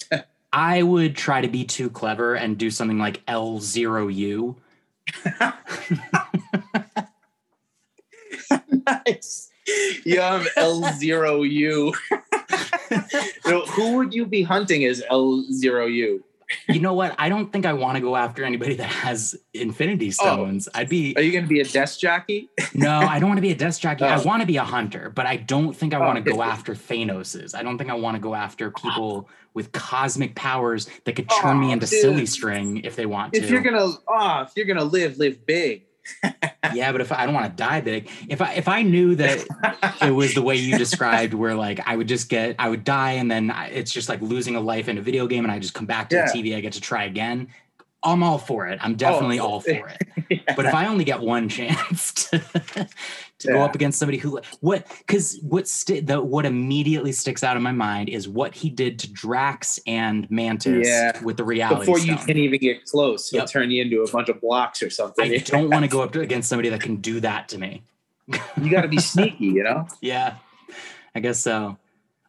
I 0.52 0.82
would 0.82 1.16
try 1.16 1.40
to 1.40 1.48
be 1.48 1.64
too 1.64 1.90
clever 1.90 2.34
and 2.34 2.58
do 2.58 2.70
something 2.70 2.98
like 2.98 3.24
L0U. 3.26 4.56
nice. 8.86 9.50
You 10.04 10.20
have 10.20 10.46
L0U. 10.56 11.94
so 13.42 13.60
who 13.66 13.96
would 13.96 14.12
you 14.14 14.26
be 14.26 14.42
hunting 14.42 14.84
as 14.84 15.02
L0U? 15.10 16.20
You 16.68 16.80
know 16.80 16.94
what? 16.94 17.14
I 17.18 17.28
don't 17.28 17.52
think 17.52 17.66
I 17.66 17.72
want 17.72 17.96
to 17.96 18.00
go 18.00 18.16
after 18.16 18.44
anybody 18.44 18.74
that 18.76 18.88
has 18.88 19.36
Infinity 19.54 20.08
oh. 20.08 20.10
Stones. 20.10 20.68
I'd 20.74 20.88
be 20.88 21.14
Are 21.16 21.22
you 21.22 21.32
going 21.32 21.44
to 21.44 21.48
be 21.48 21.60
a 21.60 21.64
desk 21.64 22.00
jockey? 22.00 22.48
no, 22.74 22.98
I 22.98 23.18
don't 23.18 23.28
want 23.28 23.38
to 23.38 23.42
be 23.42 23.50
a 23.52 23.56
desk 23.56 23.80
jockey. 23.80 24.04
I 24.04 24.16
Oh. 24.16 24.22
want 24.22 24.40
to 24.42 24.46
be 24.46 24.56
a 24.56 24.64
hunter, 24.64 25.10
but 25.10 25.26
I 25.26 25.36
don't 25.36 25.72
think 25.74 25.94
I 25.94 25.98
Oh. 25.98 26.06
want 26.06 26.24
to 26.24 26.32
go 26.32 26.42
after 26.42 26.74
Thanos's. 26.74 27.54
I 27.54 27.62
don't 27.62 27.78
think 27.78 27.90
I 27.90 27.94
want 27.94 28.16
to 28.16 28.20
go 28.20 28.34
after 28.34 28.70
people 28.70 29.28
with 29.54 29.72
cosmic 29.72 30.34
powers 30.36 30.88
that 31.04 31.16
could 31.16 31.28
turn 31.40 31.58
me 31.60 31.68
Oh, 31.68 31.72
into 31.72 31.86
dude. 31.86 32.00
silly 32.00 32.26
string 32.26 32.78
if 32.84 32.94
they 32.96 33.06
want 33.06 33.32
to. 33.34 33.40
If 33.40 33.50
you're 33.50 33.62
gonna, 33.62 33.88
oh, 34.08 34.42
if 34.42 34.52
you're 34.56 34.66
gonna 34.66 34.84
live, 34.84 35.18
live 35.18 35.44
big. 35.46 35.86
Yeah, 36.72 36.92
but 36.92 37.00
if 37.00 37.12
I, 37.12 37.22
I 37.22 37.24
don't 37.26 37.34
want 37.34 37.46
to 37.56 37.62
die 37.62 37.80
big, 37.80 38.08
if 38.28 38.40
I 38.40 38.54
if 38.54 38.68
I 38.68 38.82
knew 38.82 39.14
that 39.16 39.44
it 40.02 40.10
was 40.10 40.34
the 40.34 40.42
way 40.42 40.56
you 40.56 40.76
described, 40.76 41.34
where 41.34 41.54
like 41.54 41.80
I 41.86 41.96
would 41.96 42.08
just 42.08 42.28
get, 42.28 42.56
I 42.58 42.68
would 42.68 42.84
die, 42.84 43.12
and 43.12 43.30
then 43.30 43.50
I, 43.50 43.68
it's 43.68 43.92
just 43.92 44.08
like 44.08 44.20
losing 44.20 44.56
a 44.56 44.60
life 44.60 44.88
in 44.88 44.98
a 44.98 45.02
video 45.02 45.26
game, 45.26 45.44
and 45.44 45.52
I 45.52 45.58
just 45.58 45.74
come 45.74 45.86
back 45.86 46.08
to 46.10 46.16
Yeah. 46.16 46.30
the 46.32 46.38
TV, 46.42 46.56
I 46.56 46.60
get 46.60 46.72
to 46.74 46.80
try 46.80 47.04
again. 47.04 47.48
I'm 48.02 48.22
all 48.22 48.38
for 48.38 48.66
it. 48.66 48.78
I'm 48.82 48.94
definitely 48.94 49.40
Oh, 49.40 49.46
all 49.46 49.60
for 49.60 49.88
it. 49.88 50.42
But 50.56 50.64
if 50.66 50.74
I 50.74 50.86
only 50.86 51.04
get 51.04 51.20
one 51.20 51.48
chance 51.48 52.12
to, 52.30 52.38
to 53.40 53.48
go 53.48 53.60
up 53.62 53.74
against 53.74 53.98
somebody 53.98 54.16
who 54.18 54.40
what 54.60 54.86
because 54.98 55.38
what 55.42 55.66
sti- 55.66 56.00
the 56.00 56.20
what 56.22 56.46
immediately 56.46 57.10
sticks 57.12 57.42
out 57.42 57.56
in 57.56 57.62
my 57.64 57.72
mind 57.72 58.08
is 58.08 58.28
what 58.28 58.54
he 58.54 58.70
did 58.70 58.98
to 59.00 59.12
Drax 59.12 59.80
and 59.88 60.30
Mantis 60.30 60.86
Yeah. 60.86 61.20
with 61.24 61.36
the 61.36 61.44
reality 61.44 61.80
Before 61.80 61.98
you 61.98 62.16
can 62.16 62.38
even 62.38 62.60
get 62.60 62.84
close, 62.84 63.28
he'll 63.30 63.40
Yep. 63.40 63.50
turn 63.50 63.70
you 63.72 63.82
into 63.82 64.02
a 64.02 64.10
bunch 64.10 64.28
of 64.28 64.40
blocks 64.40 64.82
or 64.82 64.90
something. 64.90 65.32
I 65.32 65.38
don't 65.38 65.68
want 65.70 65.84
to 65.84 65.90
go 65.90 66.02
up 66.02 66.14
against 66.14 66.48
somebody 66.48 66.68
that 66.68 66.80
can 66.80 66.96
do 66.96 67.18
that 67.20 67.48
to 67.50 67.58
me. 67.58 67.82
you 68.60 68.70
got 68.70 68.82
to 68.82 68.88
be 68.88 68.98
sneaky, 69.00 69.46
you 69.46 69.62
know. 69.64 69.86
Yeah, 70.00 70.36
I 71.14 71.20
guess 71.20 71.40
so. 71.40 71.76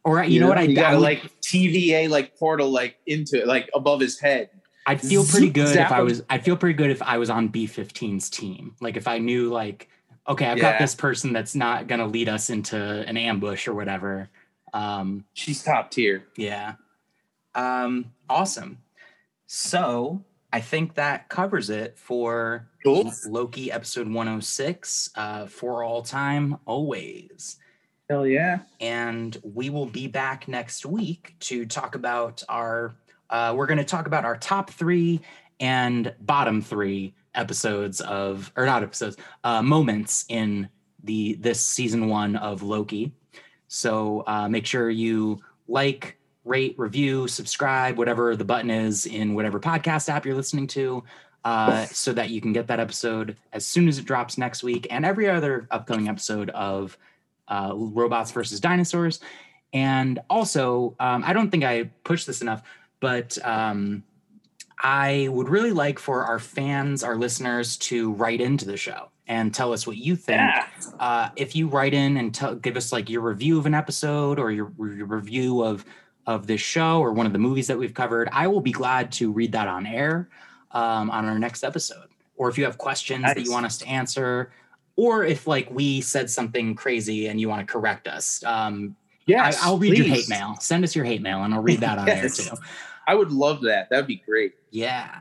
Or 0.04 0.22
you, 0.24 0.40
know, 0.40 0.48
what 0.48 0.58
I, 0.58 0.62
You 0.62 0.74
gotta 0.74 0.98
like 0.98 1.22
TVA 1.42 2.08
like 2.10 2.36
portal 2.36 2.70
like 2.70 2.96
into 3.06 3.40
it, 3.40 3.46
like 3.46 3.70
above 3.74 4.00
his 4.00 4.18
head. 4.18 4.50
I'd 4.86 5.00
feel 5.00 5.24
pretty 5.24 5.50
good 5.50 5.68
if 5.68 5.74
zap 5.74 5.92
I 5.92 5.98
'em. 6.00 6.04
was. 6.06 6.22
I'd 6.30 6.44
feel 6.44 6.56
pretty 6.56 6.74
good 6.76 6.90
if 6.90 7.02
I 7.02 7.18
was 7.18 7.30
on 7.30 7.48
B15's 7.50 8.28
team. 8.30 8.74
Like 8.80 8.96
if 8.96 9.06
I 9.06 9.18
knew, 9.18 9.48
like, 9.50 9.88
okay, 10.28 10.46
I've 10.46 10.60
got 10.60 10.78
this 10.78 10.94
person 10.94 11.32
that's 11.32 11.54
not 11.54 11.86
gonna 11.86 12.06
lead 12.06 12.28
us 12.28 12.50
into 12.50 12.76
an 12.76 13.16
ambush 13.16 13.68
or 13.68 13.74
whatever. 13.74 14.28
Um, 14.74 15.24
She's 15.34 15.62
top 15.62 15.90
tier. 15.90 16.24
yeah. 16.36 16.74
Um, 17.54 18.12
awesome. 18.30 18.78
So 19.46 20.24
I 20.52 20.60
think 20.60 20.94
that 20.94 21.28
covers 21.28 21.70
it 21.70 21.98
for 21.98 22.68
Cool. 22.84 23.12
Loki 23.28 23.70
episode 23.70 24.08
106 24.08 25.10
uh, 25.14 25.46
for 25.46 25.84
all 25.84 26.02
time, 26.02 26.56
always. 26.64 27.58
Hell 28.10 28.26
yeah. 28.26 28.60
and 28.80 29.36
we 29.42 29.70
will 29.70 29.86
be 29.86 30.06
back 30.06 30.46
next 30.48 30.84
week 30.84 31.34
to 31.40 31.64
talk 31.64 31.94
about 31.94 32.42
our 32.48 32.94
uh, 33.32 33.52
we're 33.56 33.66
going 33.66 33.78
to 33.78 33.84
talk 33.84 34.06
about 34.06 34.24
our 34.24 34.36
top 34.36 34.70
three 34.70 35.20
and 35.58 36.14
bottom 36.20 36.62
three 36.62 37.14
episodes 37.34 38.00
of 38.02 38.52
or 38.56 38.66
not 38.66 38.82
episodes 38.82 39.16
uh, 39.42 39.60
moments 39.60 40.24
in 40.28 40.68
the 41.02 41.34
this 41.34 41.66
season 41.66 42.08
one 42.08 42.36
of 42.36 42.62
loki 42.62 43.12
so 43.66 44.22
uh, 44.28 44.48
make 44.48 44.66
sure 44.66 44.90
you 44.90 45.40
like 45.66 46.16
rate 46.44 46.74
review 46.78 47.26
subscribe 47.26 47.98
whatever 47.98 48.36
the 48.36 48.44
button 48.44 48.70
is 48.70 49.06
in 49.06 49.34
whatever 49.34 49.58
podcast 49.58 50.08
app 50.08 50.24
you're 50.24 50.36
listening 50.36 50.66
to 50.66 51.02
uh, 51.44 51.86
so 51.86 52.12
that 52.12 52.30
you 52.30 52.40
can 52.40 52.52
get 52.52 52.68
that 52.68 52.78
episode 52.78 53.36
as 53.52 53.66
soon 53.66 53.88
as 53.88 53.98
it 53.98 54.04
drops 54.04 54.38
next 54.38 54.62
week 54.62 54.86
and 54.90 55.04
every 55.04 55.28
other 55.28 55.66
upcoming 55.70 56.08
episode 56.08 56.50
of 56.50 56.96
uh, 57.48 57.72
robots 57.74 58.30
versus 58.30 58.60
dinosaurs. 58.60 59.20
And 59.72 60.20
also, 60.28 60.94
um, 61.00 61.24
I 61.26 61.32
don't 61.32 61.50
think 61.50 61.64
I 61.64 61.84
pushed 62.04 62.26
this 62.26 62.42
enough, 62.42 62.62
but 63.02 63.36
um, 63.44 64.04
I 64.78 65.26
would 65.28 65.48
really 65.48 65.72
like 65.72 65.98
for 65.98 66.24
our 66.24 66.38
fans, 66.38 67.02
our 67.02 67.16
listeners, 67.16 67.76
to 67.78 68.12
write 68.12 68.40
into 68.40 68.64
the 68.64 68.76
show 68.76 69.10
and 69.26 69.52
tell 69.52 69.72
us 69.72 69.88
what 69.88 69.96
you 69.96 70.14
think. 70.14 70.38
Yeah. 70.38 70.66
Uh, 71.00 71.28
if 71.34 71.56
you 71.56 71.66
write 71.66 71.94
in 71.94 72.16
and 72.16 72.32
tell, 72.32 72.54
give 72.54 72.76
us 72.76 72.92
like 72.92 73.10
your 73.10 73.22
review 73.22 73.58
of 73.58 73.66
an 73.66 73.74
episode 73.74 74.38
or 74.38 74.52
your, 74.52 74.72
your 74.78 75.06
review 75.06 75.62
of 75.62 75.84
of 76.28 76.46
this 76.46 76.60
show 76.60 77.00
or 77.00 77.12
one 77.12 77.26
of 77.26 77.32
the 77.32 77.38
movies 77.40 77.66
that 77.66 77.76
we've 77.76 77.94
covered, 77.94 78.28
I 78.30 78.46
will 78.46 78.60
be 78.60 78.70
glad 78.70 79.10
to 79.12 79.32
read 79.32 79.50
that 79.52 79.66
on 79.66 79.84
air 79.84 80.28
um, 80.70 81.10
on 81.10 81.24
our 81.24 81.36
next 81.40 81.64
episode. 81.64 82.06
Or 82.36 82.48
if 82.48 82.56
you 82.56 82.62
have 82.64 82.78
questions 82.78 83.24
that 83.24 83.40
you 83.44 83.50
want 83.50 83.66
us 83.66 83.78
to 83.78 83.88
answer, 83.88 84.52
or 84.94 85.24
if 85.24 85.48
like 85.48 85.68
we 85.72 86.00
said 86.00 86.30
something 86.30 86.76
crazy 86.76 87.26
and 87.26 87.40
you 87.40 87.48
want 87.48 87.66
to 87.66 87.72
correct 87.72 88.06
us, 88.06 88.44
um, 88.44 88.94
Yes. 89.26 89.62
I, 89.62 89.70
will 89.70 89.78
read 89.78 89.96
your 89.96 90.06
hate 90.06 90.28
mail. 90.28 90.56
Send 90.60 90.84
us 90.84 90.96
your 90.96 91.04
hate 91.04 91.22
mail, 91.22 91.44
and 91.44 91.54
I'll 91.54 91.62
read 91.62 91.80
that 91.80 91.98
on 91.98 92.06
Yes. 92.08 92.38
air 92.38 92.56
too. 92.56 92.62
I 93.06 93.14
would 93.14 93.32
love 93.32 93.62
that. 93.62 93.90
That'd 93.90 94.06
be 94.06 94.22
great. 94.24 94.54
Yeah. 94.70 95.20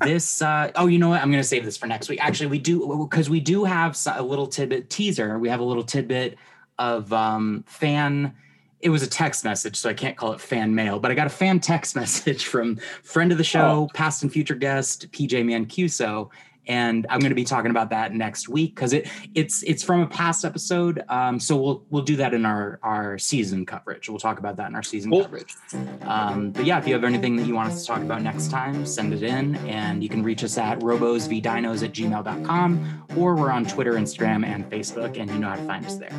this. 0.00 0.42
Uh, 0.42 0.70
oh, 0.76 0.86
you 0.86 0.98
know 0.98 1.08
what? 1.08 1.20
I'm 1.20 1.30
going 1.30 1.42
to 1.42 1.48
save 1.48 1.64
this 1.64 1.76
for 1.76 1.86
next 1.86 2.08
week. 2.08 2.18
Actually, 2.22 2.48
we 2.48 2.58
do 2.58 3.06
because 3.08 3.30
we 3.30 3.40
do 3.40 3.64
have 3.64 3.96
a 4.06 4.22
little 4.22 4.46
tidbit 4.46 4.90
teaser. 4.90 5.38
We 5.38 5.48
have 5.48 5.60
a 5.60 5.64
little 5.64 5.84
tidbit 5.84 6.36
of 6.78 7.12
um, 7.12 7.64
fan. 7.66 8.34
It 8.80 8.90
was 8.90 9.02
a 9.02 9.06
text 9.06 9.44
message, 9.44 9.76
so 9.76 9.88
I 9.88 9.94
can't 9.94 10.16
call 10.16 10.32
it 10.32 10.40
fan 10.40 10.74
mail, 10.74 10.98
but 10.98 11.10
I 11.10 11.14
got 11.14 11.26
a 11.26 11.30
fan 11.30 11.60
text 11.60 11.96
message 11.96 12.46
from 12.46 12.76
friend 13.02 13.32
of 13.32 13.38
the 13.38 13.44
show, 13.44 13.88
past 13.94 14.22
and 14.22 14.32
future 14.32 14.54
guest 14.54 15.10
PJ 15.12 15.44
Mancuso, 15.44 16.30
and 16.66 17.06
I'm 17.10 17.20
going 17.20 17.30
to 17.30 17.34
be 17.36 17.44
talking 17.44 17.70
about 17.70 17.90
that 17.90 18.12
next 18.14 18.48
week 18.48 18.74
because 18.74 18.92
it 18.92 19.08
it's 19.34 19.62
it's 19.64 19.82
from 19.82 20.00
a 20.00 20.06
past 20.06 20.44
episode. 20.44 21.02
Um, 21.08 21.38
so 21.40 21.56
we'll 21.56 21.84
we'll 21.90 22.02
do 22.02 22.16
that 22.16 22.34
in 22.34 22.44
our 22.46 22.78
our 22.82 23.18
season 23.18 23.66
coverage. 23.66 24.08
We'll 24.08 24.18
talk 24.18 24.38
about 24.38 24.56
that 24.56 24.68
in 24.68 24.74
our 24.74 24.82
season 24.82 25.10
Cool. 25.10 25.22
coverage. 25.22 25.54
Um, 26.02 26.50
but 26.50 26.64
yeah, 26.64 26.78
if 26.78 26.86
you 26.86 26.94
have 26.94 27.04
anything 27.04 27.36
that 27.36 27.46
you 27.46 27.54
want 27.54 27.70
us 27.72 27.80
to 27.82 27.86
talk 27.86 28.02
about 28.02 28.22
next 28.22 28.50
time, 28.50 28.86
send 28.86 29.12
it 29.12 29.22
in. 29.22 29.56
And 29.66 30.02
you 30.02 30.08
can 30.08 30.22
reach 30.22 30.44
us 30.44 30.56
at 30.58 30.78
robosvdinos 30.80 31.82
at 31.84 31.92
gmail.com 31.92 33.04
or 33.16 33.34
we're 33.36 33.50
on 33.50 33.64
Twitter, 33.64 33.92
Instagram, 33.94 34.44
and 34.44 34.68
Facebook, 34.70 35.18
and 35.20 35.30
you 35.30 35.38
know 35.38 35.48
how 35.48 35.56
to 35.56 35.64
find 35.64 35.84
us 35.86 35.96
there. 35.96 36.12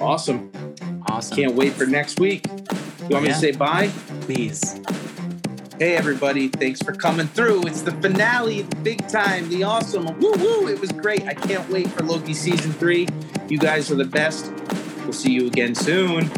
Awesome. 0.00 0.50
Awesome. 1.08 1.36
Can't 1.36 1.54
wait 1.54 1.72
for 1.74 1.86
next 1.86 2.18
week. 2.20 2.46
You 2.46 3.16
want 3.16 3.24
me 3.24 3.28
to 3.30 3.34
say 3.34 3.52
bye? 3.52 3.88
Please. 4.22 4.80
Hey 5.80 5.96
everybody, 5.96 6.48
thanks 6.48 6.82
for 6.82 6.92
coming 6.92 7.26
through. 7.26 7.66
It's 7.66 7.80
the 7.80 7.92
finale, 7.92 8.60
the 8.60 8.76
big 8.76 9.08
time, 9.08 9.48
the 9.48 9.62
awesome. 9.62 10.04
Woo 10.20 10.32
woo! 10.32 10.68
It 10.68 10.78
was 10.78 10.92
great. 10.92 11.22
I 11.22 11.32
can't 11.32 11.66
wait 11.70 11.88
for 11.88 12.02
Loki 12.02 12.34
season 12.34 12.74
three. 12.74 13.08
You 13.48 13.56
guys 13.56 13.90
are 13.90 13.94
the 13.94 14.04
best. 14.04 14.52
We'll 15.04 15.14
see 15.14 15.32
you 15.32 15.46
again 15.46 15.74
soon. 15.74 16.30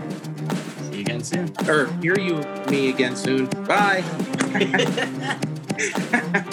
See 0.85 0.99
you 0.99 1.01
again 1.01 1.25
soon. 1.25 1.53
Or 1.69 1.93
hear 1.95 2.17
you 2.21 2.37
me 2.69 2.89
again 2.89 3.17
soon. 3.17 3.47
Bye. 3.67 4.05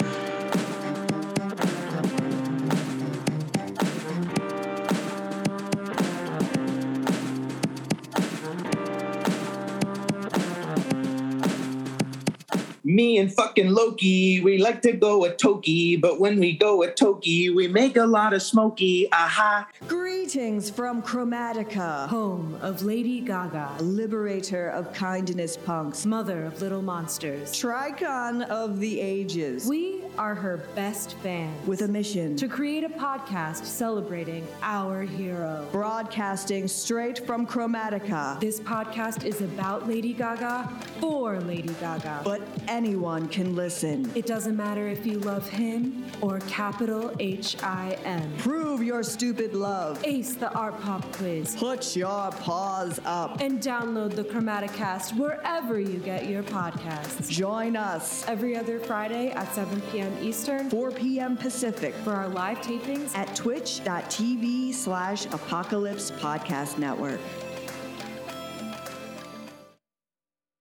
Me 13.00 13.16
and 13.16 13.32
fucking 13.32 13.70
Loki, 13.70 14.42
we 14.42 14.58
like 14.58 14.82
to 14.82 14.92
go 14.92 15.24
a 15.24 15.34
Toki, 15.34 15.96
but 15.96 16.20
when 16.20 16.38
we 16.38 16.54
go 16.54 16.82
a 16.82 16.90
Toki, 16.92 17.48
we 17.48 17.66
make 17.66 17.96
a 17.96 18.04
lot 18.04 18.34
of 18.34 18.42
smoky. 18.42 19.08
Aha. 19.10 19.66
Greetings 19.88 20.68
from 20.68 21.00
Chromatica, 21.00 22.06
home 22.08 22.58
of 22.60 22.82
Lady 22.82 23.20
Gaga, 23.22 23.76
liberator 23.80 24.68
of 24.68 24.92
kindness 24.92 25.56
punks, 25.56 26.04
mother 26.04 26.44
of 26.44 26.60
little 26.60 26.82
monsters. 26.82 27.52
Tricon 27.52 28.46
of 28.50 28.80
the 28.80 29.00
ages, 29.00 29.66
We 29.66 30.02
are 30.18 30.34
her 30.34 30.58
best 30.74 31.14
fans. 31.22 31.66
with 31.66 31.80
a 31.80 31.88
mission 31.88 32.36
to 32.36 32.48
create 32.48 32.84
a 32.84 32.90
podcast 32.90 33.64
celebrating 33.64 34.46
our 34.62 35.00
hero. 35.04 35.66
broadcasting 35.72 36.68
straight 36.68 37.24
from 37.26 37.46
Chromatica. 37.46 38.38
This 38.40 38.60
podcast 38.60 39.24
is 39.24 39.40
about 39.40 39.88
Lady 39.88 40.12
Gaga 40.12 40.68
for 41.00 41.40
Lady 41.40 41.74
Gaga. 41.80 42.20
But 42.24 42.42
anyone 42.90 43.28
can 43.28 43.54
listen. 43.54 44.10
it 44.16 44.26
doesn't 44.26 44.56
matter 44.56 44.88
if 44.88 45.06
you 45.06 45.20
love 45.20 45.48
him 45.48 46.04
or 46.20 46.40
capital 46.48 47.14
H 47.20 47.56
I 47.62 47.96
M. 48.04 48.32
Prove 48.38 48.82
your 48.82 49.04
stupid 49.04 49.54
love. 49.54 50.04
Ace 50.04 50.34
the 50.34 50.52
Art 50.54 50.80
Pop 50.80 51.04
quiz. 51.12 51.54
Put 51.54 51.94
your 51.94 52.32
paws 52.32 52.98
up. 53.04 53.40
And 53.40 53.60
download 53.60 54.16
the 54.16 54.24
Chromaticast 54.24 55.16
wherever 55.16 55.78
you 55.78 56.00
get 56.00 56.28
your 56.28 56.42
podcasts. 56.42 57.30
Join 57.30 57.76
us 57.76 58.26
Every 58.26 58.56
other 58.56 58.80
Friday 58.80 59.30
at 59.30 59.54
7 59.54 59.80
p.m. 59.92 60.12
Eastern 60.20 60.68
4 60.68 60.90
p.m. 60.90 61.36
Pacific 61.36 61.94
for 62.02 62.12
our 62.12 62.28
live 62.28 62.58
tapings 62.58 63.14
at 63.14 63.36
twitch.tv 63.36 64.74
slash 64.74 65.26
apocalypse 65.26 66.10
podcast 66.10 66.76
network. 66.76 67.20